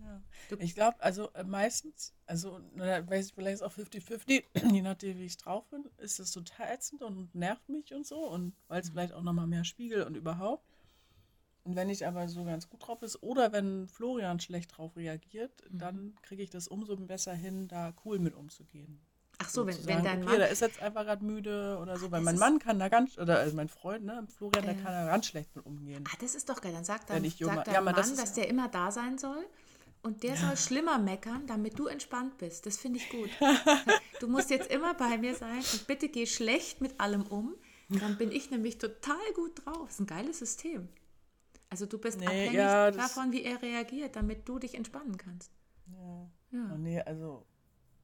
Ja. 0.00 0.22
Ich 0.58 0.74
glaube, 0.74 0.98
also 1.02 1.30
äh, 1.34 1.44
meistens, 1.44 2.14
also 2.24 2.58
vielleicht 2.74 3.62
auch 3.62 3.72
50-50, 3.72 4.44
je 4.72 4.82
nachdem, 4.82 5.18
wie 5.18 5.26
ich 5.26 5.36
drauf 5.36 5.68
bin, 5.68 5.84
ist 5.98 6.18
das 6.18 6.32
total 6.32 6.72
ätzend 6.72 7.02
und 7.02 7.34
nervt 7.34 7.68
mich 7.68 7.92
und 7.92 8.06
so 8.06 8.26
und 8.26 8.54
weil 8.68 8.80
es 8.80 8.88
mhm. 8.88 8.92
vielleicht 8.92 9.12
auch 9.12 9.22
nochmal 9.22 9.46
mehr 9.46 9.64
spiegelt 9.64 10.06
und 10.06 10.16
überhaupt. 10.16 10.64
Und 11.62 11.76
wenn 11.76 11.90
ich 11.90 12.06
aber 12.06 12.28
so 12.28 12.44
ganz 12.44 12.68
gut 12.68 12.86
drauf 12.86 13.02
ist 13.02 13.22
oder 13.22 13.52
wenn 13.52 13.86
Florian 13.88 14.40
schlecht 14.40 14.76
drauf 14.76 14.96
reagiert, 14.96 15.52
mhm. 15.70 15.78
dann 15.78 16.14
kriege 16.22 16.42
ich 16.42 16.50
das 16.50 16.68
umso 16.68 16.96
besser 16.96 17.34
hin, 17.34 17.68
da 17.68 17.92
cool 18.04 18.18
mit 18.18 18.34
umzugehen. 18.34 19.00
Ach 19.42 19.48
so, 19.48 19.66
wenn, 19.66 19.74
sagen, 19.74 19.86
wenn 19.86 20.04
dein 20.04 20.18
okay, 20.18 20.26
Mann. 20.26 20.38
der 20.38 20.50
ist 20.50 20.60
jetzt 20.60 20.82
einfach 20.82 21.04
gerade 21.04 21.24
müde 21.24 21.78
oder 21.80 21.96
so, 21.96 22.10
weil 22.10 22.20
mein 22.20 22.36
Mann 22.36 22.58
kann 22.58 22.78
da 22.78 22.88
ganz, 22.88 23.16
oder 23.16 23.38
also 23.38 23.56
mein 23.56 23.68
Freund, 23.68 24.04
ne, 24.04 24.26
Florian, 24.36 24.66
der 24.66 24.74
kann 24.74 24.92
da 24.92 25.06
ganz 25.06 25.26
schlecht 25.26 25.56
mit 25.56 25.64
umgehen. 25.64 26.04
Ah, 26.12 26.16
das 26.20 26.34
ist 26.34 26.48
doch 26.48 26.60
geil. 26.60 26.72
Dann 26.72 26.84
sagt, 26.84 27.08
sagt 27.08 27.24
Junge- 27.24 27.64
dein 27.64 27.74
ja, 27.74 27.80
Mann, 27.80 27.94
das 27.94 28.14
dass 28.14 28.36
ja- 28.36 28.42
der 28.42 28.48
immer 28.48 28.68
da 28.68 28.90
sein 28.90 29.16
soll 29.16 29.42
und 30.02 30.22
der 30.22 30.36
soll 30.36 30.56
schlimmer 30.56 30.98
meckern, 30.98 31.46
damit 31.46 31.78
du 31.78 31.86
entspannt 31.86 32.36
bist. 32.38 32.66
Das 32.66 32.76
finde 32.76 32.98
ich 32.98 33.08
gut. 33.08 33.30
Du 34.20 34.28
musst 34.28 34.50
jetzt 34.50 34.70
immer 34.70 34.92
bei 34.92 35.16
mir 35.16 35.34
sein 35.34 35.62
und 35.72 35.86
bitte 35.86 36.10
geh 36.10 36.26
schlecht 36.26 36.82
mit 36.82 37.00
allem 37.00 37.22
um. 37.22 37.54
Dann 37.88 38.18
bin 38.18 38.30
ich 38.30 38.50
nämlich 38.50 38.76
total 38.76 39.16
gut 39.34 39.64
drauf. 39.64 39.86
Das 39.86 39.94
ist 39.94 40.00
ein 40.00 40.06
geiles 40.06 40.38
System. 40.38 40.88
Also 41.70 41.86
du 41.86 41.98
bist 41.98 42.18
Nee, 42.18 42.26
abhängig 42.26 42.54
ja, 42.54 42.90
davon, 42.90 43.32
wie 43.32 43.44
er 43.44 43.62
reagiert, 43.62 44.16
damit 44.16 44.48
du 44.48 44.58
dich 44.58 44.74
entspannen 44.74 45.16
kannst. 45.16 45.52
Ja. 45.86 46.30
Ja. 46.50 46.70
Oh, 46.74 46.76
nee, 46.76 47.00
also, 47.00 47.46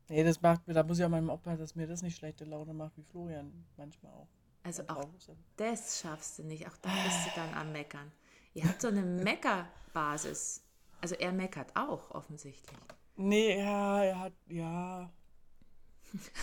nee, 0.08 0.22
das 0.22 0.40
macht 0.40 0.66
mir, 0.66 0.74
da 0.74 0.84
muss 0.84 0.98
ich 0.98 1.04
auch 1.04 1.08
meinem 1.08 1.30
Opa, 1.30 1.56
dass 1.56 1.74
mir 1.74 1.86
das 1.86 2.02
nicht 2.02 2.16
schlechte 2.16 2.44
Laune 2.44 2.72
macht, 2.72 2.96
wie 2.96 3.02
Florian 3.02 3.66
manchmal 3.76 4.12
auch. 4.12 4.28
Also 4.62 4.82
auch 4.88 5.08
das 5.56 6.00
schaffst 6.00 6.38
du 6.38 6.42
nicht. 6.44 6.66
Auch 6.66 6.76
da 6.78 6.90
bist 7.04 7.26
du 7.26 7.30
dann 7.36 7.54
am 7.54 7.72
Meckern. 7.72 8.10
Ihr 8.54 8.64
habt 8.64 8.80
so 8.80 8.88
eine 8.88 9.02
Meckerbasis. 9.24 10.62
Also 11.00 11.14
er 11.14 11.32
meckert 11.32 11.74
auch 11.76 12.10
offensichtlich. 12.10 12.76
Nee, 13.16 13.58
ja, 13.60 14.02
er 14.02 14.20
hat, 14.20 14.32
ja. 14.48 15.12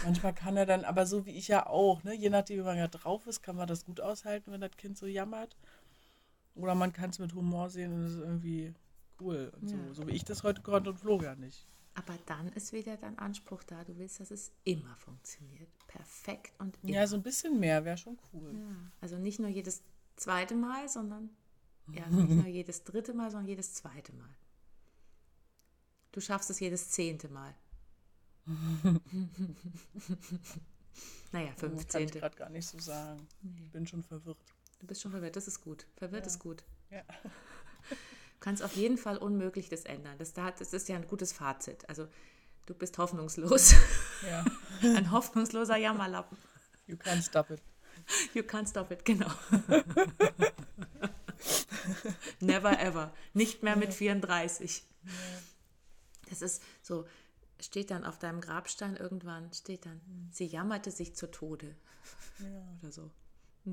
Manchmal 0.04 0.34
kann 0.34 0.58
er 0.58 0.66
dann, 0.66 0.86
aber 0.86 1.06
so 1.06 1.26
wie 1.26 1.32
ich 1.32 1.48
ja 1.48 1.68
auch, 1.68 2.04
ne? 2.04 2.14
Je 2.14 2.30
nachdem, 2.30 2.60
wie 2.60 2.64
man 2.64 2.78
ja 2.78 2.88
drauf 2.88 3.28
ist, 3.28 3.42
kann 3.42 3.56
man 3.56 3.68
das 3.68 3.86
gut 3.86 4.00
aushalten, 4.00 4.52
wenn 4.52 4.62
das 4.62 4.76
Kind 4.78 4.98
so 4.98 5.06
jammert. 5.06 5.58
Oder 6.56 6.76
man 6.76 6.94
kann 6.94 7.10
es 7.10 7.20
mit 7.20 7.34
Humor 7.34 7.70
sehen 7.70 7.94
und 7.94 8.04
es 8.04 8.14
ist 8.14 8.20
irgendwie 8.20 8.74
cool. 9.20 9.52
Und 9.60 9.70
Ja. 9.72 9.78
so, 9.88 9.94
so 9.94 10.08
wie 10.08 10.12
ich 10.12 10.24
das 10.24 10.44
heute 10.44 10.62
konnte 10.62 10.90
und 10.92 10.98
Florian 11.00 11.40
nicht. 11.40 11.68
Aber 11.96 12.18
dann 12.26 12.48
ist 12.54 12.74
wieder 12.74 12.98
dein 12.98 13.18
Anspruch 13.20 13.64
da. 13.64 13.84
Du 13.84 13.98
willst, 13.98 14.20
dass 14.20 14.32
es 14.32 14.52
immer 14.64 14.96
funktioniert. 14.98 15.70
Perfekt 15.88 16.54
und 16.60 16.78
immer. 16.84 16.92
Ja, 16.94 17.06
so 17.08 17.16
ein 17.16 17.22
bisschen 17.24 17.60
mehr 17.60 17.86
wäre 17.86 17.98
schon 17.98 18.18
cool. 18.34 18.52
Ja, 18.56 18.76
Also 19.02 19.18
nicht 19.18 19.40
nur 19.40 19.50
jedes 19.50 19.84
zweite 20.16 20.56
Mal, 20.56 20.90
sondern 20.90 21.30
ja, 21.92 22.08
nicht 22.08 22.30
nur 22.30 22.48
jedes 22.48 22.84
dritte 22.84 23.14
Mal, 23.14 23.30
sondern 23.32 23.48
jedes 23.48 23.74
zweite 23.76 24.14
Mal. 24.14 24.30
Du 26.12 26.20
schaffst 26.22 26.50
es 26.50 26.60
jedes 26.60 26.90
zehnte 26.92 27.30
Mal. 27.30 27.54
naja, 31.32 31.50
Das 31.52 31.60
kann 31.62 31.74
ich 31.74 31.80
fünfzehnte. 31.80 32.20
gerade 32.20 32.36
gar 32.36 32.50
nicht 32.50 32.68
so 32.68 32.78
sagen. 32.80 33.28
Ich 33.64 33.72
bin 33.72 33.88
schon 33.88 34.04
verwirrt. 34.04 34.38
Du 34.84 34.88
bist 34.88 35.02
schon 35.02 35.12
verwirrt, 35.12 35.38
das 35.38 35.48
ist 35.48 35.62
gut. 35.62 35.86
Verwirrt 35.96 36.28
ist 36.28 36.40
gut. 36.40 36.62
Ja. 36.90 37.04
Du 37.90 37.96
kannst 38.42 38.62
auf 38.62 38.76
jeden 38.76 38.98
Fall 38.98 39.16
unmöglich 39.18 39.70
das 39.70 39.86
ändern. 39.86 40.18
Das, 40.18 40.34
da- 40.34 40.52
das 40.52 40.74
ist 40.74 40.90
ja 40.90 40.98
ein 40.98 41.08
gutes 41.08 41.32
Fazit. 41.32 41.88
Also 41.88 42.10
du 42.66 42.74
bist 42.74 42.98
hoffnungslos. 42.98 43.76
ja. 44.30 44.44
ein 44.82 45.10
hoffnungsloser 45.10 45.78
Jammerlappen. 45.78 46.38
You 46.86 46.98
can't 46.98 47.24
stop 47.26 47.50
it. 47.50 47.62
You 48.34 48.42
can't 48.44 48.68
stop 48.70 48.92
it, 48.92 49.06
genau. 49.06 49.32
Never 52.42 52.78
ever. 52.78 53.14
Nicht 53.34 53.64
mehr 53.64 53.78
mit 53.78 53.94
34. 53.94 54.86
Das 56.30 56.42
ist 56.42 56.62
so, 56.82 57.08
steht 57.58 57.90
dann 57.90 58.04
auf 58.04 58.20
deinem 58.20 58.42
Grabstein 58.42 58.98
irgendwann, 58.98 59.54
steht 59.54 59.86
dann, 59.86 60.02
sie 60.34 60.46
jammerte 60.48 60.92
sich 60.92 61.16
zu 61.16 61.32
Tode. 61.32 61.74
Ja. 62.40 62.68
Oder 62.82 62.92
so. 62.92 63.12
Ja, 63.64 63.72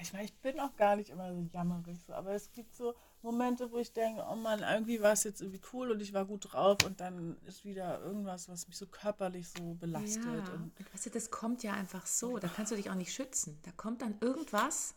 ich 0.00 0.12
meine, 0.12 0.24
ich 0.24 0.34
bin 0.38 0.58
auch 0.60 0.74
gar 0.76 0.96
nicht 0.96 1.10
immer 1.10 1.32
so 1.34 1.40
jammerig, 1.52 1.98
so, 2.06 2.12
aber 2.12 2.32
es 2.32 2.50
gibt 2.52 2.74
so 2.74 2.94
Momente, 3.22 3.70
wo 3.70 3.78
ich 3.78 3.92
denke, 3.92 4.24
oh 4.30 4.34
Mann, 4.36 4.60
irgendwie 4.60 5.00
war 5.00 5.12
es 5.12 5.24
jetzt 5.24 5.40
irgendwie 5.40 5.60
cool 5.72 5.90
und 5.90 6.00
ich 6.00 6.12
war 6.12 6.24
gut 6.24 6.52
drauf 6.52 6.78
und 6.84 7.00
dann 7.00 7.36
ist 7.46 7.64
wieder 7.64 8.00
irgendwas, 8.00 8.48
was 8.48 8.66
mich 8.66 8.76
so 8.78 8.86
körperlich 8.86 9.48
so 9.48 9.74
belastet. 9.74 10.24
Ja, 10.24 10.52
Und 10.54 10.78
und 10.78 10.92
weißt 10.94 11.06
du, 11.06 11.10
das 11.10 11.30
kommt 11.30 11.62
ja 11.62 11.72
einfach 11.72 12.06
so. 12.06 12.38
Da 12.38 12.48
kannst 12.48 12.72
du 12.72 12.76
dich 12.76 12.88
auch 12.90 12.94
nicht 12.94 13.12
schützen. 13.12 13.58
Da 13.62 13.72
kommt 13.72 14.00
dann 14.02 14.16
irgendwas. 14.20 14.94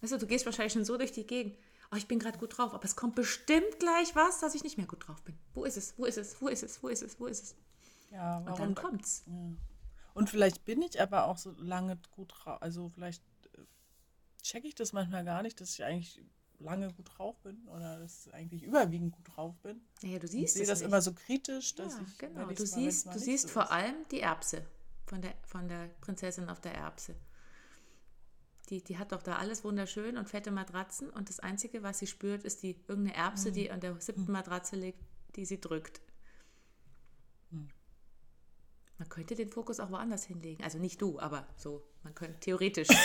Weißt 0.00 0.12
du, 0.12 0.18
du 0.18 0.26
gehst 0.26 0.46
wahrscheinlich 0.46 0.72
schon 0.72 0.84
so 0.84 0.96
durch 0.96 1.12
die 1.12 1.26
Gegend. 1.26 1.56
Oh, 1.92 1.96
ich 1.96 2.06
bin 2.08 2.18
gerade 2.18 2.38
gut 2.38 2.56
drauf, 2.56 2.74
aber 2.74 2.84
es 2.84 2.96
kommt 2.96 3.14
bestimmt 3.14 3.78
gleich 3.78 4.14
was, 4.14 4.40
dass 4.40 4.54
ich 4.54 4.62
nicht 4.64 4.76
mehr 4.78 4.86
gut 4.86 5.06
drauf 5.06 5.22
bin. 5.22 5.36
Wo 5.52 5.64
ist 5.64 5.76
es? 5.76 5.94
Wo 5.98 6.04
ist 6.04 6.18
es? 6.18 6.40
Wo 6.40 6.48
ist 6.48 6.62
es? 6.62 6.82
Wo 6.82 6.88
ist 6.88 7.02
es? 7.02 7.18
Wo 7.20 7.26
ist 7.26 7.42
es? 7.42 7.56
ja, 8.10 8.38
Und 8.38 8.46
warum? 8.46 8.58
dann 8.58 8.74
kommt's. 8.74 9.24
Ja. 9.26 9.32
Und 10.14 10.30
vielleicht 10.30 10.64
bin 10.64 10.80
ich 10.82 11.00
aber 11.00 11.24
auch 11.26 11.38
so 11.38 11.52
lange 11.58 11.98
gut 12.12 12.32
drauf, 12.36 12.62
also 12.62 12.88
vielleicht 12.88 13.22
checke 14.44 14.68
ich 14.68 14.74
das 14.74 14.92
manchmal 14.92 15.24
gar 15.24 15.42
nicht, 15.42 15.60
dass 15.60 15.74
ich 15.74 15.84
eigentlich 15.84 16.22
lange 16.60 16.92
gut 16.92 17.10
drauf 17.18 17.40
bin 17.40 17.66
oder 17.68 17.98
dass 17.98 18.26
ich 18.26 18.34
eigentlich 18.34 18.62
überwiegend 18.62 19.12
gut 19.12 19.36
drauf 19.36 19.56
bin. 19.62 19.80
Naja, 20.02 20.18
du 20.18 20.26
Ich 20.26 20.32
siehst 20.32 20.54
sehe 20.54 20.62
es 20.62 20.68
das 20.68 20.78
nicht. 20.80 20.88
immer 20.88 21.00
so 21.02 21.12
kritisch, 21.12 21.74
dass 21.74 21.94
ja, 21.94 22.02
ich. 22.06 22.18
genau. 22.18 22.46
Du 22.52 22.66
siehst, 22.66 23.06
mal 23.06 23.12
du 23.12 23.18
siehst 23.18 23.48
so 23.48 23.52
vor 23.54 23.64
ist. 23.64 23.70
allem 23.70 23.96
die 24.10 24.20
Erbse 24.20 24.64
von 25.06 25.20
der, 25.22 25.34
von 25.44 25.66
der 25.68 25.88
Prinzessin 26.00 26.48
auf 26.48 26.60
der 26.60 26.74
Erbse. 26.74 27.16
Die, 28.70 28.82
die 28.82 28.96
hat 28.98 29.12
doch 29.12 29.22
da 29.22 29.36
alles 29.36 29.64
wunderschön 29.64 30.16
und 30.16 30.28
fette 30.28 30.50
Matratzen 30.50 31.10
und 31.10 31.28
das 31.28 31.40
Einzige, 31.40 31.82
was 31.82 31.98
sie 31.98 32.06
spürt, 32.06 32.44
ist 32.44 32.62
die 32.62 32.76
irgendeine 32.88 33.14
Erbse, 33.16 33.52
die 33.52 33.70
an 33.70 33.80
der 33.80 34.00
siebten 34.00 34.30
Matratze 34.32 34.76
liegt, 34.76 35.02
die 35.36 35.44
sie 35.44 35.60
drückt. 35.60 36.00
Man 38.98 39.08
könnte 39.08 39.34
den 39.34 39.48
Fokus 39.50 39.80
auch 39.80 39.90
woanders 39.90 40.24
hinlegen. 40.24 40.62
Also 40.64 40.78
nicht 40.78 41.02
du, 41.02 41.18
aber 41.18 41.46
so, 41.56 41.84
man 42.04 42.14
könnte 42.14 42.38
theoretisch. 42.40 42.88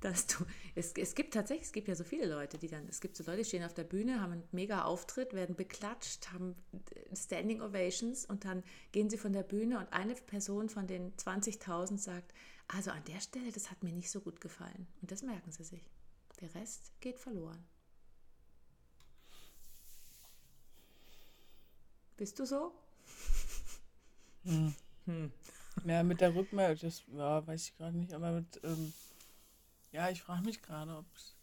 dass 0.00 0.26
du, 0.26 0.44
es, 0.74 0.92
es 0.92 1.14
gibt 1.14 1.34
tatsächlich, 1.34 1.66
es 1.66 1.72
gibt 1.72 1.88
ja 1.88 1.94
so 1.94 2.04
viele 2.04 2.26
Leute, 2.26 2.58
die 2.58 2.68
dann, 2.68 2.86
es 2.88 3.00
gibt 3.00 3.16
so 3.16 3.24
Leute, 3.24 3.38
die 3.38 3.44
stehen 3.44 3.64
auf 3.64 3.74
der 3.74 3.84
Bühne, 3.84 4.20
haben 4.20 4.32
einen 4.32 4.48
mega 4.52 4.84
Auftritt, 4.84 5.32
werden 5.32 5.56
beklatscht, 5.56 6.32
haben 6.32 6.56
Standing 7.14 7.60
Ovations 7.60 8.26
und 8.26 8.44
dann 8.44 8.62
gehen 8.92 9.08
sie 9.10 9.18
von 9.18 9.32
der 9.32 9.42
Bühne 9.42 9.78
und 9.78 9.92
eine 9.92 10.14
Person 10.14 10.68
von 10.68 10.86
den 10.86 11.14
20.000 11.16 11.98
sagt, 11.98 12.34
also 12.68 12.90
an 12.90 13.04
der 13.04 13.20
Stelle, 13.20 13.52
das 13.52 13.70
hat 13.70 13.82
mir 13.82 13.92
nicht 13.92 14.10
so 14.10 14.20
gut 14.20 14.40
gefallen. 14.40 14.86
Und 15.00 15.10
das 15.10 15.22
merken 15.22 15.52
sie 15.52 15.64
sich. 15.64 15.90
Der 16.40 16.54
Rest 16.54 16.92
geht 17.00 17.18
verloren. 17.18 17.64
Bist 22.16 22.38
du 22.38 22.46
so? 22.46 22.72
Ja, 25.84 26.02
mit 26.02 26.20
der 26.20 26.34
Rückmeldung, 26.34 26.78
das 26.80 27.02
ja, 27.08 27.46
weiß 27.46 27.64
ich 27.68 27.76
gerade 27.76 27.96
nicht, 27.96 28.12
aber 28.12 28.32
mit, 28.32 28.60
ähm, 28.62 28.92
ja, 29.92 30.08
ich 30.08 30.22
frage 30.22 30.42
mich 30.44 30.62
gerade, 30.62 30.96
ob 30.96 31.06
es. 31.16 31.36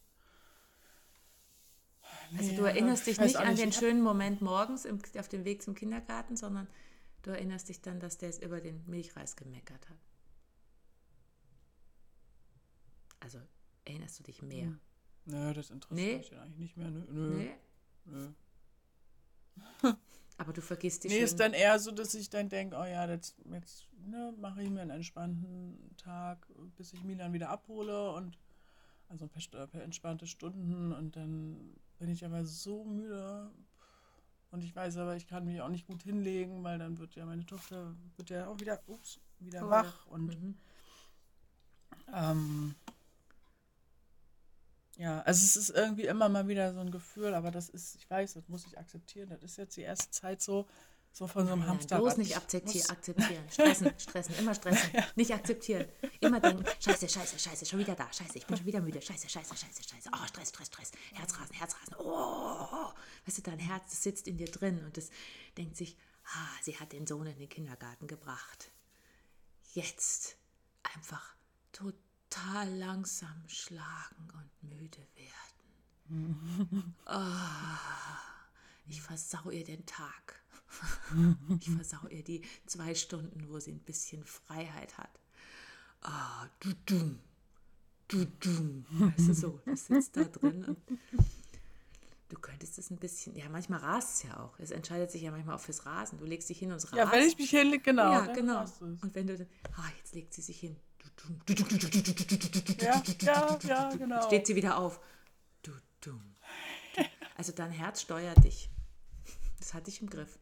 Also 2.38 2.56
du 2.56 2.64
erinnerst 2.64 3.08
dich 3.08 3.20
nicht 3.20 3.36
an 3.36 3.56
den 3.56 3.70
Ich 3.70 3.76
hab- 3.76 3.84
schönen 3.84 4.02
Moment 4.02 4.42
morgens 4.42 4.86
im, 4.86 5.00
auf 5.20 5.28
dem 5.28 5.44
Weg 5.46 5.62
zum 5.62 5.76
Kindergarten, 5.76 6.38
sondern 6.38 6.68
du 7.24 7.32
erinnerst 7.32 7.70
dich 7.70 7.82
dann, 7.82 8.00
dass 8.00 8.18
der 8.18 8.30
es 8.30 8.40
über 8.40 8.62
den 8.62 8.84
Milchreis 8.88 9.36
gemeckert 9.36 9.90
hat. 9.90 9.98
Also 13.20 13.40
erinnerst 13.86 14.20
du 14.20 14.24
dich 14.24 14.42
mehr? 14.42 14.74
Nö, 15.26 15.54
das 15.54 15.70
interessiert 15.70 16.08
Nee. 16.10 16.18
mich 16.18 16.34
eigentlich 16.40 16.58
nicht 16.58 16.78
mehr. 16.78 16.90
Nö, 16.90 17.06
nö, 17.10 17.38
Nee? 17.38 17.56
nö. 18.06 18.34
Aber 20.42 20.54
du 20.54 20.62
vergisst 20.62 21.04
die 21.04 21.10
Nee, 21.10 21.16
schönen... 21.16 21.26
ist 21.26 21.40
dann 21.40 21.54
eher 21.54 21.80
so, 21.80 21.92
dass 21.92 22.14
ich 22.16 22.30
dann 22.30 22.50
denke, 22.50 22.76
oh 22.76 22.84
ja, 22.84 23.08
jetzt, 23.08 23.36
jetzt 23.52 23.88
ne, 24.08 24.34
mache 24.40 24.64
ich 24.64 24.70
mir 24.70 24.82
einen 24.82 24.90
entspannten 24.92 25.96
Tag, 25.98 26.48
bis 26.78 26.94
ich 26.94 27.04
Milan 27.04 27.34
wieder 27.34 27.50
abhole 27.50 28.12
und 28.14 28.38
also 29.10 29.26
ein 29.26 29.30
paar, 29.30 29.42
St- 29.42 29.68
paar 29.68 29.82
entspannte 29.82 30.26
Stunden 30.26 30.92
und 30.94 31.16
dann 31.16 31.76
bin 32.00 32.10
ich 32.10 32.26
aber 32.26 32.46
so 32.46 32.84
müde. 32.86 33.52
Und 34.52 34.64
ich 34.64 34.76
weiß 34.76 34.98
aber, 34.98 35.16
ich 35.16 35.28
kann 35.28 35.46
mich 35.46 35.62
auch 35.62 35.70
nicht 35.70 35.88
gut 35.88 36.04
hinlegen, 36.04 36.64
weil 36.64 36.78
dann 36.80 36.98
wird 36.98 37.16
ja 37.16 37.26
meine 37.26 37.46
Tochter 37.46 37.96
wird 38.18 38.30
ja 38.30 38.48
auch 38.48 38.60
wieder, 38.60 38.80
ups, 38.88 39.20
wieder 39.40 39.62
Oh, 39.64 39.70
wach 39.70 40.06
und 40.08 40.38
Mhm. 40.42 40.56
ähm, 42.14 42.76
ja, 45.02 45.20
also 45.24 45.44
es 45.44 45.56
ist 45.56 45.72
irgendwie 45.72 46.06
immer 46.06 46.30
mal 46.30 46.48
wieder 46.48 46.76
so 46.76 46.80
ein 46.80 46.92
Gefühl, 46.92 47.34
aber 47.34 47.50
das 47.50 47.70
ist, 47.70 47.96
ich 47.96 48.08
weiß, 48.08 48.36
das 48.36 48.48
muss 48.48 48.68
ich 48.68 48.78
akzeptieren. 48.78 49.30
Das 49.30 49.42
ist 49.42 49.58
jetzt 49.58 49.76
die 49.76 49.82
erste 49.82 50.12
Zeit 50.12 50.44
so, 50.44 50.68
so 51.12 51.26
von 51.26 51.48
so 51.48 51.54
einem 51.54 51.62
Nein, 51.62 51.70
Hamsterrad. 51.70 52.04
bloß 52.04 52.18
nicht 52.18 52.30
Ich 52.30 52.38
akzeptieren, 52.38 52.88
akzeptieren. 52.88 53.44
Stressen, 53.50 53.92
stressen, 53.98 54.36
immer 54.38 54.54
stressen. 54.54 54.92
Nicht 55.16 55.34
akzeptieren. 55.34 55.88
Immer 56.20 56.40
denken, 56.40 56.64
scheiße, 56.80 57.10
scheiße, 57.10 57.40
scheiße, 57.40 57.66
schon 57.66 57.80
wieder 57.80 57.96
da, 57.96 58.14
scheiße, 58.14 58.38
ich 58.38 58.46
bin 58.46 58.56
schon 58.58 58.66
wieder 58.68 58.80
müde, 58.80 59.02
scheiße, 59.02 59.28
scheiße, 59.28 59.56
scheiße, 59.58 59.82
scheiße. 59.90 60.10
Oh, 60.14 60.28
Stress, 60.28 60.50
Stress, 60.50 60.68
Stress, 60.68 60.92
Herzrasen, 61.14 61.56
Herzrasen. 61.56 61.96
Oh, 61.98 62.94
weißt 63.26 63.40
du, 63.40 63.42
dein 63.42 63.58
Herz, 63.58 63.86
das 63.90 64.04
sitzt 64.04 64.28
in 64.28 64.38
dir 64.38 64.52
drin 64.52 64.84
und 64.86 64.98
das 64.98 65.10
denkt 65.58 65.78
sich, 65.78 65.98
ah, 66.26 66.50
sie 66.62 66.78
hat 66.78 66.92
den 66.92 67.08
Sohn 67.08 67.26
in 67.26 67.40
den 67.40 67.50
Kindergarten 67.50 68.06
gebracht. 68.06 68.70
Jetzt 69.74 70.38
einfach 70.84 71.36
total 71.72 72.11
langsam 72.78 73.44
schlagen 73.48 74.28
und 74.34 74.70
müde 74.70 75.08
werden. 75.16 76.94
Ah, 77.06 78.20
ich 78.88 79.02
versau 79.02 79.50
ihr 79.50 79.64
den 79.64 79.86
Tag. 79.86 80.42
Ich 81.60 81.70
versau 81.70 82.08
ihr 82.10 82.24
die 82.24 82.42
zwei 82.66 82.96
Stunden, 82.96 83.48
wo 83.50 83.60
sie 83.60 83.72
ein 83.72 83.80
bisschen 83.80 84.24
Freiheit 84.26 84.98
hat. 84.98 85.20
Ah, 86.02 86.48
du, 86.60 86.74
du, 86.86 87.18
du, 88.08 88.26
du. 88.26 88.86
Weißt 88.90 89.30
du 89.30 89.34
so, 89.34 89.60
das 89.66 89.88
sitzt 89.88 90.18
da 90.18 90.24
drin 90.24 90.66
und 90.66 91.00
du 92.30 92.40
könntest 92.40 92.78
es 92.78 92.90
ein 92.90 92.98
bisschen, 92.98 93.36
ja, 93.36 93.48
manchmal 93.50 93.80
rast 93.80 94.16
es 94.16 94.30
ja 94.30 94.40
auch. 94.40 94.58
Es 94.60 94.72
entscheidet 94.72 95.12
sich 95.12 95.22
ja 95.22 95.32
manchmal 95.32 95.56
auch 95.56 95.62
fürs 95.62 95.86
Rasen. 95.86 96.18
Du 96.18 96.26
legst 96.26 96.50
dich 96.50 96.60
hin 96.60 96.72
und 96.72 96.78
es 96.78 96.86
rast. 96.86 96.96
Ja, 96.96 97.12
wenn 97.12 97.28
ich 97.28 97.38
mich 97.38 97.50
hinlege, 97.50 97.84
genau. 97.84 98.12
Ja, 98.12 98.34
genau. 98.34 98.66
Und 98.80 99.14
wenn 99.14 99.28
du, 99.28 99.48
ah, 99.78 99.90
jetzt 99.98 100.16
legt 100.16 100.34
sie 100.34 100.42
sich 100.42 100.60
hin. 100.60 100.76
Ja, 102.82 103.04
ja, 103.22 103.60
ja, 103.64 103.96
genau. 103.96 104.22
Steht 104.26 104.48
sie 104.48 104.56
wieder 104.56 104.78
auf. 104.78 105.00
Also 107.38 107.52
dein 107.54 107.72
Herz 107.72 108.02
steuert 108.02 108.44
dich. 108.44 108.70
Das 109.58 109.74
hat 109.74 109.88
dich 109.88 110.02
im 110.02 110.10
Griff. 110.10 110.38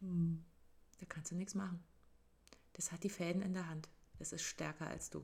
Da 0.00 1.06
kannst 1.08 1.30
du 1.30 1.36
nichts 1.36 1.54
machen. 1.54 1.82
Das 2.72 2.90
hat 2.90 3.04
die 3.04 3.10
Fäden 3.10 3.42
in 3.42 3.54
der 3.54 3.68
Hand. 3.68 3.88
Das 4.18 4.32
ist 4.32 4.42
stärker 4.42 4.86
als 4.86 5.10
du. 5.10 5.20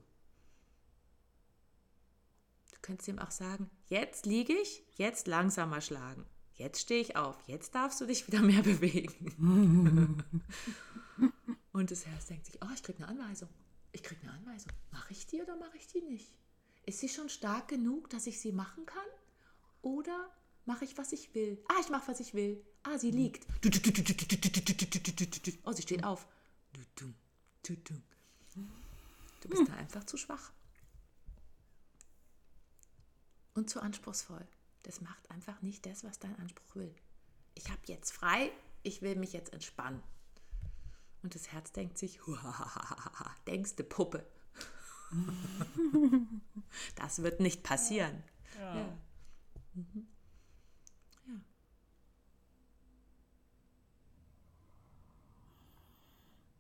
Du 2.71 2.77
könntest 2.83 3.09
ihm 3.09 3.19
auch 3.19 3.31
sagen, 3.31 3.71
jetzt 3.87 4.25
liege 4.27 4.53
ich, 4.53 4.85
jetzt 4.97 5.27
langsamer 5.27 5.81
schlagen. 5.81 6.27
Jetzt 6.55 6.81
stehe 6.81 7.01
ich 7.01 7.17
auf, 7.17 7.37
jetzt 7.47 7.75
darfst 7.75 8.01
du 8.01 8.07
dich 8.07 8.27
wieder 8.27 8.41
mehr 8.41 8.63
bewegen. 8.65 10.25
Und 11.73 11.91
das 11.91 12.07
Herz 12.07 12.27
denkt 12.27 12.47
sich, 12.47 12.59
oh, 12.63 12.69
ich 12.75 12.83
kriege 12.83 12.99
eine 12.99 13.09
Anweisung. 13.09 13.49
Ich 13.93 14.03
kriege 14.03 14.21
eine 14.23 14.33
Anweisung. 14.33 14.73
Mache 14.91 15.13
ich 15.13 15.27
die 15.27 15.43
oder 15.43 15.57
mache 15.57 15.77
ich 15.77 15.87
die 15.87 16.03
nicht? 16.03 16.39
Ist 16.87 17.01
sie 17.01 17.09
schon 17.09 17.29
stark 17.29 17.69
genug, 17.69 18.11
dass 18.11 18.27
ich 18.27 18.41
sie 18.41 18.53
machen 18.53 18.87
kann? 18.87 19.07
Oder 19.83 20.31
mache 20.65 20.85
ich, 20.85 20.97
was 20.99 21.13
ich 21.13 21.35
will? 21.35 21.63
Ah, 21.69 21.81
ich 21.81 21.89
mache, 21.89 22.09
was 22.09 22.21
ich 22.21 22.35
will. 22.35 22.65
Ah, 22.83 22.99
sie 22.99 23.11
liegt. 23.11 23.47
Oh, 25.65 25.73
sie 25.73 25.83
steht 25.83 26.05
auf. 26.05 26.27
Du 29.41 29.49
bist 29.49 29.69
da 29.69 29.75
einfach 29.75 30.05
zu 30.05 30.17
schwach. 30.17 30.53
Und 33.55 33.69
zu 33.71 33.81
anspruchsvoll. 33.81 34.47
Das 34.85 35.01
macht 35.01 35.31
einfach 35.31 35.61
nicht 35.63 35.85
das, 35.85 36.05
was 36.05 36.19
dein 36.19 36.39
Anspruch 36.39 36.77
will. 36.77 36.95
Ich 37.55 37.71
habe 37.71 37.81
jetzt 37.87 38.13
frei, 38.13 38.53
ich 38.83 39.03
will 39.03 39.17
mich 39.17 39.33
jetzt 39.33 39.53
entspannen. 39.53 40.03
Und 41.23 41.35
das 41.35 41.53
Herz 41.53 41.73
denkt 41.73 41.99
sich, 41.99 42.21
denkste 43.47 43.85
Puppe. 43.85 44.25
das 46.97 47.23
wird 47.23 47.41
nicht 47.41 47.63
passieren. 47.63 48.23
Ja. 48.59 48.77
ja. 48.77 48.99
Mhm. 49.75 50.09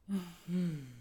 ja. 0.08 0.20
Hm. 0.46 0.94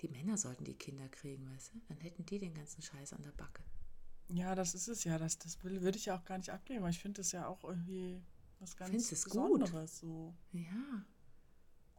Die 0.00 0.08
Männer 0.08 0.36
sollten 0.36 0.64
die 0.64 0.74
Kinder 0.74 1.08
kriegen, 1.08 1.50
weißt 1.54 1.72
du? 1.74 1.80
Dann 1.88 1.98
hätten 1.98 2.26
die 2.26 2.38
den 2.38 2.54
ganzen 2.54 2.82
Scheiß 2.82 3.14
an 3.14 3.22
der 3.22 3.32
Backe. 3.32 3.62
Ja, 4.28 4.54
das 4.54 4.74
ist 4.74 4.88
es 4.88 5.04
ja. 5.04 5.18
Das, 5.18 5.38
das 5.38 5.62
will, 5.64 5.82
würde 5.82 5.98
ich 5.98 6.06
ja 6.06 6.16
auch 6.16 6.24
gar 6.24 6.38
nicht 6.38 6.50
abgeben, 6.50 6.82
weil 6.82 6.90
ich 6.90 7.00
finde 7.00 7.20
das 7.20 7.32
ja 7.32 7.46
auch 7.46 7.64
irgendwie 7.64 8.22
was 8.60 8.76
ganz 8.76 8.90
Findest 8.90 9.12
es 9.12 9.24
Besonderes. 9.24 9.72
Gut. 9.72 9.88
So. 9.88 10.34
Ja. 10.52 11.04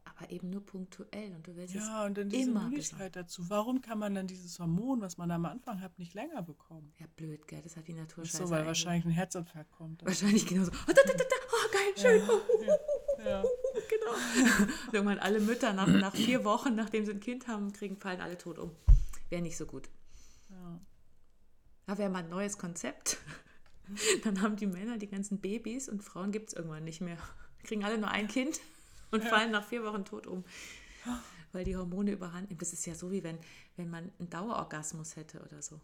Aber 0.04 0.30
eben 0.30 0.50
nur 0.50 0.64
punktuell 0.64 1.34
und 1.34 1.46
du 1.46 1.56
willst 1.56 1.74
ja, 1.74 2.02
es 2.02 2.06
und 2.06 2.16
dann 2.16 2.28
diese 2.30 2.50
immer 2.50 2.68
Müdigkeit 2.68 3.14
dazu. 3.16 3.50
Warum 3.50 3.82
kann 3.82 3.98
man 3.98 4.14
dann 4.14 4.26
dieses 4.26 4.58
Hormon, 4.58 5.00
was 5.00 5.18
man 5.18 5.30
am 5.30 5.44
Anfang 5.44 5.80
hat, 5.80 5.98
nicht 5.98 6.14
länger 6.14 6.42
bekommen? 6.42 6.92
Ja, 6.98 7.06
blöd, 7.16 7.46
gell? 7.46 7.60
Das 7.62 7.76
hat 7.76 7.86
die 7.88 7.92
Natur 7.92 8.24
Ach 8.26 8.30
So, 8.30 8.48
weil 8.48 8.64
wahrscheinlich 8.64 9.04
ein 9.04 9.10
Herzinfarkt 9.10 9.72
kommt. 9.72 10.04
Wahrscheinlich 10.06 10.46
genauso. 10.46 10.70
Oh, 10.72 10.92
da, 10.92 11.02
da, 11.04 11.12
da, 11.12 11.24
oh 11.52 11.72
geil, 11.72 11.92
schön. 11.96 12.66
Ja. 12.66 12.74
Oh, 13.18 13.28
ja. 13.28 13.42
genau. 13.88 14.92
Irgendwann 14.92 15.18
alle 15.18 15.40
Mütter 15.40 15.72
nach, 15.72 15.86
nach 15.86 16.14
vier 16.14 16.44
Wochen, 16.44 16.74
nachdem 16.74 17.04
sie 17.04 17.12
ein 17.12 17.20
Kind 17.20 17.48
haben, 17.48 17.72
kriegen, 17.72 17.96
fallen 17.96 18.20
alle 18.20 18.38
tot 18.38 18.58
um. 18.58 18.70
Wäre 19.28 19.42
nicht 19.42 19.56
so 19.56 19.66
gut. 19.66 19.90
Ja. 20.50 20.80
Da 21.86 21.98
wäre 21.98 22.10
mal 22.10 22.22
ein 22.22 22.30
neues 22.30 22.58
Konzept. 22.58 23.18
Dann 24.24 24.42
haben 24.42 24.56
die 24.56 24.66
Männer 24.66 24.98
die 24.98 25.08
ganzen 25.08 25.40
Babys 25.40 25.88
und 25.88 26.02
Frauen 26.02 26.32
gibt 26.32 26.48
es 26.48 26.54
irgendwann 26.54 26.84
nicht 26.84 27.00
mehr. 27.00 27.18
Kriegen 27.64 27.84
alle 27.84 27.98
nur 27.98 28.10
ein 28.10 28.28
Kind 28.28 28.60
und 29.10 29.24
ja. 29.24 29.30
fallen 29.30 29.50
nach 29.50 29.64
vier 29.64 29.82
Wochen 29.84 30.04
tot 30.04 30.26
um. 30.26 30.44
Weil 31.52 31.64
die 31.64 31.76
Hormone 31.76 32.10
überhand 32.12 32.48
nehmen. 32.48 32.58
Das 32.58 32.72
ist 32.72 32.84
ja 32.86 32.94
so, 32.94 33.10
wie 33.10 33.22
wenn, 33.22 33.38
wenn 33.76 33.88
man 33.88 34.10
einen 34.18 34.28
Dauerorgasmus 34.28 35.16
hätte 35.16 35.40
oder 35.42 35.62
so. 35.62 35.80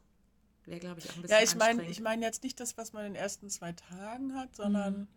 Wäre, 0.65 0.81
glaube 0.81 1.01
ich, 1.01 1.11
auch 1.11 1.17
ein 1.17 1.23
bisschen 1.23 1.37
Ja, 1.37 1.43
ich 1.43 1.57
meine 1.57 1.85
ich 1.85 2.01
mein 2.01 2.23
jetzt 2.23 2.43
nicht 2.43 2.61
das, 2.61 2.77
was 2.77 2.93
man 2.93 3.07
in 3.07 3.15
den 3.15 3.23
ersten 3.23 3.49
zwei 3.51 3.73
Tagen 3.73 4.35
hat, 4.35 4.55
sondern 4.55 5.01
mhm. 5.01 5.09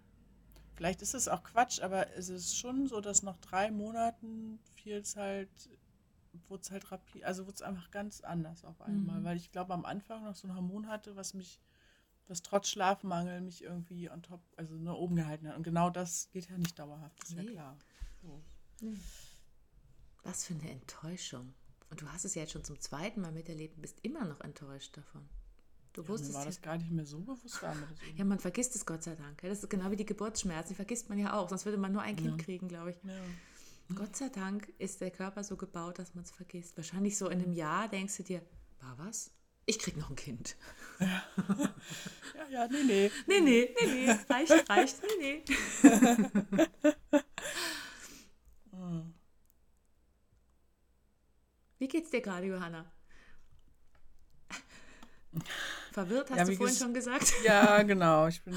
vielleicht 0.76 1.02
ist 1.02 1.14
es 1.14 1.28
auch 1.28 1.44
Quatsch, 1.44 1.82
aber 1.82 2.16
es 2.16 2.30
ist 2.30 2.58
schon 2.58 2.88
so, 2.88 3.02
dass 3.02 3.22
nach 3.22 3.38
drei 3.38 3.70
Monaten 3.70 4.60
fiel 4.76 4.98
es 4.98 5.16
halt, 5.16 5.50
wurde 6.48 6.64
es 6.64 6.72
halt 6.72 6.92
rapid, 6.92 7.24
also 7.24 7.46
wurde 7.46 7.56
es 7.56 7.62
einfach 7.62 7.92
ganz 7.92 8.22
anders 8.22 8.64
auf 8.64 8.82
einmal. 8.82 9.20
Mhm. 9.20 9.24
Weil 9.24 9.38
ich 9.38 9.52
glaube, 9.52 9.74
am 9.74 9.86
Anfang 9.86 10.24
noch 10.24 10.36
so 10.36 10.48
ein 10.48 10.56
Hormon 10.56 10.88
hatte, 10.88 11.16
was 11.16 11.34
mich 11.34 11.60
das 12.28 12.42
trotz 12.42 12.70
Schlafmangel 12.70 13.42
mich 13.42 13.64
irgendwie 13.64 14.10
on 14.10 14.24
top, 14.24 14.42
also 14.56 14.76
nur 14.76 14.98
oben 14.98 15.16
gehalten 15.16 15.48
hat. 15.48 15.56
Und 15.56 15.64
genau 15.64 15.90
das 15.90 16.30
geht 16.32 16.50
ja 16.50 16.58
nicht 16.58 16.78
dauerhaft, 16.78 17.24
ist 17.24 17.36
nee. 17.36 17.44
ja 17.44 17.52
klar. 17.52 17.78
So. 18.22 18.42
Nee. 18.82 18.98
Was 20.24 20.46
für 20.46 20.56
eine 20.56 20.70
Enttäuschung. 20.72 21.54
Und 21.90 22.02
du 22.02 22.08
hast 22.12 22.26
es 22.26 22.36
ja 22.36 22.42
jetzt 22.42 22.52
schon 22.52 22.64
zum 22.64 22.80
zweiten 22.80 23.22
Mal 23.22 23.32
miterlebt 23.32 23.76
und 23.76 23.82
bist 23.82 24.00
immer 24.02 24.26
noch 24.26 24.42
enttäuscht 24.42 24.98
davon. 24.98 25.30
Du 25.94 26.02
ja, 26.02 26.08
wusstest 26.10 26.34
mir 26.34 26.40
war 26.40 26.46
das 26.46 26.62
gar 26.62 26.78
nicht 26.78 26.92
mehr 26.92 27.06
so 27.06 27.20
bewusst. 27.20 27.62
Das 27.62 27.76
ja, 28.18 28.26
man 28.26 28.40
vergisst 28.40 28.76
es 28.76 28.86
Gott 28.86 29.04
sei 29.04 29.16
Dank. 29.16 29.42
Das 29.42 29.64
ist 29.64 29.70
genau 29.70 29.92
wie 29.92 29.96
die 29.96 30.06
Geburtsschmerzen, 30.06 30.70
die 30.70 30.76
vergisst 30.76 31.10
man 31.10 31.20
ja 31.20 31.34
auch. 31.40 31.48
Sonst 31.48 31.66
würde 31.66 31.78
man 31.78 31.94
nur 31.94 32.02
ein 32.02 32.16
Kind 32.16 32.38
ja. 32.40 32.44
kriegen, 32.44 32.68
glaube 32.68 32.92
ich. 32.92 32.98
Ja. 33.04 33.96
Gott 33.96 34.16
sei 34.16 34.30
Dank 34.30 34.74
ist 34.80 35.00
der 35.00 35.12
Körper 35.12 35.44
so 35.44 35.56
gebaut, 35.56 36.00
dass 36.00 36.16
man 36.16 36.24
es 36.24 36.32
vergisst. 36.32 36.76
Wahrscheinlich 36.76 37.18
so 37.18 37.30
in 37.30 37.42
einem 37.42 37.54
Jahr 37.54 37.88
denkst 37.88 38.18
du 38.18 38.24
dir, 38.24 38.42
war 38.82 38.98
was? 38.98 39.32
Ich 39.66 39.80
krieg 39.80 39.98
noch 39.98 40.10
ein 40.10 40.16
Kind. 40.16 40.56
Ja, 41.00 41.24
ja, 42.36 42.48
ja 42.50 42.68
nee, 42.68 42.84
nee. 42.84 43.12
Nee, 43.28 43.42
nee, 43.42 43.76
nee, 43.82 43.88
nee. 43.88 44.12
Reicht, 44.30 44.70
reicht, 44.70 44.98
nee, 45.20 45.44
nee. 45.44 45.44
Wie 51.80 51.88
geht's 51.88 52.10
dir 52.10 52.22
gerade, 52.22 52.46
Johanna? 52.46 52.92
Verwirrt, 55.92 56.30
hast 56.30 56.38
ja, 56.38 56.46
du 56.46 56.56
vorhin 56.56 56.76
schon 56.76 56.94
gesagt? 56.94 57.34
Ja, 57.44 57.84
genau. 57.84 58.28
Ich 58.28 58.42
bin 58.44 58.56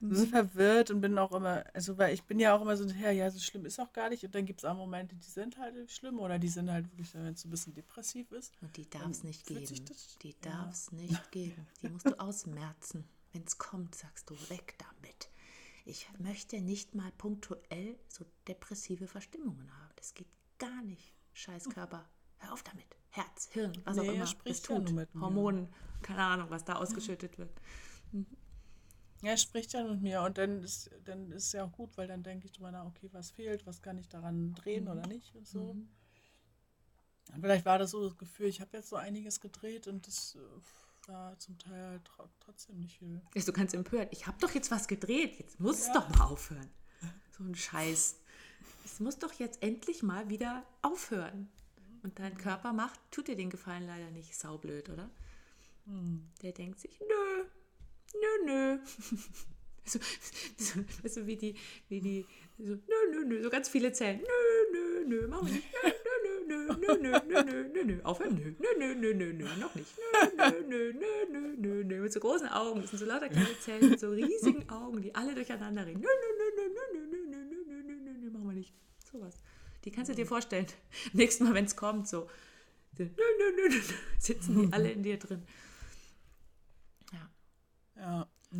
so 0.00 0.26
verwirrt 0.26 0.90
und 0.90 1.00
bin 1.00 1.18
auch 1.18 1.32
immer, 1.32 1.64
also 1.74 1.98
weil 1.98 2.14
ich 2.14 2.22
bin 2.22 2.38
ja 2.38 2.56
auch 2.56 2.62
immer 2.62 2.76
so, 2.76 2.84
ja, 2.84 3.10
ja, 3.10 3.30
so 3.30 3.38
schlimm 3.38 3.66
ist 3.66 3.80
auch 3.80 3.92
gar 3.92 4.08
nicht. 4.10 4.24
Und 4.24 4.34
dann 4.34 4.46
gibt 4.46 4.60
es 4.60 4.64
auch 4.64 4.74
Momente, 4.74 5.16
die 5.16 5.28
sind 5.28 5.58
halt 5.58 5.90
schlimm 5.90 6.20
oder 6.20 6.38
die 6.38 6.48
sind 6.48 6.70
halt 6.70 6.90
wirklich, 6.90 7.12
wenn 7.14 7.26
es 7.26 7.40
so 7.40 7.48
ein 7.48 7.50
bisschen 7.50 7.74
depressiv 7.74 8.30
ist. 8.32 8.54
Und 8.60 8.76
die 8.76 8.88
darf 8.88 9.10
es 9.10 9.24
nicht 9.24 9.46
geben. 9.46 9.84
Die 10.22 10.40
darf 10.40 10.72
es 10.72 10.92
nicht 10.92 11.32
geben. 11.32 11.66
Die 11.82 11.88
musst 11.88 12.06
du 12.06 12.18
ausmerzen. 12.20 13.04
Wenn 13.32 13.42
es 13.42 13.58
kommt, 13.58 13.94
sagst 13.94 14.30
du, 14.30 14.34
weg 14.50 14.76
damit. 14.78 15.30
Ich 15.84 16.08
möchte 16.18 16.60
nicht 16.60 16.94
mal 16.94 17.10
punktuell 17.18 17.98
so 18.08 18.24
depressive 18.46 19.06
Verstimmungen 19.06 19.72
haben. 19.72 19.92
Das 19.96 20.14
geht 20.14 20.28
gar 20.58 20.82
nicht. 20.82 21.14
Scheißkörper. 21.32 22.08
Hör 22.38 22.52
auf 22.52 22.62
damit. 22.62 22.86
Herz, 23.10 23.48
Hirn, 23.52 23.72
was 23.84 23.96
nee, 23.96 24.08
auch 24.08 24.12
immer. 24.12 24.34
Es 24.44 24.62
tut. 24.62 24.90
Ja 24.90 25.06
Hormonen, 25.20 25.68
keine 26.02 26.22
Ahnung, 26.22 26.50
was 26.50 26.64
da 26.64 26.76
ausgeschüttet 26.76 27.38
wird. 27.38 27.50
Mhm. 28.12 28.26
Ja, 29.22 29.30
er 29.30 29.36
spricht 29.36 29.72
ja 29.72 29.82
mit 29.82 30.00
mir 30.00 30.22
und 30.22 30.38
dann 30.38 30.62
ist, 30.62 30.90
dann 31.04 31.32
ist 31.32 31.46
es 31.46 31.52
ja 31.52 31.64
auch 31.64 31.72
gut, 31.72 31.96
weil 31.96 32.06
dann 32.06 32.22
denke 32.22 32.46
ich 32.46 32.52
drüber 32.52 32.70
nach, 32.70 32.86
okay, 32.86 33.08
was 33.12 33.30
fehlt, 33.30 33.66
was 33.66 33.82
kann 33.82 33.98
ich 33.98 34.08
daran 34.08 34.54
drehen 34.54 34.84
mhm. 34.84 34.90
oder 34.90 35.06
nicht 35.06 35.34
und 35.34 35.46
so. 35.46 35.74
Mhm. 35.74 35.88
Und 37.34 37.40
vielleicht 37.42 37.66
war 37.66 37.78
das 37.78 37.90
so 37.90 38.08
das 38.08 38.16
Gefühl, 38.16 38.46
ich 38.46 38.60
habe 38.60 38.76
jetzt 38.76 38.88
so 38.88 38.96
einiges 38.96 39.40
gedreht 39.40 39.86
und 39.86 40.06
das 40.06 40.36
äh, 40.36 41.08
war 41.08 41.38
zum 41.38 41.58
Teil 41.58 41.88
halt 41.88 42.10
trotzdem 42.40 42.78
nicht 42.78 42.98
viel. 42.98 43.20
du 43.34 43.52
kannst 43.52 43.74
empört, 43.74 44.08
ich 44.12 44.26
habe 44.26 44.38
doch 44.40 44.52
jetzt 44.52 44.70
was 44.70 44.86
gedreht, 44.86 45.38
jetzt 45.38 45.60
muss 45.60 45.86
ja. 45.86 45.88
es 45.88 45.92
doch 45.92 46.08
mal 46.16 46.26
aufhören. 46.26 46.70
So 47.36 47.44
ein 47.44 47.54
Scheiß. 47.54 48.16
Es 48.84 49.00
muss 49.00 49.18
doch 49.18 49.32
jetzt 49.34 49.62
endlich 49.62 50.02
mal 50.02 50.28
wieder 50.28 50.64
aufhören. 50.82 51.48
Und 52.02 52.18
dein 52.18 52.36
Körper 52.36 52.72
macht, 52.72 52.98
tut 53.10 53.28
dir 53.28 53.36
den 53.36 53.50
Gefallen 53.50 53.86
leider 53.86 54.10
nicht. 54.10 54.36
Saublöd, 54.36 54.88
oder? 54.88 55.10
Mhm. 55.86 56.28
Der 56.42 56.52
denkt 56.52 56.80
sich, 56.80 56.98
nö, 57.00 57.44
nö, 58.14 58.46
nö. 58.46 58.78
So, 59.88 59.98
so, 60.58 61.08
so 61.08 61.26
wie 61.26 61.36
die, 61.36 61.54
wie 61.88 62.00
die, 62.00 62.26
so, 62.58 62.74
nö, 62.74 62.98
nö, 63.10 63.24
nö, 63.24 63.42
so 63.42 63.48
ganz 63.48 63.70
viele 63.70 63.90
Zellen. 63.92 64.20
Nö, 64.20 64.26
nö, 64.72 65.04
nö, 65.06 65.28
machen 65.28 65.46
wir 65.46 65.54
nicht. 65.54 65.68
Nö, 65.82 65.90
nö, 66.24 66.66
nö, 66.76 66.76
nö, 66.76 66.96
nö, 66.98 67.20
nö, 67.26 67.42
nö, 67.42 67.68
nö, 67.72 67.84
nö, 67.84 68.02
aufhören, 68.04 68.34
nö, 68.34 68.52
nö, 68.60 68.94
nö, 68.94 68.94
nö, 68.94 69.14
nö, 69.14 69.32
nö, 69.32 69.56
noch 69.56 69.74
nicht. 69.74 69.90
Nö, 70.36 70.50
nö, 70.68 70.92
nö, 70.92 71.24
nö, 71.32 71.40
nö, 71.56 71.84
nö, 71.84 72.02
mit 72.02 72.12
so 72.12 72.20
großen 72.20 72.48
Augen. 72.48 72.82
Das 72.82 72.90
sind 72.90 73.00
so 73.00 73.06
lauter 73.06 73.28
kleine 73.30 73.58
Zellen 73.60 73.90
mit 73.90 74.00
so 74.00 74.10
riesigen 74.10 74.68
Augen, 74.68 75.00
die 75.00 75.14
alle 75.14 75.34
durcheinander 75.34 75.86
reden. 75.86 76.02
Nö, 76.02 76.08
nö, 76.22 76.28
nö, 76.38 76.46
nö, 76.56 76.84
nö, 76.92 77.06
nö, 77.06 77.24
nö, 77.30 77.62
nö, 77.64 77.82
nö, 77.82 77.94
nö, 78.04 78.12
nö, 78.18 78.30
machen 78.30 78.46
wir 78.48 78.54
nicht. 78.54 78.74
Sowas. 79.10 79.36
Die 79.84 79.90
kannst 79.90 80.10
du 80.10 80.14
dir 80.14 80.26
vorstellen. 80.26 80.66
Nächstes 81.14 81.40
Mal, 81.40 81.54
wenn 81.54 81.64
es 81.64 81.76
kommt, 81.76 82.08
so, 82.08 82.28
nö, 82.98 83.06
nö, 83.06 83.52
nö, 83.56 83.68
nö, 83.68 83.80
sitzen 84.18 84.60
die 84.60 84.72
alle 84.72 84.92
in 84.92 85.02
dir 85.02 85.18
drin 85.18 85.42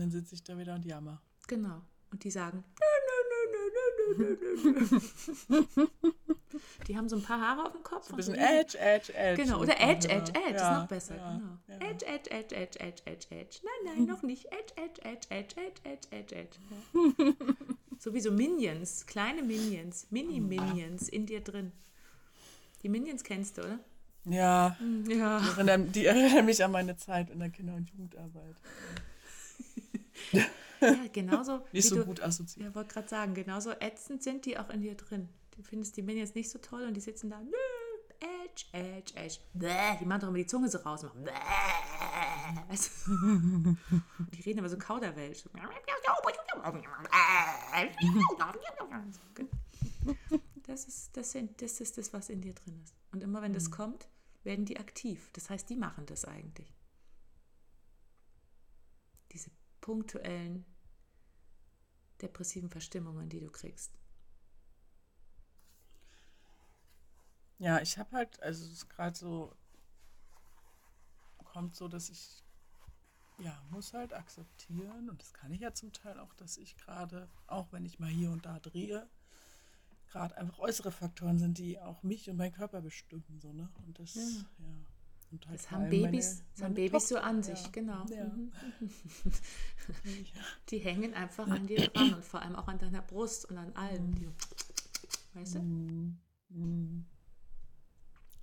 dann 0.09 0.23
sitze 0.23 0.35
ich 0.35 0.43
da 0.43 0.57
wieder 0.57 0.75
und 0.75 0.85
jammer. 0.87 1.21
Genau. 1.47 1.83
Und 2.11 2.25
die 2.25 2.31
sagen. 2.31 2.65
die 6.87 6.97
haben 6.97 7.11
so 7.11 7.17
ein 7.17 7.23
paar 7.23 7.39
Haare 7.41 7.67
auf 7.67 7.73
dem 7.73 7.83
Kopf. 7.83 8.07
So 8.07 8.15
ein 8.15 8.17
bisschen 8.17 8.35
und 8.35 8.41
so 8.41 8.47
Edge, 8.47 8.79
Edge, 8.79 9.13
Edge. 9.15 9.43
Genau, 9.43 9.61
oder 9.61 9.79
Edge, 9.79 10.09
Edge, 10.09 10.33
Edge. 10.33 10.55
Ja, 10.55 10.73
ist 10.73 10.81
noch 10.81 10.89
besser. 10.89 11.17
Ja, 11.17 11.33
genau. 11.33 11.59
Ja. 11.69 11.91
Edge, 11.91 12.07
Edge, 12.07 12.31
Edge, 12.31 12.57
Edge, 12.57 12.79
Edge, 12.81 13.03
Edge, 13.05 13.27
Edge. 13.31 13.59
Nein, 13.63 13.97
nein, 13.97 14.07
noch 14.07 14.23
nicht. 14.23 14.47
Edge, 14.47 14.73
Edge, 14.77 15.03
Edge, 15.03 15.29
Edge, 15.29 15.55
Edge, 15.61 15.83
Edge, 15.85 16.09
Edge, 16.11 16.35
Edge. 16.35 16.59
Sowieso 17.99 18.31
Minions, 18.31 19.05
kleine 19.05 19.43
Minions, 19.43 20.07
Mini-Minions 20.11 21.09
in 21.11 21.27
dir 21.27 21.43
drin. 21.43 21.73
Die 22.83 22.89
Minions 22.89 23.25
kennst 23.25 23.59
du, 23.59 23.63
oder? 23.63 23.79
Ja. 24.25 24.77
ja. 25.09 25.41
Die, 25.41 25.49
erinnern, 25.49 25.93
die 25.93 26.07
erinnern 26.07 26.47
mich 26.47 26.65
an 26.65 26.73
meine 26.73 26.97
Zeit 26.97 27.29
in 27.29 27.41
der 27.41 27.51
Kinder- 27.51 27.75
und 27.75 27.91
Jugendarbeit. 27.91 28.57
Ja, 30.33 30.45
genauso. 31.13 31.65
Nicht 31.73 31.89
so 31.89 31.97
du, 31.97 32.05
gut 32.05 32.23
assoziiert. 32.23 32.69
Ja, 32.69 32.75
wollte 32.75 32.95
gerade 32.95 33.09
sagen, 33.09 33.35
genauso 33.35 33.73
ätzend 33.73 34.23
sind 34.23 34.45
die 34.47 34.59
auch 34.59 34.71
in 34.71 34.81
dir 34.81 34.95
drin. 34.95 35.29
Du 35.57 35.63
findest 35.63 35.97
die 35.97 36.03
Minions 36.03 36.35
nicht 36.35 36.51
so 36.51 36.59
toll 36.59 36.85
und 36.85 36.95
die 36.95 37.01
sitzen 37.01 37.31
da, 37.31 37.41
nö, 37.41 37.51
Edge, 38.21 38.65
Edge, 38.73 39.15
Edge. 39.17 39.39
Bäh, 39.55 39.97
die 40.01 40.05
machen 40.05 40.21
doch 40.21 40.29
immer 40.29 40.39
die 40.39 40.47
Zunge 40.47 40.69
so 40.69 40.79
raus. 40.79 41.05
und 41.05 41.11
Machen, 41.11 41.25
bäh. 41.25 41.33
Weißt 42.69 42.91
du? 43.07 43.77
Die 44.35 44.43
reden 44.43 44.61
aber 44.61 44.69
so 44.69 44.79
Kauderwelsch. 44.79 45.45
Das 50.67 50.87
ist, 50.87 51.17
das, 51.17 51.33
sind, 51.33 51.63
das 51.63 51.81
ist 51.81 51.97
das, 51.97 52.13
was 52.13 52.29
in 52.29 52.43
dir 52.43 52.53
drin 52.53 52.79
ist. 52.85 52.95
Und 53.11 53.23
immer 53.23 53.41
wenn 53.41 53.55
das 53.55 53.71
kommt, 53.71 54.07
werden 54.45 54.67
die 54.67 54.79
aktiv. 54.79 55.31
Das 55.33 55.49
heißt, 55.49 55.71
die 55.71 55.77
machen 55.77 56.05
das 56.05 56.27
eigentlich. 56.27 56.77
Diese 59.33 59.51
punktuellen 59.89 60.67
depressiven 62.21 62.69
Verstimmungen, 62.69 63.31
die 63.31 63.41
du 63.41 63.51
kriegst. 63.51 63.99
Ja, 67.57 67.81
ich 67.81 67.97
habe 67.97 68.11
halt, 68.15 68.39
also 68.43 68.67
es 68.67 68.73
ist 68.73 68.91
gerade 68.91 69.17
so, 69.17 69.57
kommt 71.39 71.75
so, 71.75 71.89
dass 71.89 72.11
ich, 72.11 72.45
ja, 73.39 73.65
muss 73.71 73.95
halt 73.95 74.13
akzeptieren 74.13 75.09
und 75.09 75.23
das 75.23 75.33
kann 75.33 75.53
ich 75.53 75.63
ja 75.63 75.73
zum 75.73 75.95
Teil 75.95 76.21
auch, 76.21 76.35
dass 76.35 76.59
ich 76.59 76.77
gerade, 76.77 77.31
auch 77.47 77.73
wenn 77.73 77.87
ich 77.87 77.99
mal 77.99 78.11
hier 78.11 78.31
und 78.31 78.45
da 78.45 78.61
drehe, 78.61 79.09
gerade 80.11 80.37
einfach 80.37 80.59
äußere 80.59 80.93
Faktoren 80.93 81.39
sind, 81.39 81.57
die 81.57 81.81
auch 81.81 82.03
mich 82.03 82.29
und 82.29 82.37
meinen 82.37 82.53
Körper 82.53 82.83
bestimmen, 82.83 83.41
so, 83.41 83.55
ne? 83.55 83.73
Und 83.87 83.99
das, 83.99 84.15
ja. 84.15 84.45
Und 85.31 85.47
halt 85.47 85.59
Das 85.59 85.71
haben 85.71 85.91
Babys, 85.91 86.03
meine- 86.03 86.19
das 86.21 86.63
haben 86.63 86.73
meine 86.73 86.75
Babys 86.75 87.09
so 87.09 87.19
an 87.19 87.43
sich, 87.43 87.63
ja. 87.65 87.69
genau. 87.71 88.05
Ja. 88.07 88.25
Mhm. 88.25 88.51
Die 90.71 90.79
hängen 90.79 91.15
einfach 91.15 91.49
an 91.49 91.67
dir 91.67 91.89
dran 91.89 92.15
und 92.15 92.25
vor 92.25 92.41
allem 92.43 92.57
auch 92.57 92.69
an 92.69 92.79
deiner 92.79 93.03
Brust 93.03 93.45
und 93.51 93.59
an 93.59 93.75
allem. 93.77 94.15
Die, 94.15 94.29
weißt 95.35 95.57
du? 95.57 95.59
Mhm. 95.61 96.19
Mhm. 96.51 97.05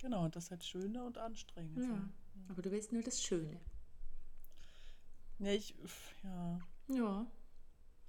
Genau, 0.00 0.24
und 0.24 0.36
das 0.36 0.50
halt 0.50 0.64
Schöne 0.64 1.02
und 1.04 1.18
Anstrengende. 1.18 1.82
Ja. 1.82 2.08
Aber 2.48 2.62
du 2.62 2.70
willst 2.70 2.92
nur 2.92 3.02
das 3.02 3.20
Schöne. 3.22 3.60
Nee, 5.38 5.54
ich, 5.56 5.74
ja, 6.22 6.58
Ja. 6.88 7.26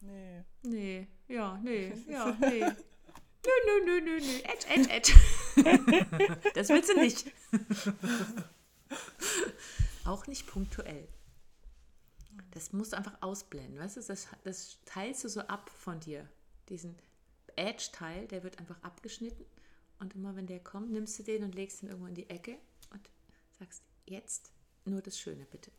nee. 0.01 0.43
Nee, 0.63 1.07
ja, 1.27 1.57
nee, 1.63 1.93
ja, 2.07 2.31
nee. 2.39 2.59
Nö, 2.59 3.51
nö, 3.65 3.85
nö, 3.85 4.01
nö, 4.01 4.19
nö. 4.19 4.39
Edge, 4.43 4.67
edge, 4.69 5.13
edge. 5.55 6.49
Das 6.53 6.69
willst 6.69 6.89
du 6.89 6.99
nicht. 6.99 7.31
Auch 10.07 10.25
nicht 10.25 10.47
punktuell. 10.47 11.05
Das 12.51 12.71
musst 12.71 12.93
du 12.93 12.97
einfach 12.97 13.21
ausblenden, 13.21 13.77
weißt 13.77 13.97
du? 13.97 14.01
Das, 14.01 14.27
das 14.45 14.79
teilst 14.85 15.25
du 15.25 15.29
so 15.29 15.41
ab 15.41 15.69
von 15.69 15.99
dir. 15.99 16.29
Diesen 16.69 16.95
Edge-Teil, 17.57 18.25
der 18.27 18.43
wird 18.43 18.57
einfach 18.57 18.81
abgeschnitten. 18.83 19.43
Und 19.99 20.15
immer 20.15 20.37
wenn 20.37 20.47
der 20.47 20.63
kommt, 20.63 20.91
nimmst 20.91 21.19
du 21.19 21.23
den 21.23 21.43
und 21.43 21.55
legst 21.55 21.83
ihn 21.83 21.89
irgendwo 21.89 22.07
in 22.07 22.15
die 22.15 22.29
Ecke 22.29 22.57
und 22.91 23.09
sagst, 23.59 23.83
jetzt 24.05 24.53
nur 24.85 25.01
das 25.01 25.19
Schöne, 25.19 25.45
bitte. 25.45 25.71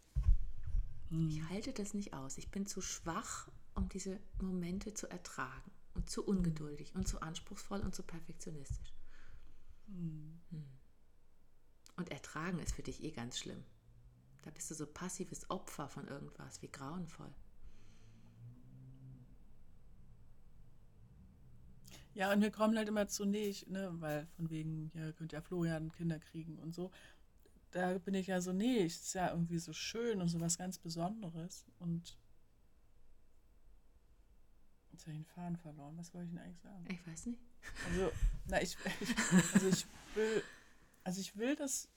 Ich 1.10 1.42
halte 1.48 1.72
das 1.72 1.94
nicht 1.94 2.12
aus. 2.12 2.36
Ich 2.36 2.50
bin 2.50 2.66
zu 2.66 2.82
schwach, 2.82 3.48
um 3.74 3.88
diese 3.88 4.20
Momente 4.42 4.92
zu 4.92 5.08
ertragen. 5.08 5.70
Und 5.94 6.10
zu 6.10 6.22
ungeduldig 6.22 6.94
und 6.94 7.08
zu 7.08 7.22
anspruchsvoll 7.22 7.80
und 7.80 7.94
zu 7.94 8.02
perfektionistisch. 8.02 8.92
Hm. 9.86 10.38
Und 11.96 12.10
ertragen 12.10 12.58
ist 12.58 12.74
für 12.74 12.82
dich 12.82 13.02
eh 13.02 13.10
ganz 13.10 13.38
schlimm. 13.38 13.64
Da 14.48 14.52
bist 14.54 14.70
du 14.70 14.74
so 14.74 14.86
passives 14.86 15.50
Opfer 15.50 15.90
von 15.90 16.08
irgendwas, 16.08 16.62
wie 16.62 16.68
grauenvoll. 16.68 17.30
Ja, 22.14 22.32
und 22.32 22.40
wir 22.40 22.50
kommen 22.50 22.74
halt 22.78 22.88
immer 22.88 23.08
zu 23.08 23.26
nicht, 23.26 23.68
ne, 23.68 23.90
weil 24.00 24.26
von 24.28 24.48
wegen, 24.48 24.90
ja, 24.94 25.12
könnt 25.12 25.32
ja 25.32 25.42
Florian 25.42 25.92
Kinder 25.92 26.18
kriegen 26.18 26.58
und 26.60 26.74
so. 26.74 26.90
Da 27.72 27.98
bin 27.98 28.14
ich 28.14 28.28
ja 28.28 28.40
so, 28.40 28.54
nee, 28.54 28.86
ist 28.86 29.12
ja 29.12 29.32
irgendwie 29.32 29.58
so 29.58 29.74
schön 29.74 30.22
und 30.22 30.28
so 30.28 30.40
was 30.40 30.56
ganz 30.56 30.78
Besonderes. 30.78 31.66
Und 31.78 32.16
jetzt 34.92 35.02
habe 35.02 35.12
ich 35.12 35.18
den 35.18 35.26
Faden 35.26 35.58
verloren. 35.58 35.98
Was 35.98 36.14
wollte 36.14 36.28
ich 36.28 36.32
denn 36.32 36.42
eigentlich 36.42 36.62
sagen? 36.62 36.86
Ich 36.88 37.06
weiß 37.06 37.26
nicht. 37.26 37.42
Also, 37.90 38.10
na, 38.46 38.62
ich, 38.62 38.78
ich, 39.02 39.14
also 39.52 39.68
ich 39.68 39.86
will, 40.14 40.42
also 41.04 41.20
ich 41.20 41.36
will 41.36 41.54
das, 41.54 41.90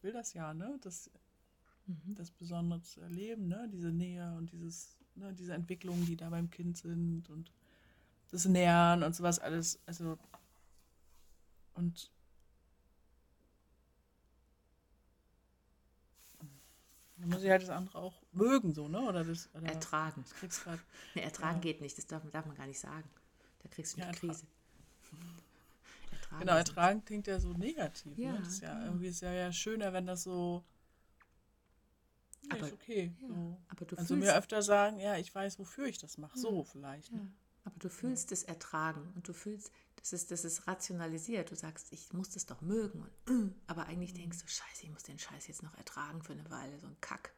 ich 0.00 0.04
will 0.04 0.12
das 0.14 0.32
ja, 0.32 0.54
ne, 0.54 0.78
das, 0.80 1.10
das 1.86 2.30
Besondere 2.30 2.80
zu 2.80 3.02
erleben, 3.02 3.48
ne, 3.48 3.68
diese 3.70 3.90
Nähe 3.92 4.32
und 4.38 4.50
dieses, 4.50 4.96
ne, 5.14 5.34
diese 5.34 5.52
Entwicklungen, 5.52 6.06
die 6.06 6.16
da 6.16 6.30
beim 6.30 6.48
Kind 6.50 6.78
sind 6.78 7.28
und 7.28 7.52
das 8.30 8.46
Nähern 8.46 9.02
und 9.02 9.14
sowas 9.14 9.38
alles, 9.40 9.78
also, 9.84 10.18
und 11.74 12.10
dann 17.18 17.28
muss 17.28 17.42
ich 17.42 17.50
halt 17.50 17.60
das 17.62 17.68
andere 17.68 17.98
auch 17.98 18.22
mögen, 18.32 18.72
so, 18.72 18.88
ne, 18.88 19.00
oder 19.02 19.22
das, 19.22 19.50
oder 19.54 19.66
Ertragen. 19.66 20.24
ich 20.26 20.32
krieg's 20.32 20.64
grad, 20.64 20.78
Nee, 21.14 21.20
ertragen 21.20 21.56
Ja. 21.56 21.60
geht 21.60 21.82
nicht, 21.82 21.98
das 21.98 22.06
darf, 22.06 22.22
darf 22.30 22.46
man 22.46 22.56
gar 22.56 22.66
nicht 22.66 22.80
sagen. 22.80 23.06
Da 23.62 23.68
kriegst 23.68 23.94
du 23.94 23.98
Ja, 24.00 24.06
eine 24.06 24.14
ertra- 24.16 24.28
Krise. 24.28 24.46
Ertragen 26.30 26.40
Genau, 26.46 26.56
ertragen 26.58 27.04
klingt 27.04 27.26
ja 27.26 27.40
so 27.40 27.52
negativ. 27.52 28.16
Ja, 28.16 28.32
ne? 28.32 28.38
Ist 28.46 28.60
ja 28.62 28.72
genau. 28.74 28.86
irgendwie 28.86 29.08
ist 29.08 29.20
ja, 29.20 29.32
ja 29.32 29.52
schöner, 29.52 29.92
wenn 29.92 30.06
das 30.06 30.22
so. 30.22 30.64
Ja, 32.42 32.56
Aber- 32.56 32.66
ist 32.68 32.72
okay. 32.72 33.12
Ja, 33.20 33.28
so. 33.28 33.56
aber 33.68 33.84
du 33.84 33.96
also 33.96 34.16
mir 34.16 34.36
öfter 34.36 34.62
sagen, 34.62 34.98
ja, 35.00 35.16
ich 35.16 35.34
weiß, 35.34 35.58
wofür 35.58 35.86
ich 35.86 35.98
das 35.98 36.18
mache. 36.18 36.38
So 36.38 36.62
vielleicht. 36.64 37.10
Ja, 37.10 37.18
Ne? 37.18 37.32
aber 37.64 37.78
du 37.78 37.90
fühlst 37.90 38.30
es 38.32 38.44
ertragen 38.44 39.12
und 39.16 39.26
du 39.28 39.32
fühlst, 39.32 39.70
das 39.96 40.12
ist, 40.12 40.30
das 40.30 40.44
ist 40.44 40.66
rationalisiert. 40.66 41.50
Du 41.50 41.56
sagst, 41.56 41.92
ich 41.92 42.12
muss 42.12 42.30
das 42.30 42.46
doch 42.46 42.60
mögen. 42.62 43.02
Und, 43.26 43.54
aber 43.66 43.86
eigentlich 43.86 44.14
denkst 44.14 44.38
du, 44.38 44.46
scheiße, 44.46 44.84
ich 44.84 44.90
muss 44.90 45.02
den 45.02 45.18
Scheiß 45.18 45.48
jetzt 45.48 45.62
noch 45.62 45.76
ertragen 45.76 46.22
für 46.22 46.32
eine 46.32 46.48
Weile, 46.48 46.78
so 46.78 46.86
ein 46.86 46.96
Kack. 47.00 47.34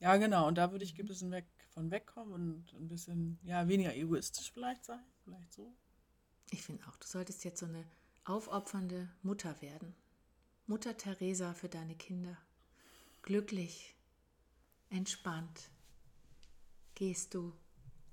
Ja, 0.00 0.16
genau. 0.16 0.48
Und 0.48 0.56
da 0.58 0.72
würde 0.72 0.84
ich 0.84 0.98
ein 0.98 1.06
bisschen 1.06 1.30
weg 1.30 1.46
von 1.70 1.90
wegkommen 1.90 2.32
und 2.32 2.72
ein 2.72 2.88
bisschen, 2.88 3.38
ja, 3.44 3.68
weniger 3.68 3.94
egoistisch 3.94 4.50
vielleicht 4.50 4.84
sein. 4.84 5.04
Vielleicht 5.24 5.52
so. 5.52 5.72
Ich 6.52 6.62
finde 6.62 6.86
auch, 6.86 6.96
du 6.96 7.06
solltest 7.06 7.44
jetzt 7.44 7.60
so 7.60 7.66
eine 7.66 7.82
aufopfernde 8.24 9.08
Mutter 9.22 9.60
werden. 9.62 9.94
Mutter 10.66 10.94
Teresa 10.96 11.54
für 11.54 11.70
deine 11.70 11.96
Kinder. 11.96 12.36
Glücklich, 13.22 13.96
entspannt 14.90 15.70
gehst 16.94 17.32
du 17.32 17.54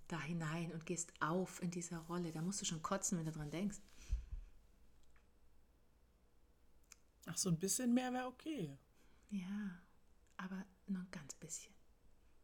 da 0.07 0.21
hinein 0.21 0.71
und 0.71 0.85
gehst 0.85 1.11
auf 1.21 1.61
in 1.61 1.69
dieser 1.69 1.97
Rolle. 1.99 2.31
Da 2.31 2.41
musst 2.41 2.61
du 2.61 2.65
schon 2.65 2.81
kotzen, 2.81 3.17
wenn 3.17 3.25
du 3.25 3.33
dran 3.33 3.51
denkst. 3.51 3.77
Ach, 7.25 7.37
so 7.37 7.49
ein 7.49 7.59
bisschen 7.59 7.93
mehr 7.93 8.13
wäre 8.13 8.27
okay. 8.27 8.77
Ja, 9.31 9.81
aber 10.37 10.65
nur 10.87 11.01
ein 11.01 11.11
ganz 11.11 11.35
bisschen. 11.35 11.73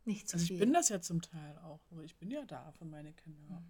Nicht 0.03 0.27
zu 0.27 0.35
Also 0.35 0.47
viel. 0.47 0.55
ich 0.57 0.59
bin 0.59 0.73
das 0.73 0.89
ja 0.89 1.01
zum 1.01 1.21
Teil 1.21 1.57
auch. 1.59 1.79
Aber 1.89 2.03
ich 2.03 2.17
bin 2.17 2.29
ja 2.29 2.45
da 2.45 2.71
für 2.73 2.85
meine 2.85 3.13
Kinder. 3.13 3.63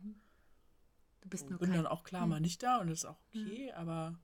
Du 1.26 1.30
bist 1.30 1.44
Ich 1.46 1.50
nur 1.50 1.60
bin 1.60 1.70
kein, 1.70 1.78
dann 1.84 1.88
auch 1.88 2.04
klar 2.04 2.28
mal 2.28 2.40
nicht 2.40 2.62
da 2.64 2.80
und 2.80 2.88
das 2.90 3.00
ist 3.00 3.06
auch 3.06 3.20
okay, 3.30 3.72
aber 3.74 4.18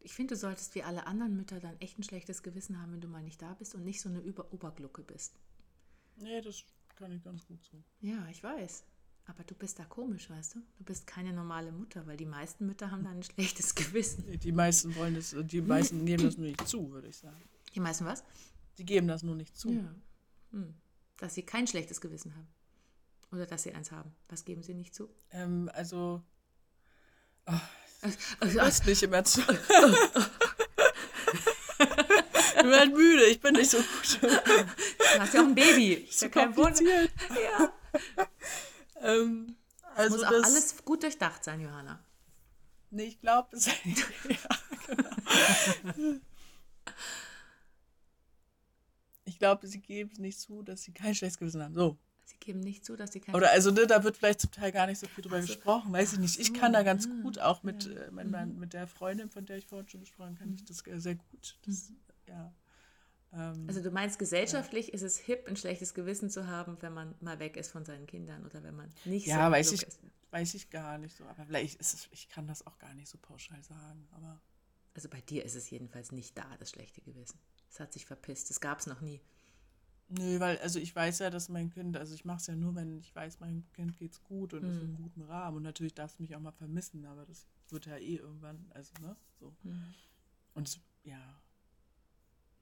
Ich 0.00 0.14
finde, 0.14 0.34
du 0.34 0.40
solltest 0.40 0.74
wie 0.74 0.82
alle 0.82 1.06
anderen 1.06 1.36
Mütter 1.36 1.60
dann 1.60 1.76
echt 1.80 1.98
ein 1.98 2.02
schlechtes 2.02 2.42
Gewissen 2.42 2.80
haben, 2.80 2.92
wenn 2.92 3.00
du 3.00 3.08
mal 3.08 3.22
nicht 3.22 3.42
da 3.42 3.54
bist 3.54 3.74
und 3.74 3.84
nicht 3.84 4.00
so 4.00 4.08
eine 4.08 4.20
Über 4.20 4.52
Oberglucke 4.52 5.02
bist. 5.02 5.34
nee, 6.16 6.40
das 6.40 6.64
kann 6.96 7.12
ich 7.12 7.22
ganz 7.22 7.46
gut 7.46 7.62
so. 7.64 7.82
Ja, 8.00 8.26
ich 8.28 8.42
weiß. 8.42 8.84
Aber 9.26 9.44
du 9.44 9.54
bist 9.54 9.78
da 9.78 9.84
komisch, 9.84 10.30
weißt 10.30 10.54
du? 10.54 10.60
Du 10.78 10.84
bist 10.84 11.06
keine 11.06 11.32
normale 11.32 11.70
Mutter, 11.70 12.06
weil 12.06 12.16
die 12.16 12.24
meisten 12.26 12.66
Mütter 12.66 12.90
haben 12.90 13.04
da 13.04 13.10
ein 13.10 13.22
schlechtes 13.22 13.74
Gewissen. 13.74 14.38
Die 14.40 14.52
meisten 14.52 14.94
wollen 14.96 15.14
das, 15.14 15.34
die 15.38 15.60
meisten 15.60 16.04
geben 16.06 16.24
das 16.24 16.36
nur 16.38 16.46
nicht 16.46 16.66
zu, 16.66 16.90
würde 16.90 17.08
ich 17.08 17.16
sagen. 17.18 17.40
Die 17.74 17.80
meisten 17.80 18.04
was? 18.06 18.24
Die 18.78 18.84
geben 18.86 19.06
das 19.08 19.22
nur 19.22 19.34
nicht 19.36 19.56
zu. 19.56 19.70
Ja. 19.70 19.94
Hm. 20.52 20.74
Dass 21.18 21.34
sie 21.34 21.42
kein 21.42 21.66
schlechtes 21.66 22.00
Gewissen 22.00 22.34
haben. 22.34 22.48
Oder 23.30 23.46
dass 23.46 23.62
sie 23.62 23.74
eins 23.74 23.90
haben. 23.92 24.14
Was 24.28 24.44
geben 24.44 24.62
sie 24.62 24.74
nicht 24.74 24.94
zu? 24.94 25.08
Ähm, 25.30 25.70
also, 25.74 26.22
Also, 28.40 28.58
du 28.58 28.64
bist 28.64 28.86
nicht 28.86 29.02
immer 29.02 29.24
zu. 29.24 29.40
ich 29.40 29.46
bin 32.56 32.72
halt 32.72 32.92
müde, 32.94 33.24
ich 33.26 33.40
bin 33.40 33.54
nicht 33.54 33.70
so 33.70 33.78
gut. 33.78 34.18
du 34.22 34.28
hast 35.18 35.34
ja 35.34 35.40
auch 35.42 35.46
ein 35.46 35.54
Baby. 35.54 35.94
Ist 35.94 36.22
ja 36.22 36.28
kein 36.28 36.56
Wunder. 36.56 36.80
Ja. 36.84 37.72
Ähm, 39.00 39.56
Also 39.96 40.16
muss 40.16 40.24
auch 40.24 40.44
alles 40.44 40.84
gut 40.84 41.02
durchdacht 41.02 41.42
sein, 41.42 41.60
Johanna. 41.60 42.04
Nee, 42.90 43.04
ich 43.04 43.20
glaube, 43.20 43.56
es. 43.56 43.66
ja, 43.66 43.72
genau. 45.92 46.20
ich 49.24 49.38
glaube, 49.38 49.66
sie 49.66 49.80
geben 49.80 50.10
es 50.12 50.18
nicht 50.18 50.40
zu, 50.40 50.62
dass 50.62 50.82
sie 50.82 50.92
kein 50.92 51.14
schlechtes 51.14 51.38
Gewissen 51.38 51.62
haben. 51.62 51.74
So. 51.74 51.98
Sie 52.28 52.36
geben 52.36 52.60
nicht 52.60 52.84
zu, 52.84 52.94
dass 52.94 53.12
sie 53.12 53.20
kein 53.20 53.34
Oder 53.34 53.50
also 53.52 53.70
ne, 53.70 53.86
da 53.86 54.04
wird 54.04 54.18
vielleicht 54.18 54.42
zum 54.42 54.50
Teil 54.50 54.70
gar 54.70 54.86
nicht 54.86 54.98
so 54.98 55.06
viel 55.06 55.22
drüber 55.22 55.36
also, 55.36 55.46
gesprochen, 55.46 55.90
weiß 55.90 56.12
ich 56.12 56.18
nicht. 56.18 56.38
Ich 56.38 56.52
kann 56.52 56.74
da 56.74 56.82
ganz 56.82 57.06
mhm. 57.06 57.22
gut 57.22 57.38
auch 57.38 57.62
mit, 57.62 57.86
ja. 57.86 58.02
äh, 58.02 58.10
mein, 58.10 58.30
mein, 58.30 58.58
mit 58.58 58.74
der 58.74 58.86
Freundin, 58.86 59.30
von 59.30 59.46
der 59.46 59.56
ich 59.56 59.66
vorhin 59.66 59.88
schon 59.88 60.00
gesprochen 60.00 60.30
habe, 60.30 60.38
kann 60.38 60.52
ich 60.52 60.62
das 60.62 60.84
sehr 61.02 61.14
gut. 61.14 61.58
Das, 61.64 61.88
mhm. 61.88 61.96
ja. 62.26 62.52
Ähm, 63.32 63.64
also 63.66 63.82
du 63.82 63.90
meinst, 63.90 64.18
gesellschaftlich 64.18 64.88
ja. 64.88 64.94
ist 64.94 65.02
es 65.02 65.16
hip, 65.16 65.48
ein 65.48 65.56
schlechtes 65.56 65.94
Gewissen 65.94 66.28
zu 66.28 66.46
haben, 66.46 66.76
wenn 66.80 66.92
man 66.92 67.14
mal 67.20 67.38
weg 67.38 67.56
ist 67.56 67.70
von 67.70 67.86
seinen 67.86 68.06
Kindern 68.06 68.44
oder 68.44 68.62
wenn 68.62 68.76
man 68.76 68.92
nicht 69.06 69.26
ja, 69.26 69.46
so 69.46 69.52
weiß 69.52 69.72
ich, 69.72 69.82
ist. 69.84 69.98
Weiß 70.30 70.52
ich 70.52 70.68
gar 70.68 70.98
nicht 70.98 71.16
so. 71.16 71.24
Aber 71.24 71.46
vielleicht 71.46 71.80
ist 71.80 71.94
es, 71.94 72.08
ich 72.10 72.28
kann 72.28 72.46
das 72.46 72.66
auch 72.66 72.78
gar 72.78 72.92
nicht 72.92 73.08
so 73.08 73.16
pauschal 73.16 73.62
sagen. 73.62 74.06
Aber 74.10 74.38
also 74.92 75.08
bei 75.08 75.22
dir 75.22 75.46
ist 75.46 75.54
es 75.54 75.70
jedenfalls 75.70 76.12
nicht 76.12 76.36
da, 76.36 76.44
das 76.58 76.70
schlechte 76.70 77.00
Gewissen. 77.00 77.38
Es 77.70 77.80
hat 77.80 77.94
sich 77.94 78.04
verpisst. 78.04 78.50
Das 78.50 78.60
gab 78.60 78.80
es 78.80 78.86
noch 78.86 79.00
nie. 79.00 79.22
Nö, 80.10 80.40
weil, 80.40 80.56
also 80.58 80.78
ich 80.78 80.94
weiß 80.94 81.18
ja, 81.18 81.28
dass 81.28 81.50
mein 81.50 81.68
Kind, 81.68 81.96
also 81.96 82.14
ich 82.14 82.24
mache 82.24 82.38
es 82.38 82.46
ja 82.46 82.56
nur, 82.56 82.74
wenn 82.74 82.98
ich 82.98 83.14
weiß, 83.14 83.40
mein 83.40 83.70
Kind 83.74 83.96
geht's 83.96 84.22
gut 84.22 84.54
und 84.54 84.62
mhm. 84.62 84.70
ist 84.70 84.78
in 84.78 84.84
einem 84.84 84.96
guten 84.96 85.22
Rahmen. 85.22 85.58
Und 85.58 85.62
natürlich 85.64 85.94
darf 85.94 86.12
es 86.12 86.18
mich 86.18 86.34
auch 86.34 86.40
mal 86.40 86.52
vermissen, 86.52 87.04
aber 87.04 87.26
das 87.26 87.46
wird 87.68 87.86
ja 87.86 87.96
eh 87.96 88.16
irgendwann, 88.16 88.70
also, 88.74 88.92
ne, 89.02 89.16
so. 89.38 89.54
Mhm. 89.62 89.94
Und 90.54 90.80
ja, 91.04 91.40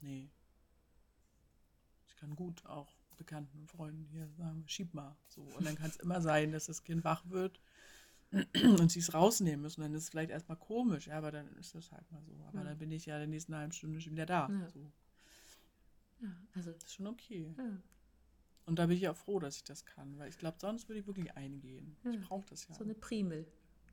nee. 0.03 0.29
Ich 2.09 2.17
kann 2.17 2.35
gut 2.35 2.67
auch 2.67 2.93
Bekannten 3.17 3.59
und 3.61 3.71
Freunden 3.71 4.05
hier 4.07 4.29
sagen, 4.37 4.65
schieb 4.67 4.93
mal. 4.93 5.17
So. 5.29 5.43
Und 5.43 5.67
dann 5.67 5.77
kann 5.77 5.91
es 5.91 5.97
immer 5.97 6.21
sein, 6.21 6.53
dass 6.53 6.67
das 6.67 6.83
Kind 6.83 7.05
wach 7.05 7.29
wird 7.29 7.61
und 8.33 8.91
sie 8.91 8.99
es 8.99 9.15
rausnehmen 9.15 9.63
müssen. 9.63 9.83
Dann 9.83 9.95
ist 9.95 10.05
es 10.05 10.09
vielleicht 10.11 10.31
erstmal 10.31 10.59
komisch, 10.59 11.07
ja, 11.07 11.19
aber 11.19 11.31
dann 11.31 11.49
ist 11.57 11.75
das 11.75 11.93
halt 11.93 12.11
mal 12.11 12.23
so. 12.25 12.35
Aber 12.49 12.59
ja. 12.59 12.65
dann 12.65 12.79
bin 12.79 12.91
ich 12.91 13.07
ja 13.07 13.15
in 13.15 13.21
der 13.21 13.29
nächsten 13.29 13.55
halben 13.55 13.73
Stunde 13.73 14.01
schon 14.01 14.13
wieder 14.13 14.27
da. 14.27 14.49
Ja. 14.51 14.69
So. 14.71 14.93
Ja, 16.21 16.29
also. 16.55 16.73
Das 16.73 16.85
ist 16.85 16.95
schon 16.95 17.07
okay. 17.07 17.55
Ja. 17.57 17.79
Und 18.67 18.79
da 18.79 18.87
bin 18.87 18.97
ich 18.97 19.09
auch 19.09 19.17
froh, 19.17 19.39
dass 19.39 19.57
ich 19.57 19.65
das 19.65 19.85
kann, 19.85 20.19
weil 20.19 20.29
ich 20.29 20.39
glaube, 20.39 20.59
sonst 20.61 20.89
würde 20.89 21.01
ich 21.01 21.07
wirklich 21.07 21.37
eingehen. 21.37 21.97
Ja. 22.03 22.11
Ich 22.11 22.21
brauche 22.21 22.47
das 22.51 22.67
ja. 22.69 22.75
So 22.75 22.85
eine 22.85 22.95
Primel. 22.95 23.47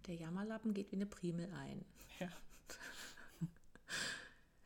Der 0.08 0.16
Jammerlappen 0.16 0.74
geht 0.74 0.92
wie 0.92 0.96
eine 0.96 1.06
Primel 1.06 1.52
ein. 1.54 1.86
Ja. 2.20 2.30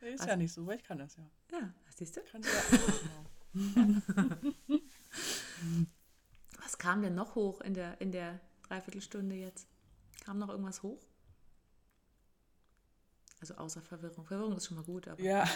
ist 0.00 0.20
also, 0.20 0.30
ja 0.30 0.36
nicht 0.36 0.52
so, 0.52 0.66
weil 0.66 0.78
ich 0.78 0.82
kann 0.82 0.98
das 0.98 1.16
ja. 1.16 1.30
Ja, 1.52 1.72
siehst 1.94 2.16
du? 2.16 2.22
Kann 2.22 2.42
ja 2.42 2.48
auch. 2.48 3.54
Was 6.62 6.78
kam 6.78 7.02
denn 7.02 7.14
noch 7.14 7.34
hoch 7.34 7.60
in 7.60 7.74
der, 7.74 8.00
in 8.00 8.12
der 8.12 8.40
Dreiviertelstunde 8.62 9.36
jetzt? 9.36 9.68
Kam 10.24 10.38
noch 10.38 10.48
irgendwas 10.48 10.82
hoch? 10.82 11.04
Also 13.40 13.54
außer 13.54 13.82
Verwirrung. 13.82 14.24
Verwirrung 14.26 14.56
ist 14.56 14.66
schon 14.66 14.76
mal 14.76 14.84
gut, 14.84 15.06
aber. 15.06 15.20
Ja. 15.20 15.48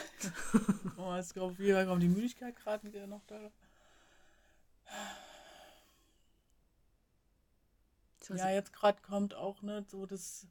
oh, 0.97 1.15
jetzt 1.17 1.35
kommt, 1.35 1.59
wie 1.59 1.73
kommt 1.85 2.03
die 2.03 2.09
Müdigkeit 2.09 2.55
gerade 2.57 2.87
wieder 2.87 3.07
noch 3.07 3.25
da? 3.27 3.51
ja, 8.29 8.51
jetzt 8.51 8.73
gerade 8.73 9.01
kommt 9.03 9.35
auch 9.35 9.63
ne, 9.63 9.85
so 9.89 10.07
das, 10.07 10.47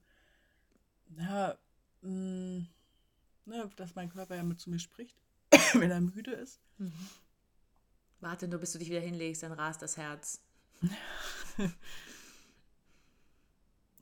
ja, 1.17 1.57
mh, 2.01 2.09
mm, 2.11 2.67
ne, 3.45 3.69
dass 3.75 3.95
mein 3.95 4.09
Körper 4.09 4.35
ja 4.35 4.43
mit 4.43 4.59
zu 4.59 4.69
mir 4.69 4.79
spricht, 4.79 5.17
wenn 5.73 5.91
er 5.91 6.01
müde 6.01 6.31
ist. 6.31 6.59
Mhm. 6.77 6.93
Warte 8.19 8.47
nur, 8.47 8.59
bis 8.59 8.73
du 8.73 8.79
dich 8.79 8.89
wieder 8.89 8.99
hinlegst, 8.99 9.43
dann 9.43 9.51
rast 9.51 9.81
das 9.81 9.97
Herz. 9.97 10.41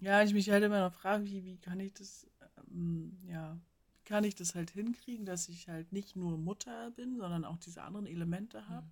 ja, 0.02 0.24
ich 0.24 0.34
mich 0.34 0.50
halt 0.50 0.64
immer 0.64 0.82
noch 0.82 0.94
frage, 0.94 1.26
wie, 1.26 1.44
wie 1.44 1.58
kann 1.58 1.80
ich 1.80 1.94
das, 1.94 2.28
ja, 3.28 3.60
wie 3.94 4.02
kann 4.04 4.24
ich 4.24 4.36
das 4.36 4.56
halt 4.56 4.72
hinkriegen, 4.72 5.26
dass 5.26 5.50
ich 5.50 5.68
halt 5.70 5.92
nicht 5.92 6.16
nur 6.16 6.38
Mutter 6.38 6.92
bin, 6.92 7.18
sondern 7.18 7.46
auch 7.46 7.58
diese 7.58 7.84
anderen 7.84 8.06
Elemente 8.06 8.68
habe, 8.68 8.86
mhm. 8.86 8.92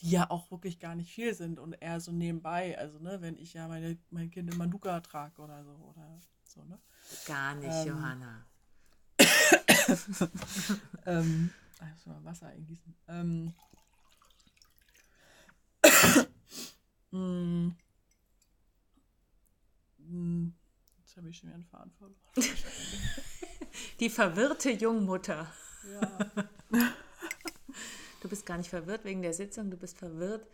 die 0.00 0.10
ja 0.10 0.30
auch 0.30 0.50
wirklich 0.50 0.78
gar 0.78 0.94
nicht 0.94 1.12
viel 1.12 1.34
sind 1.34 1.58
und 1.58 1.74
eher 1.74 2.00
so 2.00 2.12
nebenbei, 2.12 2.78
also 2.78 2.98
ne, 2.98 3.20
wenn 3.20 3.38
ich 3.38 3.54
ja 3.54 3.68
meine, 3.68 3.98
mein 4.10 4.30
Kind 4.30 4.50
in 4.52 4.58
Manuka 4.58 5.00
trage 5.00 5.40
oder 5.40 5.64
so 5.64 5.72
oder 5.72 6.20
so, 6.44 6.64
ne? 6.64 6.78
Gar 7.26 7.54
nicht, 7.56 7.70
ähm, 7.70 7.88
Johanna. 7.88 8.46
ähm, 11.06 11.50
also 11.78 12.10
mal 12.10 12.24
Wasser 12.24 12.46
eingießen. 12.48 12.94
Ähm, 13.08 13.54
hm. 17.10 17.76
Hm. 19.98 20.54
Jetzt 21.14 21.18
habe 21.18 21.30
ich 21.30 21.38
schon 21.38 21.48
wieder 21.48 21.54
einen 21.54 21.64
Faden 21.64 21.92
verloren. 21.92 22.16
Die 24.00 24.10
verwirrte 24.10 24.72
Jungmutter. 24.72 25.52
Ja. 25.92 26.32
Du 28.20 28.30
bist 28.30 28.46
gar 28.46 28.56
nicht 28.56 28.70
verwirrt 28.70 29.04
wegen 29.04 29.20
der 29.20 29.34
Sitzung, 29.34 29.70
du 29.70 29.76
bist 29.76 29.98
verwirrt, 29.98 30.46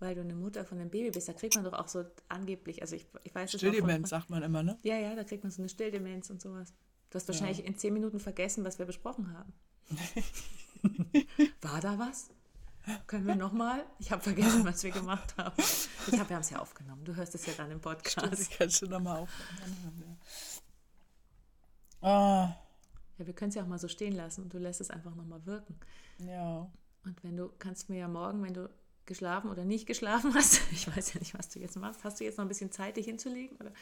weil 0.00 0.16
du 0.16 0.20
eine 0.20 0.34
Mutter 0.34 0.64
von 0.64 0.80
einem 0.80 0.90
Baby 0.90 1.12
bist. 1.12 1.28
Da 1.28 1.32
kriegt 1.32 1.54
man 1.54 1.62
doch 1.62 1.74
auch 1.74 1.86
so 1.86 2.04
angeblich, 2.28 2.82
also 2.82 2.96
ich, 2.96 3.06
ich 3.22 3.32
weiß 3.32 3.54
es 3.54 3.60
Stilldemenz 3.60 4.08
sagt 4.08 4.30
man 4.30 4.42
immer, 4.42 4.64
ne? 4.64 4.80
Ja, 4.82 4.98
ja, 4.98 5.14
da 5.14 5.22
kriegt 5.22 5.44
man 5.44 5.52
so 5.52 5.62
eine 5.62 5.68
Stilldemenz 5.68 6.28
und 6.28 6.42
sowas. 6.42 6.74
Du 7.10 7.14
hast 7.14 7.28
wahrscheinlich 7.28 7.58
ja. 7.58 7.66
in 7.66 7.78
zehn 7.78 7.94
Minuten 7.94 8.18
vergessen, 8.18 8.64
was 8.64 8.80
wir 8.80 8.86
besprochen 8.86 9.32
haben. 9.32 9.52
War 11.60 11.80
da 11.80 12.00
was? 12.00 12.30
Können 13.06 13.26
wir 13.26 13.36
nochmal? 13.36 13.84
Ich 13.98 14.10
habe 14.12 14.22
vergessen, 14.22 14.64
was 14.64 14.82
wir 14.82 14.90
gemacht 14.90 15.36
haben. 15.36 15.54
Ich 15.58 16.18
habe, 16.18 16.28
wir 16.28 16.36
haben 16.36 16.42
es 16.42 16.50
ja 16.50 16.58
aufgenommen. 16.58 17.04
Du 17.04 17.14
hörst 17.14 17.34
es 17.34 17.46
ja 17.46 17.52
dann 17.56 17.70
im 17.70 17.80
Podcast. 17.80 18.26
Stimmt, 18.26 18.40
ich 18.40 18.50
kann 18.50 18.70
schon 18.70 18.90
nochmal 18.90 19.18
aufnehmen. 19.20 20.18
Ah. 22.00 22.54
ja, 23.18 23.26
wir 23.26 23.34
können 23.34 23.48
es 23.48 23.56
ja 23.56 23.62
auch 23.62 23.66
mal 23.66 23.78
so 23.78 23.88
stehen 23.88 24.14
lassen 24.14 24.42
und 24.42 24.54
du 24.54 24.58
lässt 24.58 24.80
es 24.80 24.90
einfach 24.90 25.14
nochmal 25.14 25.44
wirken. 25.46 25.78
Ja. 26.18 26.70
Und 27.04 27.24
wenn 27.24 27.36
du, 27.36 27.50
kannst 27.58 27.88
mir 27.88 27.98
ja 27.98 28.08
morgen, 28.08 28.42
wenn 28.42 28.54
du 28.54 28.70
geschlafen 29.04 29.50
oder 29.50 29.64
nicht 29.64 29.86
geschlafen 29.86 30.32
hast, 30.34 30.60
ich 30.72 30.86
weiß 30.94 31.14
ja 31.14 31.20
nicht, 31.20 31.36
was 31.36 31.48
du 31.48 31.58
jetzt 31.58 31.76
machst, 31.76 32.04
hast 32.04 32.20
du 32.20 32.24
jetzt 32.24 32.38
noch 32.38 32.44
ein 32.44 32.48
bisschen 32.48 32.70
Zeit, 32.70 32.96
dich 32.96 33.06
hinzulegen? 33.06 33.56
Oder? 33.58 33.72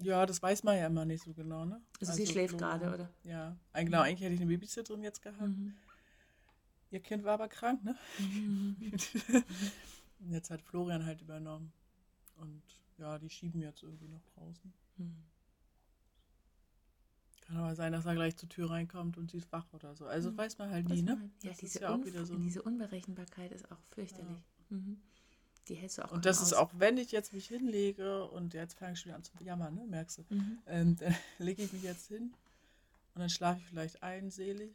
Ja, 0.00 0.24
das 0.24 0.42
weiß 0.42 0.62
man 0.64 0.78
ja 0.78 0.86
immer 0.86 1.04
nicht 1.04 1.22
so 1.22 1.32
genau, 1.32 1.64
ne? 1.64 1.80
Also, 2.00 2.12
also 2.12 2.24
sie 2.24 2.26
schläft 2.26 2.58
gerade, 2.58 2.92
oder? 2.92 3.10
Ja, 3.24 3.56
genau, 3.74 4.00
eigentlich 4.00 4.22
hätte 4.22 4.34
ich 4.34 4.40
eine 4.40 4.50
Babysitterin 4.50 5.02
jetzt 5.02 5.22
gehabt. 5.22 5.40
Mhm. 5.40 5.74
Ihr 6.92 7.00
Kind 7.00 7.24
war 7.24 7.34
aber 7.34 7.48
krank, 7.48 7.82
ne? 7.82 7.96
Jetzt 10.28 10.50
hat 10.50 10.60
Florian 10.60 11.06
halt 11.06 11.22
übernommen. 11.22 11.72
Und 12.36 12.62
ja, 12.98 13.18
die 13.18 13.30
schieben 13.30 13.60
jetzt 13.60 13.82
irgendwie 13.82 14.08
noch 14.08 14.22
draußen. 14.34 14.72
Mhm. 14.98 15.16
Kann 17.40 17.56
aber 17.56 17.74
sein, 17.74 17.92
dass 17.92 18.04
er 18.04 18.14
gleich 18.14 18.36
zur 18.36 18.48
Tür 18.48 18.70
reinkommt 18.70 19.16
und 19.16 19.30
sie 19.30 19.38
ist 19.38 19.50
wach 19.50 19.66
oder 19.72 19.94
so. 19.96 20.06
Also 20.06 20.30
mhm. 20.30 20.36
weiß 20.36 20.58
man 20.58 20.70
halt 20.70 20.88
nie, 20.88 21.02
ne? 21.02 21.18
Halt. 21.18 21.30
Ja, 21.42 21.52
diese, 21.58 21.80
ja 21.80 21.94
auch 21.94 22.04
wieder 22.04 22.26
so 22.26 22.36
diese 22.36 22.62
Unberechenbarkeit 22.62 23.52
ist 23.52 23.70
auch 23.72 23.80
fürchterlich. 23.90 24.38
Ja. 24.70 24.76
Mhm. 24.76 25.00
Die 25.68 25.74
hältst 25.74 25.98
du 25.98 26.04
auch 26.04 26.12
Und 26.12 26.26
das 26.26 26.38
aus. 26.38 26.48
ist 26.48 26.52
auch, 26.52 26.70
wenn 26.74 26.98
ich 26.98 27.10
jetzt 27.10 27.32
mich 27.32 27.46
hinlege 27.46 28.26
und 28.28 28.52
jetzt 28.52 28.74
fange 28.74 28.92
ich 28.92 29.00
schon 29.00 29.10
wieder 29.10 29.16
an 29.16 29.24
zu 29.24 29.32
jammern, 29.42 29.74
ne? 29.74 29.86
Merkst 29.86 30.18
du? 30.18 30.24
Mhm. 30.28 30.58
Ähm, 30.66 30.96
dann 30.96 31.14
lege 31.38 31.62
ich 31.62 31.72
mich 31.72 31.82
jetzt 31.82 32.08
hin 32.08 32.34
und 33.14 33.20
dann 33.20 33.30
schlafe 33.30 33.60
ich 33.60 33.66
vielleicht 33.66 34.02
ein, 34.02 34.30
selig. 34.30 34.74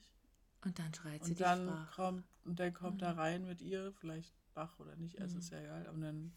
Und 0.64 0.80
dann 0.80 0.93
schreit 0.93 1.24
sie 1.24 1.32
und 1.32 1.41
dann 1.41 1.68
dich 1.68 1.95
kommt 1.95 2.24
Und 2.45 2.60
dann 2.60 2.74
kommt 2.74 2.95
mhm. 2.95 2.99
da 2.99 3.12
rein 3.12 3.45
mit 3.45 3.62
ihr, 3.62 3.93
vielleicht 3.93 4.34
wach 4.53 4.80
oder 4.80 4.95
nicht, 4.95 5.22
also 5.22 5.36
mhm. 5.36 5.39
ist 5.39 5.49
ja 5.51 5.60
egal. 5.60 5.88
Und 5.89 6.01
dann 6.01 6.34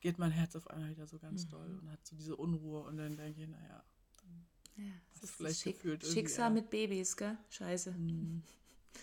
geht 0.00 0.18
mein 0.18 0.30
Herz 0.30 0.56
auf 0.56 0.68
einmal 0.68 0.90
wieder 0.90 1.06
so 1.06 1.18
ganz 1.18 1.46
mhm. 1.46 1.50
doll 1.50 1.78
und 1.80 1.90
hat 1.90 2.06
so 2.06 2.16
diese 2.16 2.36
Unruhe. 2.36 2.82
Und 2.84 2.96
dann 2.96 3.16
denke 3.16 3.42
ich, 3.42 3.48
naja, 3.48 3.84
ja, 4.76 4.84
das 5.12 5.22
ist 5.22 5.36
vielleicht 5.36 5.60
Schick 5.60 5.76
gefühlt 5.76 6.04
Schicksal 6.04 6.50
mit 6.50 6.70
Babys, 6.70 7.16
gell? 7.16 7.38
Scheiße. 7.50 7.92
Mhm. 7.92 8.42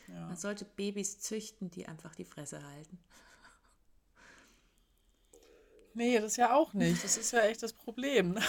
Ja. 0.07 0.27
Man 0.27 0.37
sollte 0.37 0.63
Babys 0.63 1.19
züchten, 1.19 1.69
die 1.69 1.85
einfach 1.85 2.15
die 2.15 2.23
Fresse 2.23 2.63
halten. 2.63 2.97
Nee, 5.93 6.19
das 6.19 6.37
ja 6.37 6.55
auch 6.55 6.73
nicht. 6.73 7.03
Das 7.03 7.17
ist 7.17 7.31
ja 7.31 7.41
echt 7.41 7.61
das 7.63 7.73
Problem. 7.73 8.33
Ne? 8.33 8.41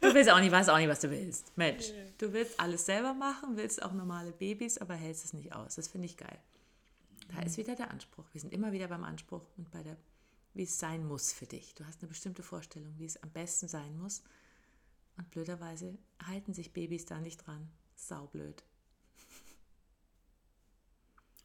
du 0.00 0.14
willst 0.14 0.30
auch 0.30 0.40
nicht, 0.40 0.52
weißt 0.52 0.70
auch 0.70 0.78
nicht, 0.78 0.88
was 0.88 1.00
du 1.00 1.10
willst. 1.10 1.56
Mensch, 1.56 1.90
nee. 1.90 2.12
du 2.18 2.32
willst 2.32 2.58
alles 2.60 2.86
selber 2.86 3.14
machen, 3.14 3.56
willst 3.56 3.82
auch 3.82 3.92
normale 3.92 4.32
Babys, 4.32 4.78
aber 4.78 4.94
hältst 4.94 5.24
es 5.24 5.32
nicht 5.32 5.52
aus. 5.52 5.76
Das 5.76 5.88
finde 5.88 6.06
ich 6.06 6.16
geil. 6.16 6.38
Da 7.28 7.40
mhm. 7.40 7.46
ist 7.46 7.58
wieder 7.58 7.74
der 7.74 7.90
Anspruch. 7.90 8.24
Wir 8.32 8.40
sind 8.40 8.52
immer 8.52 8.72
wieder 8.72 8.88
beim 8.88 9.04
Anspruch 9.04 9.42
und 9.56 9.70
bei 9.70 9.82
der, 9.82 9.96
wie 10.54 10.64
es 10.64 10.78
sein 10.78 11.06
muss 11.06 11.32
für 11.32 11.46
dich. 11.46 11.74
Du 11.74 11.84
hast 11.84 12.00
eine 12.00 12.08
bestimmte 12.08 12.42
Vorstellung, 12.42 12.94
wie 12.98 13.06
es 13.06 13.22
am 13.22 13.30
besten 13.30 13.68
sein 13.68 13.98
muss. 13.98 14.22
Und 15.16 15.30
blöderweise 15.30 15.98
halten 16.26 16.54
sich 16.54 16.72
Babys 16.72 17.06
da 17.06 17.20
nicht 17.20 17.46
dran. 17.46 17.68
Saublöd. 17.94 18.64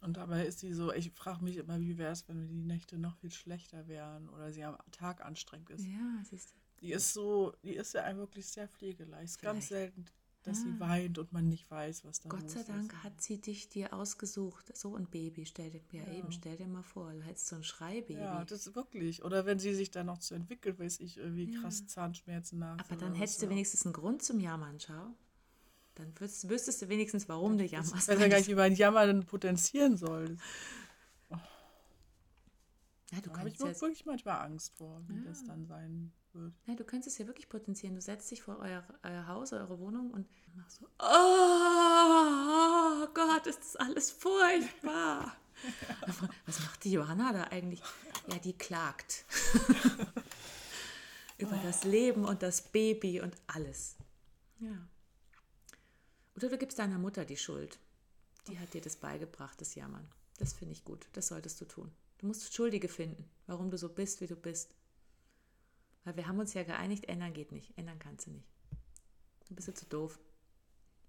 Und 0.06 0.16
dabei 0.16 0.46
ist 0.46 0.60
sie 0.60 0.72
so, 0.72 0.92
ich 0.92 1.10
frage 1.10 1.42
mich 1.42 1.56
immer, 1.56 1.80
wie 1.80 1.98
wäre 1.98 2.12
es, 2.12 2.28
wenn 2.28 2.46
die 2.46 2.62
Nächte 2.62 2.96
noch 2.96 3.16
viel 3.16 3.32
schlechter 3.32 3.88
wären 3.88 4.28
oder 4.28 4.52
sie 4.52 4.62
am 4.62 4.76
Tag 4.92 5.24
anstrengend 5.24 5.68
ist. 5.70 5.84
Ja, 5.84 6.22
siehst 6.22 6.52
du. 6.52 6.56
Die 6.80 6.92
ist 6.92 7.12
so, 7.12 7.52
die 7.64 7.74
ist 7.74 7.92
ja 7.94 8.16
wirklich 8.16 8.46
sehr 8.46 8.68
pflegeleicht. 8.68 9.24
Ist 9.24 9.42
ganz 9.42 9.66
selten, 9.66 10.04
dass 10.44 10.62
sie 10.62 10.78
weint 10.78 11.18
und 11.18 11.32
man 11.32 11.48
nicht 11.48 11.68
weiß, 11.68 12.04
was 12.04 12.20
da 12.20 12.28
Gott 12.28 12.48
sei 12.48 12.62
Dank 12.62 12.92
ist. 12.92 13.02
hat 13.02 13.20
sie 13.20 13.40
dich 13.40 13.68
dir 13.68 13.92
ausgesucht. 13.92 14.76
So 14.76 14.94
ein 14.94 15.06
Baby, 15.06 15.44
stell 15.44 15.70
dir 15.70 15.80
ja, 15.90 16.04
ja, 16.04 16.12
eben, 16.12 16.30
stell 16.30 16.56
dir 16.56 16.68
mal 16.68 16.84
vor, 16.84 17.12
du 17.12 17.22
hättest 17.22 17.48
so 17.48 17.56
ein 17.56 17.64
Schreibaby. 17.64 18.20
Ja, 18.20 18.44
das 18.44 18.68
ist 18.68 18.76
wirklich. 18.76 19.24
Oder 19.24 19.44
wenn 19.44 19.58
sie 19.58 19.74
sich 19.74 19.90
dann 19.90 20.06
noch 20.06 20.18
zu 20.18 20.34
entwickeln, 20.34 20.78
weiß 20.78 21.00
ich, 21.00 21.16
irgendwie 21.16 21.52
ja. 21.52 21.60
krass 21.60 21.84
Zahnschmerzen 21.88 22.60
nach. 22.60 22.78
Aber 22.78 22.94
dann 22.94 23.16
hättest 23.16 23.42
du 23.42 23.48
wenigstens 23.48 23.84
einen 23.84 23.92
Grund 23.92 24.22
zum 24.22 24.38
Jammern, 24.38 24.78
schau. 24.78 25.16
Dann 25.96 26.12
wüsstest, 26.18 26.48
wüsstest 26.48 26.82
du 26.82 26.88
wenigstens, 26.88 27.28
warum 27.28 27.58
du 27.58 27.64
jammerst. 27.64 27.94
Ich 27.94 28.08
weiß 28.08 28.20
ja 28.20 28.28
gar 28.28 28.38
nicht, 28.38 28.48
wie 28.48 28.54
man 28.54 28.74
Jammern 28.74 29.24
potenzieren 29.24 29.96
soll. 29.96 30.36
Oh. 31.30 31.36
Ja, 33.12 33.20
da 33.22 33.38
habe 33.38 33.48
ich 33.48 33.58
wirklich 33.58 34.06
manchmal 34.06 34.46
Angst 34.46 34.74
vor, 34.76 35.02
wie 35.08 35.22
das 35.24 35.44
dann 35.44 35.66
sein 35.66 36.12
wird. 36.32 36.52
Ja, 36.66 36.74
du 36.74 36.84
könntest 36.84 37.14
es 37.14 37.18
ja 37.18 37.26
wirklich 37.26 37.48
potenzieren. 37.48 37.94
Du 37.94 38.00
setzt 38.00 38.30
dich 38.30 38.42
vor 38.42 38.58
euer, 38.58 38.84
euer 39.02 39.26
Haus, 39.26 39.52
eure 39.52 39.78
Wohnung 39.78 40.10
und 40.10 40.26
machst 40.56 40.78
so, 40.78 40.86
oh 40.98 43.06
Gott, 43.14 43.46
ist 43.46 43.60
das 43.60 43.76
alles 43.76 44.10
furchtbar. 44.10 45.22
Ja. 45.22 45.36
Was 46.46 46.60
macht 46.60 46.84
die 46.84 46.92
Johanna 46.92 47.32
da 47.32 47.44
eigentlich? 47.44 47.80
Ja, 48.28 48.38
die 48.38 48.52
klagt. 48.52 49.24
Über 51.38 51.56
das 51.64 51.84
Leben 51.84 52.24
und 52.24 52.42
das 52.42 52.62
Baby 52.62 53.20
und 53.20 53.36
alles. 53.46 53.96
Ja. 54.58 54.70
Oder 56.36 56.50
du 56.50 56.58
gibst 56.58 56.78
deiner 56.78 56.98
Mutter 56.98 57.24
die 57.24 57.36
Schuld. 57.36 57.78
Die 58.48 58.58
hat 58.58 58.74
dir 58.74 58.80
das 58.80 58.96
beigebracht, 58.96 59.60
das 59.60 59.74
Jammern. 59.74 60.06
Das 60.38 60.52
finde 60.52 60.72
ich 60.72 60.84
gut. 60.84 61.06
Das 61.14 61.28
solltest 61.28 61.60
du 61.60 61.64
tun. 61.64 61.90
Du 62.18 62.26
musst 62.26 62.54
Schuldige 62.54 62.88
finden, 62.88 63.28
warum 63.46 63.70
du 63.70 63.78
so 63.78 63.88
bist, 63.88 64.20
wie 64.20 64.26
du 64.26 64.36
bist. 64.36 64.74
Weil 66.04 66.16
wir 66.16 66.28
haben 66.28 66.38
uns 66.38 66.54
ja 66.54 66.62
geeinigt, 66.62 67.06
ändern 67.06 67.32
geht 67.32 67.52
nicht. 67.52 67.76
Ändern 67.76 67.98
kannst 67.98 68.26
du 68.26 68.30
nicht. 68.30 68.46
Du 69.48 69.54
bist 69.54 69.68
ja 69.68 69.74
zu 69.74 69.86
doof 69.86 70.18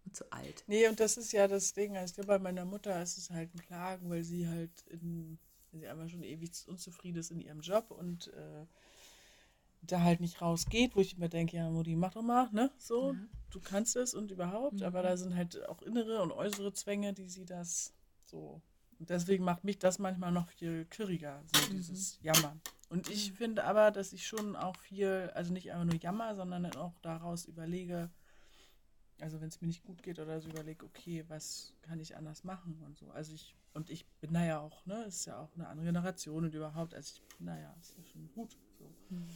und 0.06 0.16
zu 0.16 0.32
alt. 0.32 0.64
Nee, 0.68 0.88
und 0.88 1.00
das 1.00 1.18
ist 1.18 1.34
ja 1.34 1.48
das 1.48 1.74
Ding. 1.74 1.98
Also 1.98 2.24
bei 2.24 2.40
meiner 2.40 2.66
Mutter 2.66 3.02
ist 3.02 3.18
es 3.18 3.30
halt 3.30 3.54
ein 3.54 3.62
Klagen, 3.62 4.10
weil 4.10 4.24
sie 4.24 4.48
halt 4.48 4.72
in, 4.88 5.38
sie 5.72 5.88
einfach 5.88 6.10
schon 6.10 6.24
ewig 6.24 6.52
unzufrieden 6.68 7.20
ist 7.20 7.32
in 7.32 7.40
ihrem 7.40 7.62
Job 7.62 7.92
und 7.92 8.28
äh, 8.34 8.66
da 9.92 10.02
halt 10.02 10.20
nicht 10.20 10.42
rausgeht, 10.42 10.96
wo 10.96 11.00
ich 11.00 11.18
immer 11.18 11.30
denke, 11.30 11.58
ja, 11.58 11.70
Mutti, 11.70 11.96
mach 11.96 12.14
doch 12.14 12.22
mal, 12.22 12.50
ne? 12.52 12.72
So, 12.78 13.14
ja. 13.14 13.20
du 13.52 13.60
kannst 13.60 13.96
es 13.96 14.14
und 14.14 14.32
überhaupt, 14.32 14.80
mhm. 14.80 14.84
aber 14.84 15.02
da 15.02 15.18
sind 15.18 15.36
halt 15.36 15.68
auch 15.68 15.82
innere 15.82 16.22
und 16.22 16.32
äußere 16.32 16.74
Zwänge, 16.74 17.14
die 17.14 17.30
sie 17.30 17.46
das 17.46 17.94
so. 18.26 18.62
Und 19.00 19.10
deswegen 19.10 19.44
macht 19.44 19.64
mich 19.64 19.78
das 19.80 20.00
manchmal 20.00 20.32
noch 20.32 20.50
viel 20.50 20.86
kirriger, 20.86 21.44
so 21.46 21.72
mhm. 21.72 21.78
dieses 21.78 22.20
Jammern. 22.22 22.60
Und 22.90 23.10
ich 23.10 23.32
mhm. 23.32 23.36
finde 23.36 23.64
aber, 23.66 23.92
dass 23.92 24.14
ich 24.14 24.26
schon 24.26 24.56
auch 24.56 24.78
viel, 24.78 25.32
also 25.36 25.52
nicht 25.54 25.72
einfach 25.72 25.86
nur 25.86 26.02
jammer, 26.02 26.36
sondern 26.36 26.64
dann 26.64 26.76
auch 26.76 26.98
daraus 27.02 27.46
überlege, 27.46 28.10
also 29.20 29.42
wenn 29.42 29.50
es 29.50 29.62
mir 29.62 29.68
nicht 29.68 29.84
gut 29.84 30.04
geht 30.04 30.20
oder 30.20 30.40
so 30.40 30.50
überlege, 30.50 30.86
okay, 30.86 31.26
was 31.28 31.74
kann 31.82 32.00
ich 32.00 32.16
anders 32.16 32.44
machen 32.44 32.82
und 32.86 32.98
so. 32.98 33.10
Also 33.12 33.34
ich, 33.34 33.56
und 33.74 33.90
ich 33.90 34.06
bin 34.22 34.34
da 34.34 34.46
ja 34.46 34.60
auch, 34.60 34.86
ne, 34.86 35.04
ist 35.04 35.26
ja 35.26 35.40
auch 35.40 35.54
eine 35.56 35.68
andere 35.68 35.88
Generation 35.88 36.46
und 36.46 36.54
überhaupt, 36.54 36.94
also 36.94 37.14
ich 37.16 37.38
bin 37.38 37.48
da 37.48 37.58
ja, 37.58 37.76
ist 37.80 37.96
ja 37.98 38.04
schon 38.06 38.32
gut. 38.32 38.58
So. 38.78 38.86
Mhm. 39.10 39.28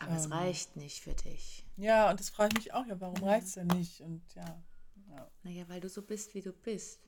Aber 0.00 0.12
ähm, 0.12 0.16
es 0.16 0.30
reicht 0.30 0.76
nicht 0.76 1.00
für 1.00 1.14
dich. 1.14 1.66
Ja, 1.76 2.10
und 2.10 2.18
das 2.18 2.30
frage 2.30 2.54
ich 2.58 2.64
mich 2.64 2.74
auch, 2.74 2.86
ja, 2.86 3.00
warum 3.00 3.20
mhm. 3.20 3.28
reicht 3.28 3.46
es 3.46 3.54
denn 3.54 3.68
nicht? 3.68 4.00
Und 4.00 4.22
ja, 4.34 4.62
ja. 5.08 5.30
Naja, 5.42 5.68
weil 5.68 5.80
du 5.80 5.88
so 5.88 6.02
bist, 6.02 6.34
wie 6.34 6.42
du 6.42 6.52
bist. 6.52 7.00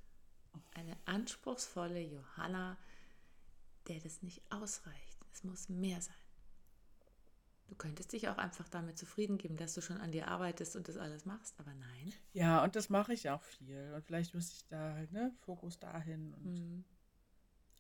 Eine 0.75 0.97
anspruchsvolle 1.07 2.01
Johanna, 2.01 2.77
der 3.89 4.01
das 4.01 4.23
nicht 4.23 4.43
ausreicht. 4.51 5.19
Es 5.33 5.43
muss 5.45 5.69
mehr 5.69 6.01
sein. 6.01 6.15
Du 7.69 7.75
könntest 7.77 8.13
dich 8.13 8.29
auch 8.29 8.37
einfach 8.37 8.69
damit 8.69 8.99
zufrieden 8.99 9.39
geben, 9.39 9.57
dass 9.57 9.73
du 9.73 9.81
schon 9.81 9.97
an 9.97 10.13
dir 10.13 10.29
arbeitest 10.29 10.77
und 10.77 10.89
das 10.89 10.99
alles 10.99 11.25
machst, 11.25 11.59
aber 11.59 11.73
nein. 11.73 12.13
Ja, 12.35 12.63
und 12.63 12.77
das 12.77 12.91
mache 12.91 13.15
ich 13.15 13.31
auch 13.31 13.43
viel. 13.43 13.95
Und 13.95 14.05
vielleicht 14.05 14.35
müsste 14.35 14.57
ich 14.57 14.67
da 14.67 14.93
halt, 14.93 15.11
ne, 15.11 15.35
Fokus 15.41 15.79
dahin. 15.79 16.35
Und 16.35 16.45
mhm. 16.45 16.85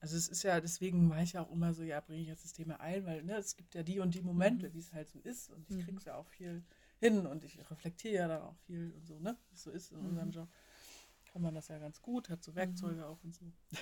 Also 0.02 0.16
es 0.16 0.26
ist 0.26 0.42
ja, 0.42 0.60
deswegen 0.60 1.08
war 1.10 1.22
ich 1.22 1.34
ja 1.34 1.42
auch 1.42 1.50
immer 1.52 1.72
so, 1.74 1.84
ja, 1.84 2.00
bringe 2.00 2.22
ich 2.22 2.26
jetzt 2.26 2.44
das 2.44 2.52
Thema 2.52 2.80
ein, 2.80 3.06
weil 3.06 3.22
ne, 3.22 3.36
es 3.36 3.56
gibt 3.56 3.76
ja 3.76 3.84
die 3.84 4.00
und 4.00 4.12
die 4.16 4.20
Momente, 4.20 4.68
mhm. 4.68 4.74
wie 4.74 4.80
es 4.80 4.92
halt 4.92 5.08
so 5.08 5.20
ist. 5.20 5.48
Und 5.50 5.70
ich 5.70 5.76
mhm. 5.76 5.84
kriege 5.84 5.98
es 5.98 6.04
ja 6.06 6.16
auch 6.16 6.26
viel 6.26 6.64
hin 6.98 7.24
und 7.24 7.44
ich 7.44 7.56
reflektiere 7.70 8.14
ja 8.14 8.26
da 8.26 8.42
auch 8.42 8.56
viel 8.66 8.92
und 8.96 9.06
so, 9.06 9.20
ne? 9.20 9.38
Wie 9.48 9.54
es 9.54 9.62
so 9.62 9.70
ist 9.70 9.92
in 9.92 9.98
unserem 9.98 10.26
mhm. 10.26 10.34
Job. 10.34 10.48
Kann 11.32 11.40
man 11.40 11.54
das 11.54 11.68
ja 11.68 11.78
ganz 11.78 12.02
gut, 12.02 12.30
hat 12.30 12.42
so 12.42 12.56
Werkzeuge 12.56 12.96
mhm. 12.96 13.02
auch 13.04 13.22
und 13.22 13.32
so. 13.32 13.44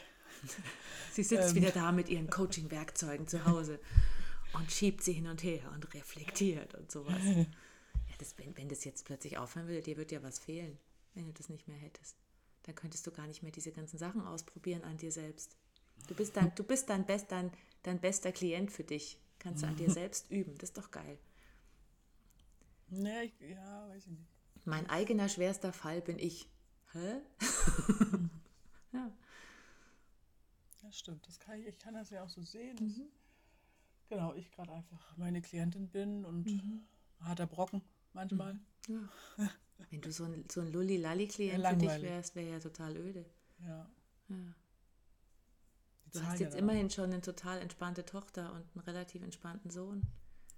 Sie 1.13 1.23
sitzt 1.23 1.51
ähm. 1.51 1.55
wieder 1.55 1.71
da 1.71 1.91
mit 1.91 2.11
ihren 2.11 2.29
Coaching-Werkzeugen 2.29 3.27
zu 3.27 3.47
Hause 3.47 3.81
und 4.53 4.71
schiebt 4.71 5.03
sie 5.03 5.15
hin 5.15 5.27
und 5.27 5.43
her 5.43 5.73
und 5.73 5.95
reflektiert 5.95 6.75
und 6.75 6.91
sowas. 6.93 7.23
Ja, 8.09 8.17
das, 8.19 8.37
wenn, 8.39 8.57
wenn 8.57 8.69
das 8.69 8.85
jetzt 8.85 9.05
plötzlich 9.05 9.39
aufhören 9.39 9.69
würde, 9.69 9.83
dir 9.83 9.97
würde 9.97 10.17
ja 10.17 10.23
was 10.23 10.41
fehlen, 10.41 10.79
wenn 11.15 11.27
du 11.27 11.33
das 11.33 11.49
nicht 11.49 11.69
mehr 11.69 11.77
hättest. 11.77 12.17
Dann 12.65 12.75
könntest 12.75 13.07
du 13.07 13.13
gar 13.13 13.29
nicht 13.29 13.43
mehr 13.43 13.53
diese 13.53 13.71
ganzen 13.71 13.99
Sachen 13.99 14.23
ausprobieren 14.23 14.83
an 14.83 14.97
dir 14.97 15.13
selbst. 15.13 15.57
Du 16.07 16.15
bist 16.15 16.37
dann, 16.37 16.53
du 16.55 16.65
bist 16.65 16.89
dein, 16.89 17.05
best, 17.05 17.31
dein, 17.31 17.51
dein 17.83 18.01
bester 18.01 18.33
Klient 18.33 18.71
für 18.71 18.85
dich. 18.85 19.19
Kannst 19.39 19.63
du 19.63 19.67
an 19.67 19.77
dir 19.77 19.91
selbst 19.91 20.31
üben. 20.31 20.55
Das 20.59 20.71
ist 20.71 20.79
doch 20.79 20.91
geil. 20.91 21.19
Ja, 22.91 23.23
ich, 23.23 23.33
ja, 23.41 23.89
weiß 23.89 24.07
ich 24.07 24.13
nicht. 24.13 24.29
Mein 24.67 24.89
eigener 24.91 25.29
schwerster 25.29 25.73
Fall 25.73 26.03
bin 26.03 26.19
ich. 26.19 26.49
Hä? 26.93 27.21
ja. 28.93 29.11
Ja, 30.83 30.93
stimmt. 30.93 31.27
Das 31.27 31.39
kann 31.39 31.61
ich, 31.61 31.67
ich 31.67 31.79
kann 31.79 31.95
das 31.95 32.11
ja 32.11 32.23
auch 32.23 32.29
so 32.29 32.43
sehen. 32.43 32.77
Mhm. 32.79 33.09
Genau, 34.09 34.35
ich 34.35 34.51
gerade 34.51 34.73
einfach 34.73 35.17
meine 35.17 35.41
Klientin 35.41 35.89
bin 35.89 36.25
und 36.25 36.47
mhm. 36.47 36.83
harter 37.21 37.47
Brocken 37.47 37.81
manchmal. 38.13 38.55
Mhm. 38.89 39.09
Ja. 39.39 39.51
Wenn 39.91 40.01
du 40.01 40.13
so 40.13 40.25
ein, 40.25 40.45
so 40.51 40.61
ein 40.61 40.73
Lulli-Lalli-Klient 40.73 41.63
ja, 41.63 41.71
für 41.71 41.77
dich 41.77 42.03
wärst, 42.03 42.35
wäre 42.35 42.51
ja 42.51 42.61
total 42.61 42.97
öde. 42.97 43.25
Ja. 43.65 43.89
ja. 44.29 44.37
Du 46.13 46.23
hast 46.23 46.41
jetzt 46.41 46.57
immerhin 46.57 46.91
schon 46.91 47.05
eine 47.05 47.21
total 47.21 47.59
entspannte 47.61 48.05
Tochter 48.05 48.53
und 48.53 48.65
einen 48.75 48.85
relativ 48.85 49.23
entspannten 49.23 49.71
Sohn. 49.71 50.03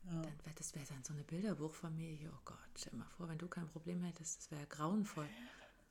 Ja. 0.04 0.22
Dann 0.22 0.44
wär, 0.44 0.52
das 0.56 0.74
wäre 0.74 0.86
dann 0.86 1.04
so 1.04 1.12
eine 1.12 1.22
Bilderbuchfamilie. 1.24 2.30
Oh 2.32 2.40
Gott, 2.44 2.58
stell 2.76 2.92
dir 2.92 2.98
mal 2.98 3.08
vor, 3.16 3.28
wenn 3.28 3.38
du 3.38 3.48
kein 3.48 3.68
Problem 3.68 4.02
hättest, 4.02 4.38
das 4.38 4.50
wäre 4.50 4.66
grauenvoll. 4.66 5.28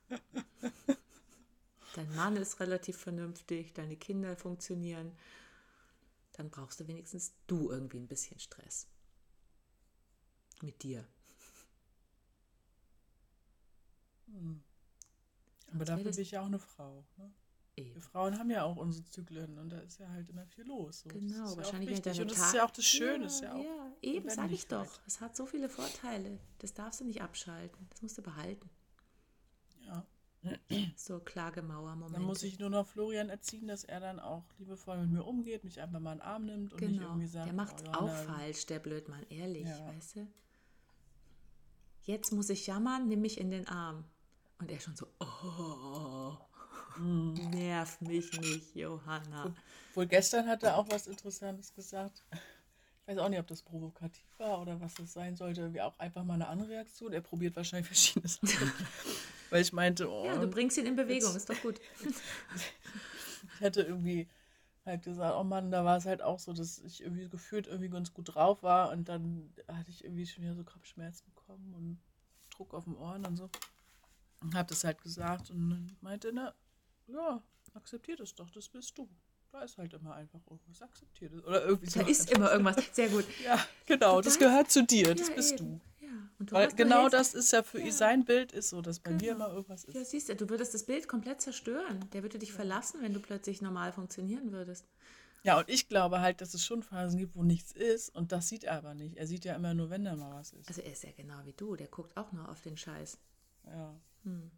Dein 1.96 2.16
Mann 2.16 2.38
ist 2.38 2.60
relativ 2.60 2.98
vernünftig, 2.98 3.74
deine 3.74 3.98
Kinder 3.98 4.36
funktionieren. 4.38 5.12
Dann 6.34 6.50
brauchst 6.50 6.80
du 6.80 6.88
wenigstens 6.88 7.34
du 7.48 7.70
irgendwie 7.70 7.98
ein 7.98 8.08
bisschen 8.08 8.40
Stress. 8.40 8.88
Mit 10.62 10.84
dir. 10.84 11.06
Hm. 14.28 14.64
Aber 15.74 15.86
dafür 15.86 16.12
bin 16.12 16.20
ich 16.20 16.32
ja 16.32 16.42
auch 16.42 16.46
eine 16.46 16.60
Frau. 16.60 17.06
Ne? 17.18 17.34
Eben. 17.78 17.96
Wir 17.96 18.02
Frauen 18.02 18.38
haben 18.38 18.52
ja 18.52 18.64
auch 18.64 18.76
unsere 18.76 19.06
Zyklen 19.06 19.58
und 19.58 19.70
da 19.70 19.80
ist 19.80 20.00
ja 20.00 20.10
halt 20.10 20.30
immer 20.30 20.46
viel 20.46 20.66
los. 20.66 21.02
So. 21.02 21.10
Genau, 21.10 21.56
wahrscheinlich 21.56 21.90
ja 21.90 21.96
wichtig. 21.96 22.22
Und 22.22 22.32
das 22.32 22.40
ist 22.40 22.54
ja 22.54 22.66
auch 22.66 22.72
das 22.72 22.86
Schöne. 22.86 23.28
Ja, 23.28 23.58
ja, 23.58 23.64
ja 23.64 23.94
eben, 24.02 24.30
sage 24.30 24.54
ich 24.54 24.68
doch. 24.68 25.00
Es 25.08 25.22
hat 25.22 25.36
so 25.36 25.46
viele 25.46 25.70
Vorteile. 25.70 26.40
Das 26.60 26.74
darfst 26.74 27.00
du 27.00 27.06
nicht 27.06 27.22
abschalten. 27.22 27.88
Das 27.90 28.02
musst 28.02 28.18
du 28.18 28.22
behalten. 28.22 28.70
Ja. 29.86 30.06
So 30.96 31.20
Klagemauer-Momente. 31.20 32.14
Dann 32.14 32.24
muss 32.24 32.42
ich 32.44 32.58
nur 32.58 32.70
noch 32.70 32.88
Florian 32.88 33.30
erziehen, 33.30 33.68
dass 33.68 33.84
er 33.84 34.00
dann 34.00 34.20
auch 34.20 34.44
liebevoll 34.58 34.98
mit 35.02 35.12
mir 35.12 35.24
umgeht, 35.24 35.64
mich 35.64 35.80
einfach 35.80 36.00
mal 36.00 36.14
in 36.14 36.18
den 36.18 36.28
Arm 36.28 36.46
nimmt 36.46 36.74
und 36.74 36.80
genau. 36.80 36.92
nicht 36.92 37.02
irgendwie 37.04 37.28
sagt, 37.28 37.46
der 37.46 37.54
macht 37.54 37.84
oh, 37.88 37.92
auch 37.92 38.16
falsch, 38.16 38.66
der 38.66 38.80
Blödmann, 38.80 39.24
ehrlich, 39.30 39.68
ja. 39.68 39.88
weißt 39.88 40.16
du? 40.16 40.28
Jetzt 42.04 42.32
muss 42.32 42.50
ich 42.50 42.66
jammern, 42.66 43.08
nimm 43.08 43.22
mich 43.22 43.40
in 43.40 43.52
den 43.52 43.68
Arm. 43.68 44.06
Und 44.58 44.72
er 44.72 44.80
schon 44.80 44.96
so, 44.96 45.08
oh, 45.20 46.38
mm. 46.98 47.34
nerv 47.52 48.00
mich 48.02 48.32
nicht, 48.40 48.76
Johanna. 48.76 49.54
wohl 49.94 50.08
gestern 50.08 50.48
hat 50.48 50.64
er 50.64 50.78
auch 50.78 50.88
was 50.90 51.08
Interessantes 51.08 51.74
gesagt. 51.74 52.24
Ich 52.34 53.08
weiß 53.08 53.18
auch 53.18 53.30
nicht, 53.30 53.40
ob 53.40 53.48
das 53.48 53.64
provokativ 53.64 54.26
war 54.38 54.62
oder 54.62 54.80
was 54.80 54.94
das 54.94 55.12
sein 55.14 55.36
sollte. 55.36 55.74
Wie 55.74 55.82
auch 55.82 55.98
einfach 56.00 56.24
mal 56.24 56.36
eine 56.36 56.48
andere 56.48 56.70
Reaktion. 56.70 57.14
Er 57.14 57.22
probiert 57.22 57.56
wahrscheinlich 57.56 57.88
verschiedene 57.88 58.28
Sachen. 58.28 58.72
Weil 59.50 59.62
ich 59.62 59.74
meinte, 59.74 60.10
oh. 60.10 60.26
Ja, 60.26 60.38
du 60.38 60.48
bringst 60.48 60.78
ihn 60.78 60.86
in 60.86 60.96
Bewegung, 60.96 61.36
ist 61.36 61.50
doch 61.50 61.62
gut. 61.62 61.80
ich 62.06 63.60
hätte 63.60 63.82
irgendwie 63.82 64.30
halt 64.86 65.04
gesagt, 65.04 65.36
oh 65.38 65.44
Mann, 65.44 65.72
da 65.72 65.84
war 65.86 65.98
es 65.98 66.06
halt 66.06 66.22
auch 66.22 66.40
so, 66.40 66.54
dass 66.54 66.80
ich 66.80 67.02
irgendwie 67.04 67.30
gefühlt 67.30 67.68
irgendwie 67.68 67.90
ganz 67.90 68.14
gut 68.14 68.34
drauf 68.34 68.64
war 68.64 68.92
und 68.92 69.10
dann 69.10 69.54
hatte 69.68 69.92
ich 69.92 70.04
irgendwie 70.04 70.26
schon 70.26 70.44
wieder 70.44 70.56
so 70.56 70.64
Kopfschmerzen 70.64 71.26
bekommen 71.26 71.74
und 71.76 72.00
Druck 72.56 72.74
auf 72.74 72.86
dem 72.86 72.98
Ohren 72.98 73.26
und 73.26 73.38
so. 73.38 73.50
Und 74.42 74.56
hab 74.56 74.68
das 74.68 74.84
halt 74.84 75.02
gesagt 75.02 75.52
und 75.52 75.96
meinte, 76.02 76.32
na, 76.34 76.54
ja, 77.14 77.44
akzeptiert 77.74 78.20
es 78.20 78.36
doch, 78.36 78.50
das 78.52 78.70
bist 78.70 78.98
du. 78.98 79.10
Da 79.52 79.64
ist 79.64 79.78
halt 79.78 79.94
immer 79.94 80.16
einfach 80.16 80.40
irgendwas 80.50 80.82
akzeptiert. 80.82 81.34
Oder 81.46 81.66
irgendwie 81.66 81.92
da 81.92 82.08
ist 82.08 82.32
immer 82.32 82.52
irgendwas. 82.52 82.78
Sehr 82.94 83.10
gut. 83.10 83.26
ja, 83.44 83.60
genau, 83.86 84.22
das 84.22 84.40
gehört 84.40 84.72
zu 84.72 84.84
dir, 84.84 85.14
das 85.14 85.28
ja, 85.28 85.36
bist 85.36 85.54
eben. 85.54 85.80
du. 85.80 85.82
Und 86.42 86.52
Weil 86.52 86.70
genau 86.74 87.08
das 87.08 87.36
ist 87.36 87.52
ja 87.52 87.62
für 87.62 87.80
ja. 87.80 87.92
sein 87.92 88.26
Bild 88.26 88.52
ist 88.52 88.70
so, 88.70 88.82
dass 88.82 89.00
bei 89.00 89.12
genau. 89.12 89.24
mir 89.24 89.32
immer 89.34 89.50
irgendwas 89.50 89.84
ist. 89.84 89.94
Ja, 89.94 90.04
siehst 90.04 90.28
du, 90.28 90.36
du 90.36 90.50
würdest 90.50 90.74
das 90.74 90.84
Bild 90.84 91.08
komplett 91.08 91.40
zerstören. 91.40 92.10
Der 92.14 92.24
würde 92.24 92.40
dich 92.40 92.52
verlassen, 92.52 93.04
wenn 93.04 93.14
du 93.14 93.20
plötzlich 93.20 93.62
normal 93.62 93.94
funktionieren 93.94 94.52
würdest. 94.52 94.88
Ja, 95.44 95.60
und 95.60 95.70
ich 95.70 95.88
glaube 95.88 96.20
halt, 96.20 96.42
dass 96.42 96.56
es 96.56 96.66
schon 96.66 96.82
Phasen 96.82 97.20
gibt, 97.20 97.36
wo 97.36 97.44
nichts 97.44 97.72
ist 97.72 98.10
und 98.16 98.32
das 98.32 98.48
sieht 98.48 98.64
er 98.64 98.78
aber 98.78 98.96
nicht. 98.96 99.18
Er 99.18 99.28
sieht 99.28 99.46
ja 99.46 99.56
immer 99.56 99.76
nur, 99.76 99.92
wenn 99.92 100.04
da 100.04 100.16
mal 100.16 100.34
was 100.34 100.52
ist. 100.54 100.68
Also 100.68 100.82
er 100.82 100.92
ist 100.92 101.04
ja 101.04 101.12
genau 101.16 101.46
wie 101.46 101.54
du, 101.54 101.76
der 101.76 101.88
guckt 101.88 102.18
auch 102.18 102.32
nur 102.32 102.50
auf 102.50 102.62
den 102.62 102.76
Scheiß. 102.76 103.20
Ja. 103.68 103.96
Hm. 104.24 104.52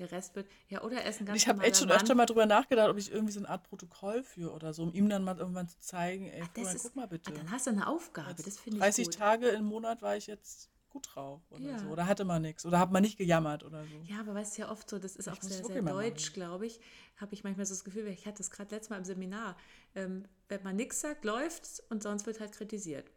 Der 0.00 0.10
Rest 0.10 0.34
wird, 0.34 0.48
ja, 0.68 0.82
oder 0.82 0.96
er 1.02 1.10
ist 1.10 1.20
ein 1.20 1.26
ganz 1.26 1.38
Ich 1.42 1.46
habe 1.46 1.62
echt 1.62 1.76
schon 1.76 1.90
öfter 1.90 2.14
mal 2.14 2.24
drüber 2.24 2.46
nachgedacht, 2.46 2.88
ob 2.88 2.96
ich 2.96 3.12
irgendwie 3.12 3.32
so 3.32 3.40
eine 3.40 3.50
Art 3.50 3.64
Protokoll 3.68 4.22
führe 4.22 4.52
oder 4.52 4.72
so, 4.72 4.82
um 4.82 4.94
ihm 4.94 5.10
dann 5.10 5.22
mal 5.22 5.36
irgendwann 5.36 5.68
zu 5.68 5.78
zeigen, 5.78 6.26
ey, 6.26 6.40
Das 6.40 6.48
Florian, 6.54 6.76
ist, 6.76 6.82
guck 6.82 6.96
mal 6.96 7.06
bitte. 7.06 7.30
Ah, 7.30 7.34
dann 7.36 7.50
hast 7.50 7.66
du 7.66 7.70
eine 7.70 7.86
Aufgabe, 7.86 8.30
Jetzt 8.30 8.46
das 8.46 8.58
finde 8.58 8.78
ich 8.78 8.82
30 8.82 9.06
gut. 9.06 9.14
Tage 9.16 9.48
im 9.50 9.66
Monat 9.66 10.00
war 10.00 10.16
ich 10.16 10.26
jetzt 10.26 10.70
gut 10.88 11.06
drauf 11.14 11.42
oder 11.50 11.60
Ja. 11.60 11.78
so. 11.78 11.88
Oder 11.88 12.06
hatte 12.06 12.24
man 12.24 12.40
nichts. 12.40 12.64
Oder 12.64 12.78
hat 12.78 12.90
man 12.92 13.02
nicht 13.02 13.18
gejammert 13.18 13.62
oder 13.62 13.84
so. 13.84 14.02
Ja, 14.08 14.20
aber 14.20 14.34
weißt 14.34 14.56
du 14.56 14.62
ja 14.62 14.70
oft 14.70 14.88
so, 14.88 14.98
das 14.98 15.16
ist 15.16 15.28
auch 15.28 15.36
muss 15.42 15.52
sehr, 15.52 15.64
sehr 15.64 15.82
deutsch, 15.82 16.32
glaube 16.32 16.66
ich. 16.66 16.80
Habe 17.18 17.34
ich 17.34 17.44
manchmal 17.44 17.66
so 17.66 17.74
das 17.74 17.84
Gefühl, 17.84 18.06
ich 18.08 18.26
hatte 18.26 18.38
das 18.38 18.50
gerade 18.50 18.74
letztes 18.74 18.88
Mal 18.88 18.96
im 18.96 19.04
Seminar. 19.04 19.56
Ähm, 19.94 20.24
wenn 20.48 20.62
man 20.62 20.76
nichts 20.76 21.00
sagt, 21.00 21.26
läuft's 21.26 21.80
und 21.90 22.02
sonst 22.02 22.24
wird 22.26 22.40
halt 22.40 22.52
kritisiert. 22.52 23.10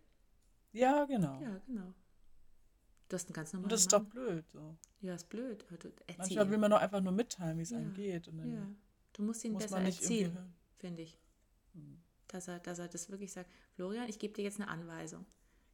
Ja, 0.73 1.05
genau. 1.05 1.41
Ja, 1.41 1.61
genau. 1.65 1.93
Du 3.13 3.15
hast 3.17 3.27
einen 3.27 3.33
ganz 3.35 3.53
normalen 3.53 3.65
Und 3.65 3.71
das 3.71 3.81
ist 3.81 3.91
Mann. 3.91 4.05
doch 4.05 4.09
blöd. 4.09 4.49
So. 4.49 4.75
Ja, 5.01 5.13
ist 5.13 5.29
blöd. 5.29 5.63
Du, 5.69 5.75
erzähl 5.75 6.17
Manchmal 6.17 6.49
will 6.49 6.57
man 6.57 6.71
doch 6.71 6.79
einfach 6.79 6.99
nur 6.99 7.11
mitteilen, 7.11 7.59
wie 7.59 7.61
es 7.61 7.71
einem 7.71 7.89
Ja. 7.89 7.93
geht. 7.93 8.27
Und 8.27 8.39
dann 8.39 8.51
Ja, 8.51 8.67
du 9.13 9.21
musst 9.21 9.43
ihn 9.45 9.51
muss 9.51 9.61
besser 9.61 9.81
erziehen, 9.81 10.33
hören. 10.33 10.55
finde 10.79 11.03
ich. 11.03 11.19
Hm. 11.75 12.01
Dass 12.27 12.47
er, 12.47 12.57
dass 12.57 12.79
er 12.79 12.87
das 12.87 13.11
wirklich 13.11 13.31
sagt, 13.31 13.51
Florian, 13.75 14.09
ich 14.09 14.17
gebe 14.17 14.33
dir 14.33 14.41
jetzt 14.41 14.59
eine 14.59 14.67
Anweisung. 14.67 15.27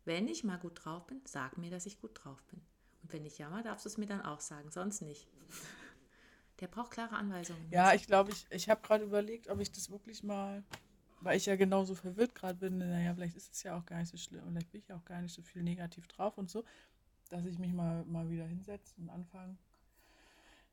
Wenn 0.04 0.28
ich 0.28 0.44
mal 0.44 0.58
gut 0.58 0.84
drauf 0.84 1.08
bin, 1.08 1.22
sag 1.24 1.58
mir, 1.58 1.72
dass 1.72 1.86
ich 1.86 2.02
gut 2.02 2.12
drauf 2.22 2.44
bin. 2.48 2.60
Und 3.04 3.14
wenn 3.14 3.26
ich 3.26 3.38
jammer, 3.38 3.64
darfst 3.64 3.86
du 3.86 3.90
es 3.90 3.98
mir 3.98 4.06
dann 4.08 4.20
auch 4.22 4.42
sagen, 4.42 4.70
sonst 4.70 5.00
nicht. 5.00 5.26
Der 6.60 6.68
braucht 6.68 6.92
klare 6.92 7.16
Anweisungen. 7.16 7.66
Ja, 7.72 7.94
ich 7.94 8.06
glaube, 8.06 8.32
ich, 8.32 8.46
ich 8.50 8.68
habe 8.70 8.82
gerade 8.82 9.06
überlegt, 9.06 9.48
ob 9.48 9.62
ich 9.62 9.72
das 9.72 9.90
wirklich 9.90 10.24
mal, 10.24 10.62
weil 11.22 11.38
ich 11.38 11.46
ja 11.46 11.56
genauso 11.56 11.96
verwirrt 11.96 12.36
gerade 12.36 12.58
bin, 12.60 12.80
naja, 12.80 13.14
vielleicht 13.14 13.38
ist 13.38 13.54
es 13.54 13.64
ja 13.64 13.78
auch 13.78 13.86
gar 13.86 14.00
nicht 14.00 14.10
so 14.10 14.18
schlimm, 14.18 14.44
und 14.44 14.52
vielleicht 14.52 14.72
bin 14.72 14.82
ich 14.82 14.88
ja 14.90 14.98
auch 14.98 15.06
gar 15.06 15.22
nicht 15.22 15.34
so 15.34 15.42
viel 15.42 15.64
negativ 15.64 16.08
drauf 16.08 16.38
und 16.38 16.50
so, 16.50 16.66
dass 17.30 17.46
ich 17.46 17.60
mich 17.60 17.74
mal, 17.74 18.04
mal 18.06 18.30
wieder 18.30 18.46
hinsetze 18.46 18.94
und 18.98 19.10
anfange, 19.10 19.58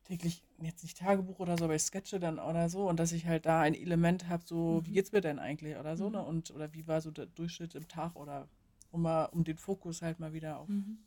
täglich, 0.05 0.43
jetzt 0.59 0.83
nicht 0.85 0.99
Tagebuch 0.99 1.39
oder 1.41 1.57
so, 1.59 1.65
aber 1.65 1.75
ich 1.75 1.83
sketche 1.83 2.21
dann 2.21 2.39
oder 2.39 2.69
so 2.69 2.89
und 2.89 2.99
dass 3.01 3.13
ich 3.13 3.27
halt 3.27 3.47
da 3.47 3.61
ein 3.61 3.75
Element 3.75 4.29
habe, 4.29 4.45
so, 4.47 4.83
wie 4.85 4.93
geht's 4.93 5.13
mir 5.13 5.21
denn 5.21 5.39
eigentlich 5.39 5.77
oder 5.77 5.97
so, 5.97 6.11
ne, 6.11 6.23
und, 6.23 6.51
oder 6.53 6.73
wie 6.75 6.87
war 6.87 7.01
so 7.01 7.11
der 7.11 7.27
Durchschnitt 7.27 7.75
im 7.75 7.89
Tag 7.89 8.15
oder 8.17 8.49
um 8.93 9.03
mal, 9.03 9.25
um 9.27 9.45
den 9.45 9.57
Fokus 9.59 10.03
halt 10.03 10.21
mal 10.21 10.33
wieder 10.33 10.59
auf, 10.59 10.69
Mhm. 10.69 10.99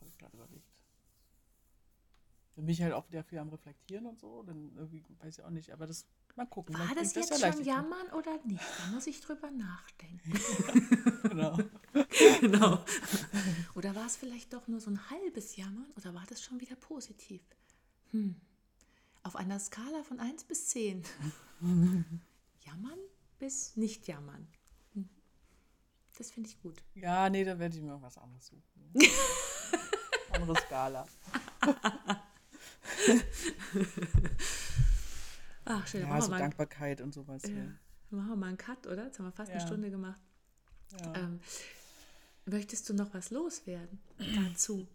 habe 0.00 0.08
ich 0.08 0.18
gerade 0.18 0.36
überlegt. 0.36 0.66
Dann 2.54 2.64
bin 2.64 2.72
ich 2.72 2.82
halt 2.82 2.94
auch 2.94 3.08
wieder 3.10 3.22
viel 3.22 3.38
am 3.38 3.50
Reflektieren 3.50 4.06
und 4.06 4.18
so. 4.18 4.42
Dann 4.42 4.72
irgendwie, 4.76 5.04
weiß 5.20 5.38
ich 5.38 5.44
auch 5.44 5.50
nicht, 5.50 5.72
aber 5.72 5.86
das 5.86 6.06
mal 6.36 6.46
gucken. 6.46 6.78
War 6.78 6.94
das 6.94 7.14
jetzt 7.14 7.30
ja 7.40 7.52
schon 7.52 7.64
jammern 7.64 8.08
oder 8.12 8.38
nicht? 8.44 8.62
Da 8.78 8.92
muss 8.92 9.06
ich 9.06 9.20
drüber 9.20 9.50
nachdenken. 9.50 10.32
Genau. 11.36 11.58
genau. 12.40 12.84
Oder 13.74 13.94
war 13.94 14.06
es 14.06 14.16
vielleicht 14.16 14.52
doch 14.54 14.68
nur 14.68 14.80
so 14.80 14.90
ein 14.90 15.10
halbes 15.10 15.56
Jammern 15.56 15.90
oder 15.96 16.14
war 16.14 16.24
das 16.28 16.42
schon 16.42 16.60
wieder 16.60 16.76
positiv? 16.76 17.42
Hm. 18.10 18.40
Auf 19.22 19.36
einer 19.36 19.58
Skala 19.58 20.02
von 20.02 20.18
1 20.18 20.44
bis 20.44 20.68
10. 20.68 21.02
jammern 22.64 22.98
bis 23.38 23.76
nicht 23.76 24.06
jammern. 24.06 24.48
Hm. 24.94 25.10
Das 26.16 26.30
finde 26.30 26.48
ich 26.48 26.58
gut. 26.62 26.82
Ja, 26.94 27.28
nee, 27.28 27.44
dann 27.44 27.58
werde 27.58 27.76
ich 27.76 27.82
mir 27.82 27.88
irgendwas 27.88 28.16
anderes 28.16 28.46
suchen. 28.46 28.62
Andere 30.32 30.56
Skala. 30.56 31.06
Ach, 35.66 35.86
schön. 35.86 36.02
Ja, 36.02 36.20
so 36.20 36.30
mal, 36.30 36.38
Dankbarkeit 36.38 37.00
und 37.00 37.12
sowas. 37.12 37.42
ja. 37.44 37.50
Ja. 37.50 37.64
machen 38.10 38.28
wir 38.30 38.36
mal 38.36 38.46
einen 38.48 38.56
Cut, 38.56 38.86
oder? 38.86 39.04
Jetzt 39.06 39.18
haben 39.18 39.26
wir 39.26 39.32
fast 39.32 39.50
eine 39.50 39.60
Ja. 39.60 39.66
Stunde 39.66 39.90
gemacht. 39.90 40.20
Ja. 41.00 41.14
Ähm, 41.16 41.40
möchtest 42.44 42.88
du 42.88 42.94
noch 42.94 43.12
was 43.12 43.30
loswerden 43.30 44.00
dazu? 44.36 44.86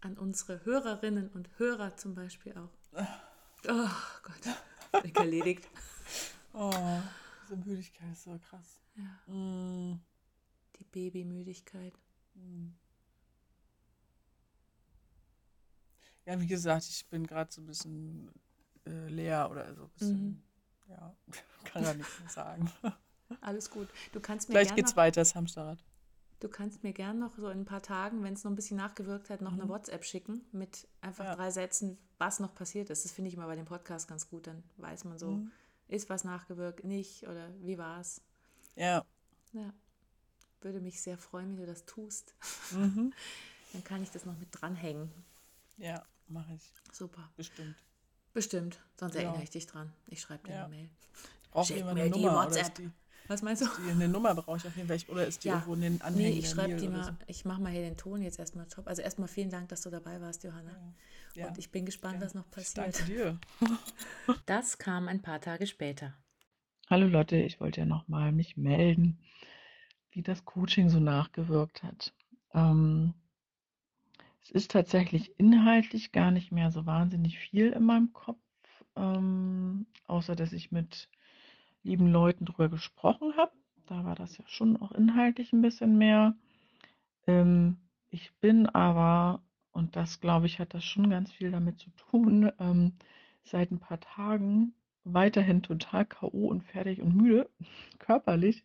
An 0.00 0.16
unsere 0.16 0.64
Hörerinnen 0.64 1.28
und 1.30 1.48
Hörer 1.58 1.96
zum 1.96 2.14
Beispiel 2.14 2.52
auch. 2.56 2.70
Oh 3.68 3.88
Gott, 4.22 5.04
ich 5.04 5.16
erledigt. 5.16 5.68
Oh, 6.54 6.72
diese 7.44 7.56
Müdigkeit 7.58 8.10
ist 8.12 8.24
so 8.24 8.36
krass. 8.38 8.80
Ja, 8.96 9.32
Mm, 9.32 10.00
die 10.76 10.84
Babymüdigkeit. 10.84 11.92
mm. 12.34 12.68
Ja, 16.24 16.40
wie 16.40 16.46
gesagt, 16.46 16.86
ich 16.88 17.06
bin 17.08 17.26
gerade 17.26 17.52
so 17.52 17.60
ein 17.60 17.66
bisschen 17.66 18.30
äh, 18.88 19.08
leer 19.08 19.48
oder 19.50 19.74
so 19.74 19.82
ein 19.84 19.88
bisschen. 19.90 20.22
Mhm. 20.26 20.42
Ja, 20.88 21.14
kann 21.64 21.82
gar 21.84 21.94
nicht 21.94 22.20
mehr 22.20 22.30
sagen. 22.30 22.70
Alles 23.42 23.70
gut. 23.70 23.88
Du 24.12 24.20
kannst 24.20 24.48
mir 24.48 24.54
Vielleicht 24.54 24.74
geht's 24.76 24.92
noch, 24.92 24.96
weiter, 24.96 25.20
das 25.20 25.34
Hamsterrad. 25.34 25.78
du 26.40 26.48
kannst 26.48 26.82
mir 26.82 26.92
gern 26.94 27.18
noch 27.18 27.36
so 27.36 27.50
in 27.50 27.60
ein 27.60 27.64
paar 27.66 27.82
Tagen, 27.82 28.22
wenn 28.22 28.32
es 28.32 28.42
noch 28.44 28.50
ein 28.50 28.56
bisschen 28.56 28.78
nachgewirkt 28.78 29.28
hat, 29.28 29.42
noch 29.42 29.52
eine 29.52 29.68
WhatsApp 29.68 30.04
schicken 30.04 30.44
mit 30.52 30.88
einfach 31.02 31.24
Mhm. 31.24 31.30
Ja. 31.30 31.36
drei 31.36 31.50
Sätzen, 31.50 31.98
was 32.16 32.40
noch 32.40 32.54
passiert 32.54 32.88
ist. 32.90 33.04
Das 33.04 33.12
finde 33.12 33.28
ich 33.28 33.34
immer 33.34 33.46
bei 33.46 33.56
dem 33.56 33.66
Podcast 33.66 34.08
ganz 34.08 34.28
gut. 34.30 34.46
Dann 34.46 34.62
weiß 34.78 35.04
man 35.04 35.18
so, 35.18 35.30
Mhm. 35.32 35.52
ist 35.88 36.08
was 36.08 36.24
nachgewirkt, 36.24 36.84
nicht 36.84 37.24
oder 37.28 37.48
wie 37.60 37.76
war 37.76 38.00
es. 38.00 38.22
Ja. 38.76 39.04
Ja. 39.52 39.72
Würde 40.62 40.80
mich 40.80 41.00
sehr 41.02 41.18
freuen, 41.18 41.50
wenn 41.56 41.66
du 41.66 41.66
das 41.66 41.84
tust. 41.84 42.34
Mhm. 42.72 43.12
Dann 43.74 43.84
kann 43.84 44.02
ich 44.02 44.10
das 44.10 44.24
noch 44.24 44.36
mit 44.38 44.48
dranhängen. 44.52 45.10
Ja, 45.76 46.02
mache 46.28 46.54
ich. 46.54 46.72
Super. 46.92 47.28
Bestimmt. 47.36 47.76
Bestimmt. 48.34 48.78
Sonst 48.98 49.14
Ja. 49.14 49.22
erinnere 49.22 49.42
ich 49.42 49.50
dich 49.50 49.66
dran. 49.66 49.92
Ich 50.06 50.20
schreibe 50.20 50.46
dir 50.46 50.54
Ja. 50.54 50.64
eine 50.66 50.74
Mail. 50.74 50.90
Ich 51.42 51.50
brauche 51.50 51.72
mir 51.74 51.86
eine 51.90 52.02
die 52.10 52.10
Nummer. 52.10 52.32
Oder 52.38 52.46
WhatsApp. 52.46 52.62
ist 52.66 52.78
die, 52.78 52.90
Was 53.26 53.42
meinst 53.42 53.62
du? 53.62 53.66
die, 53.84 53.90
eine 53.90 54.08
Nummer 54.08 54.34
brauche 54.34 54.56
ich 54.58 54.66
auf 54.66 54.76
jeden 54.76 54.88
Fall. 54.88 54.98
Oder 55.08 55.26
ist 55.26 55.42
die 55.44 55.48
Ja. 55.48 55.54
irgendwo 55.54 55.74
in 55.74 55.80
den 55.80 55.92
Nee, 55.94 56.00
Anhängen 56.02 56.32
ich 56.38 56.44
der 56.44 56.48
schreibe 56.54 56.76
die 56.76 56.88
mal. 56.88 57.04
so? 57.04 57.10
Ich 57.26 57.44
mache 57.44 57.60
mal 57.60 57.72
hier 57.72 57.82
den 57.82 57.96
Ton 57.96 58.22
jetzt 58.22 58.38
erstmal 58.38 58.66
top. 58.68 58.86
Also 58.86 59.02
erstmal 59.02 59.28
vielen 59.28 59.50
Dank, 59.50 59.68
dass 59.70 59.82
du 59.82 59.90
dabei 59.90 60.20
warst, 60.20 60.44
Johanna. 60.44 60.70
Ja. 61.34 61.48
Und 61.48 61.58
ich 61.58 61.70
bin 61.70 61.84
gespannt, 61.86 62.20
was 62.20 62.34
noch 62.34 62.44
Ich 62.46 62.50
passiert. 62.50 62.78
Danke 62.78 63.04
dir. 63.04 63.38
Das 64.46 64.78
kam 64.78 65.08
ein 65.08 65.22
paar 65.22 65.40
Tage 65.40 65.66
später. 65.66 66.14
Hallo 66.90 67.06
Lotte, 67.06 67.36
ich 67.36 67.60
wollte 67.60 67.80
ja 67.80 67.86
nochmal 67.86 68.32
mich 68.32 68.56
melden, 68.56 69.18
wie 70.10 70.22
das 70.22 70.44
Coaching 70.44 70.88
so 70.90 71.00
nachgewirkt 71.00 71.82
hat. 71.82 72.14
Ähm, 72.54 73.14
es 74.48 74.52
ist 74.52 74.70
tatsächlich 74.70 75.38
inhaltlich 75.38 76.10
gar 76.10 76.30
nicht 76.30 76.52
mehr 76.52 76.70
so 76.70 76.86
wahnsinnig 76.86 77.38
viel 77.38 77.68
in 77.68 77.84
meinem 77.84 78.14
Kopf, 78.14 78.40
ähm, 78.96 79.86
außer 80.06 80.36
dass 80.36 80.54
ich 80.54 80.72
mit 80.72 81.10
lieben 81.82 82.10
Leuten 82.10 82.46
drüber 82.46 82.70
gesprochen 82.70 83.34
habe. 83.36 83.52
Da 83.84 84.06
war 84.06 84.14
das 84.14 84.38
ja 84.38 84.44
schon 84.46 84.78
auch 84.78 84.92
inhaltlich 84.92 85.52
ein 85.52 85.60
bisschen 85.60 85.98
mehr. 85.98 86.34
Ähm, 87.26 87.76
ich 88.08 88.32
bin 88.40 88.66
aber, 88.66 89.42
und 89.72 89.96
das 89.96 90.18
glaube 90.18 90.46
ich, 90.46 90.58
hat 90.60 90.72
das 90.72 90.84
schon 90.84 91.10
ganz 91.10 91.30
viel 91.30 91.50
damit 91.50 91.78
zu 91.78 91.90
tun, 91.90 92.50
ähm, 92.58 92.94
seit 93.44 93.70
ein 93.70 93.80
paar 93.80 94.00
Tagen 94.00 94.72
weiterhin 95.04 95.62
total 95.62 96.06
K.O. 96.06 96.48
und 96.48 96.62
fertig 96.64 97.02
und 97.02 97.14
müde, 97.14 97.50
körperlich, 97.98 98.64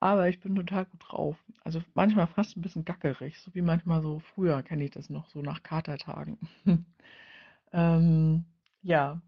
aber 0.00 0.28
ich 0.28 0.40
bin 0.40 0.54
total 0.54 0.86
gut 0.86 1.00
drauf. 1.08 1.36
Also 1.62 1.82
manchmal 1.94 2.26
fast 2.26 2.56
ein 2.56 2.62
bisschen 2.62 2.84
gackerig, 2.84 3.38
so 3.38 3.54
wie 3.54 3.62
manchmal 3.62 4.02
so 4.02 4.20
früher 4.20 4.62
kenne 4.62 4.84
ich 4.84 4.90
das 4.90 5.10
noch, 5.10 5.28
so 5.28 5.42
nach 5.42 5.62
Katertagen. 5.62 6.38
ähm, 7.72 8.44
ja, 8.82 9.20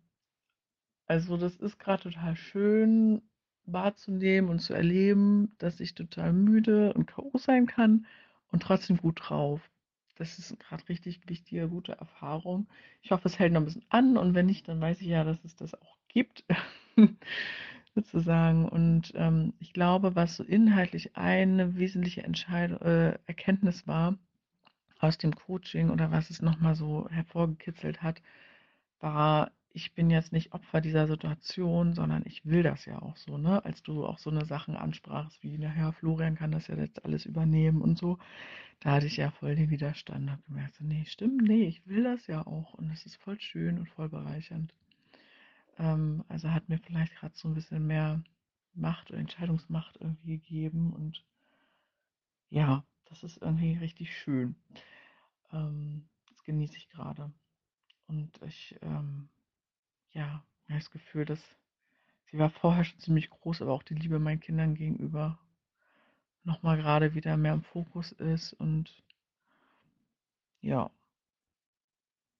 also 1.06 1.36
das 1.36 1.56
ist 1.56 1.78
gerade 1.78 2.04
total 2.04 2.36
schön 2.36 3.22
wahrzunehmen 3.66 4.50
und 4.50 4.60
zu 4.60 4.74
erleben, 4.74 5.54
dass 5.58 5.78
ich 5.80 5.94
total 5.94 6.32
müde 6.32 6.92
und 6.94 7.06
K.O. 7.06 7.36
sein 7.38 7.66
kann 7.66 8.06
und 8.50 8.62
trotzdem 8.62 8.96
gut 8.96 9.20
drauf. 9.22 9.60
Das 10.16 10.38
ist 10.38 10.58
gerade 10.58 10.88
richtig 10.88 11.28
wichtige, 11.28 11.68
gute 11.68 11.92
Erfahrung. 11.92 12.66
Ich 13.02 13.10
hoffe, 13.10 13.28
es 13.28 13.38
hält 13.38 13.52
noch 13.52 13.60
ein 13.60 13.64
bisschen 13.66 13.84
an 13.88 14.16
und 14.16 14.34
wenn 14.34 14.46
nicht, 14.46 14.68
dann 14.68 14.80
weiß 14.80 15.00
ich 15.00 15.08
ja, 15.08 15.24
dass 15.24 15.44
es 15.44 15.56
das 15.56 15.74
auch 15.74 15.98
gibt, 16.08 16.44
sozusagen. 17.94 18.68
Und 18.68 19.12
ähm, 19.16 19.54
ich 19.60 19.72
glaube, 19.72 20.14
was 20.16 20.36
so 20.36 20.44
inhaltlich 20.44 21.16
eine 21.16 21.76
wesentliche 21.76 22.22
Entscheidung, 22.22 22.80
äh, 22.80 23.18
Erkenntnis 23.26 23.86
war 23.86 24.16
aus 25.00 25.18
dem 25.18 25.34
Coaching 25.34 25.90
oder 25.90 26.10
was 26.10 26.30
es 26.30 26.42
nochmal 26.42 26.74
so 26.76 27.08
hervorgekitzelt 27.10 28.02
hat, 28.02 28.22
war, 29.00 29.50
ich 29.72 29.94
bin 29.94 30.10
jetzt 30.10 30.32
nicht 30.32 30.52
Opfer 30.52 30.80
dieser 30.80 31.08
Situation, 31.08 31.94
sondern 31.94 32.22
ich 32.26 32.44
will 32.46 32.62
das 32.62 32.84
ja 32.86 33.00
auch 33.02 33.16
so, 33.16 33.38
ne? 33.38 33.64
Als 33.64 33.82
du 33.82 34.06
auch 34.06 34.18
so 34.18 34.30
eine 34.30 34.44
Sachen 34.46 34.76
ansprachst, 34.76 35.42
wie, 35.42 35.58
naja, 35.58 35.92
Florian 35.92 36.36
kann 36.36 36.52
das 36.52 36.68
ja 36.68 36.76
jetzt 36.76 37.04
alles 37.04 37.26
übernehmen 37.26 37.82
und 37.82 37.98
so, 37.98 38.18
da 38.80 38.92
hatte 38.92 39.06
ich 39.06 39.16
ja 39.18 39.30
voll 39.30 39.56
den 39.56 39.70
Widerstand, 39.70 40.30
habe 40.30 40.42
gemerkt, 40.48 40.80
nee, 40.80 41.04
stimmt, 41.06 41.42
nee, 41.42 41.64
ich 41.64 41.86
will 41.86 42.04
das 42.04 42.26
ja 42.26 42.46
auch 42.46 42.74
und 42.74 42.90
es 42.92 43.06
ist 43.06 43.16
voll 43.16 43.40
schön 43.40 43.78
und 43.78 43.88
voll 43.90 44.08
bereichernd. 44.08 44.74
Ähm, 45.78 46.24
also 46.28 46.50
hat 46.50 46.68
mir 46.68 46.78
vielleicht 46.78 47.14
gerade 47.16 47.34
so 47.36 47.48
ein 47.48 47.54
bisschen 47.54 47.86
mehr 47.86 48.22
Macht 48.74 49.10
oder 49.10 49.20
Entscheidungsmacht 49.20 49.98
irgendwie 50.00 50.38
gegeben 50.38 50.92
und 50.92 51.24
ja, 52.50 52.84
das 53.06 53.22
ist 53.22 53.38
irgendwie 53.38 53.74
richtig 53.74 54.16
schön. 54.16 54.56
Ähm, 55.52 56.08
das 56.28 56.42
genieße 56.44 56.76
ich 56.76 56.88
gerade. 56.88 57.32
Und 58.06 58.40
ich, 58.42 58.78
ähm, 58.82 59.28
ja, 60.12 60.44
habe 60.68 60.78
das 60.80 60.90
Gefühl, 60.90 61.24
dass 61.24 61.40
sie 62.30 62.38
war 62.38 62.50
vorher 62.50 62.84
schon 62.84 63.00
ziemlich 63.00 63.30
groß, 63.30 63.62
aber 63.62 63.72
auch 63.72 63.82
die 63.82 63.94
Liebe 63.94 64.18
meinen 64.18 64.40
Kindern 64.40 64.74
gegenüber 64.74 65.38
nochmal 66.44 66.76
gerade 66.76 67.14
wieder 67.14 67.36
mehr 67.36 67.54
im 67.54 67.62
Fokus 67.62 68.12
ist 68.12 68.52
und 68.54 69.02
ja. 70.60 70.90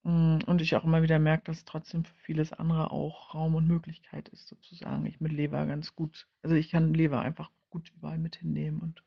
Mm, 0.05 0.39
und 0.47 0.61
ich 0.61 0.75
auch 0.75 0.85
immer 0.85 1.03
wieder 1.03 1.19
merke, 1.19 1.45
dass 1.45 1.65
trotzdem 1.65 2.05
für 2.05 2.15
vieles 2.19 2.53
andere 2.53 2.91
auch 2.91 3.35
Raum 3.35 3.55
und 3.55 3.67
Möglichkeit 3.69 4.29
ist, 4.31 4.49
sozusagen. 4.49 5.07
Ich 5.07 5.21
mit 5.21 5.33
Leber 5.33 5.65
ganz 5.67 5.95
gut, 5.95 6.27
also 6.43 6.55
ich 6.57 6.71
kann 6.71 6.95
Leber 6.95 7.21
einfach 7.21 7.51
gut 7.71 7.93
überall 7.97 8.19
mit 8.19 8.37
hinnehmen 8.37 8.81
und 8.81 9.03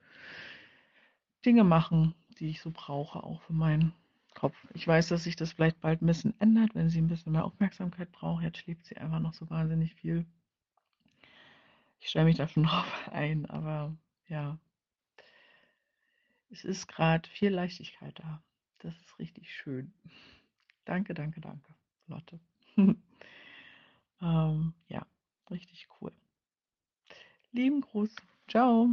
Dinge 1.45 1.63
machen, 1.63 2.15
die 2.39 2.47
ich 2.47 2.61
so 2.61 2.71
brauche, 2.71 3.23
auch 3.23 3.41
für 3.43 3.53
meinen 3.53 3.93
Kopf. 4.33 4.55
Ich 4.73 4.87
weiß, 4.87 5.07
dass 5.09 5.23
sich 5.23 5.35
das 5.35 5.53
vielleicht 5.53 5.79
bald 5.79 6.01
ein 6.01 6.07
bisschen 6.07 6.39
ändert, 6.39 6.75
wenn 6.75 6.89
sie 6.89 6.99
ein 6.99 7.07
bisschen 7.07 7.31
mehr 7.31 7.45
Aufmerksamkeit 7.45 8.11
braucht. 8.11 8.43
Jetzt 8.43 8.57
schläft 8.59 8.85
sie 8.85 8.97
einfach 8.97 9.19
noch 9.19 9.33
so 9.33 9.49
wahnsinnig 9.49 9.93
viel. 9.95 10.25
Ich 11.99 12.09
stelle 12.09 12.25
mich 12.25 12.37
da 12.37 12.47
schon 12.47 12.63
drauf 12.65 13.09
ein, 13.11 13.45
aber 13.45 13.95
ja, 14.27 14.57
es 16.49 16.63
ist 16.63 16.87
gerade 16.87 17.29
viel 17.29 17.51
Leichtigkeit 17.51 18.17
da. 18.19 18.41
Das 18.79 18.95
ist 18.95 19.19
richtig 19.19 19.53
schön. 19.53 19.93
Danke, 20.85 21.13
danke, 21.13 21.41
danke, 21.41 21.73
Lotte. 22.07 22.39
ähm, 24.21 24.73
ja, 24.87 25.05
richtig 25.49 25.87
cool. 25.99 26.11
Lieben 27.51 27.81
Gruß. 27.81 28.15
Ciao. 28.47 28.89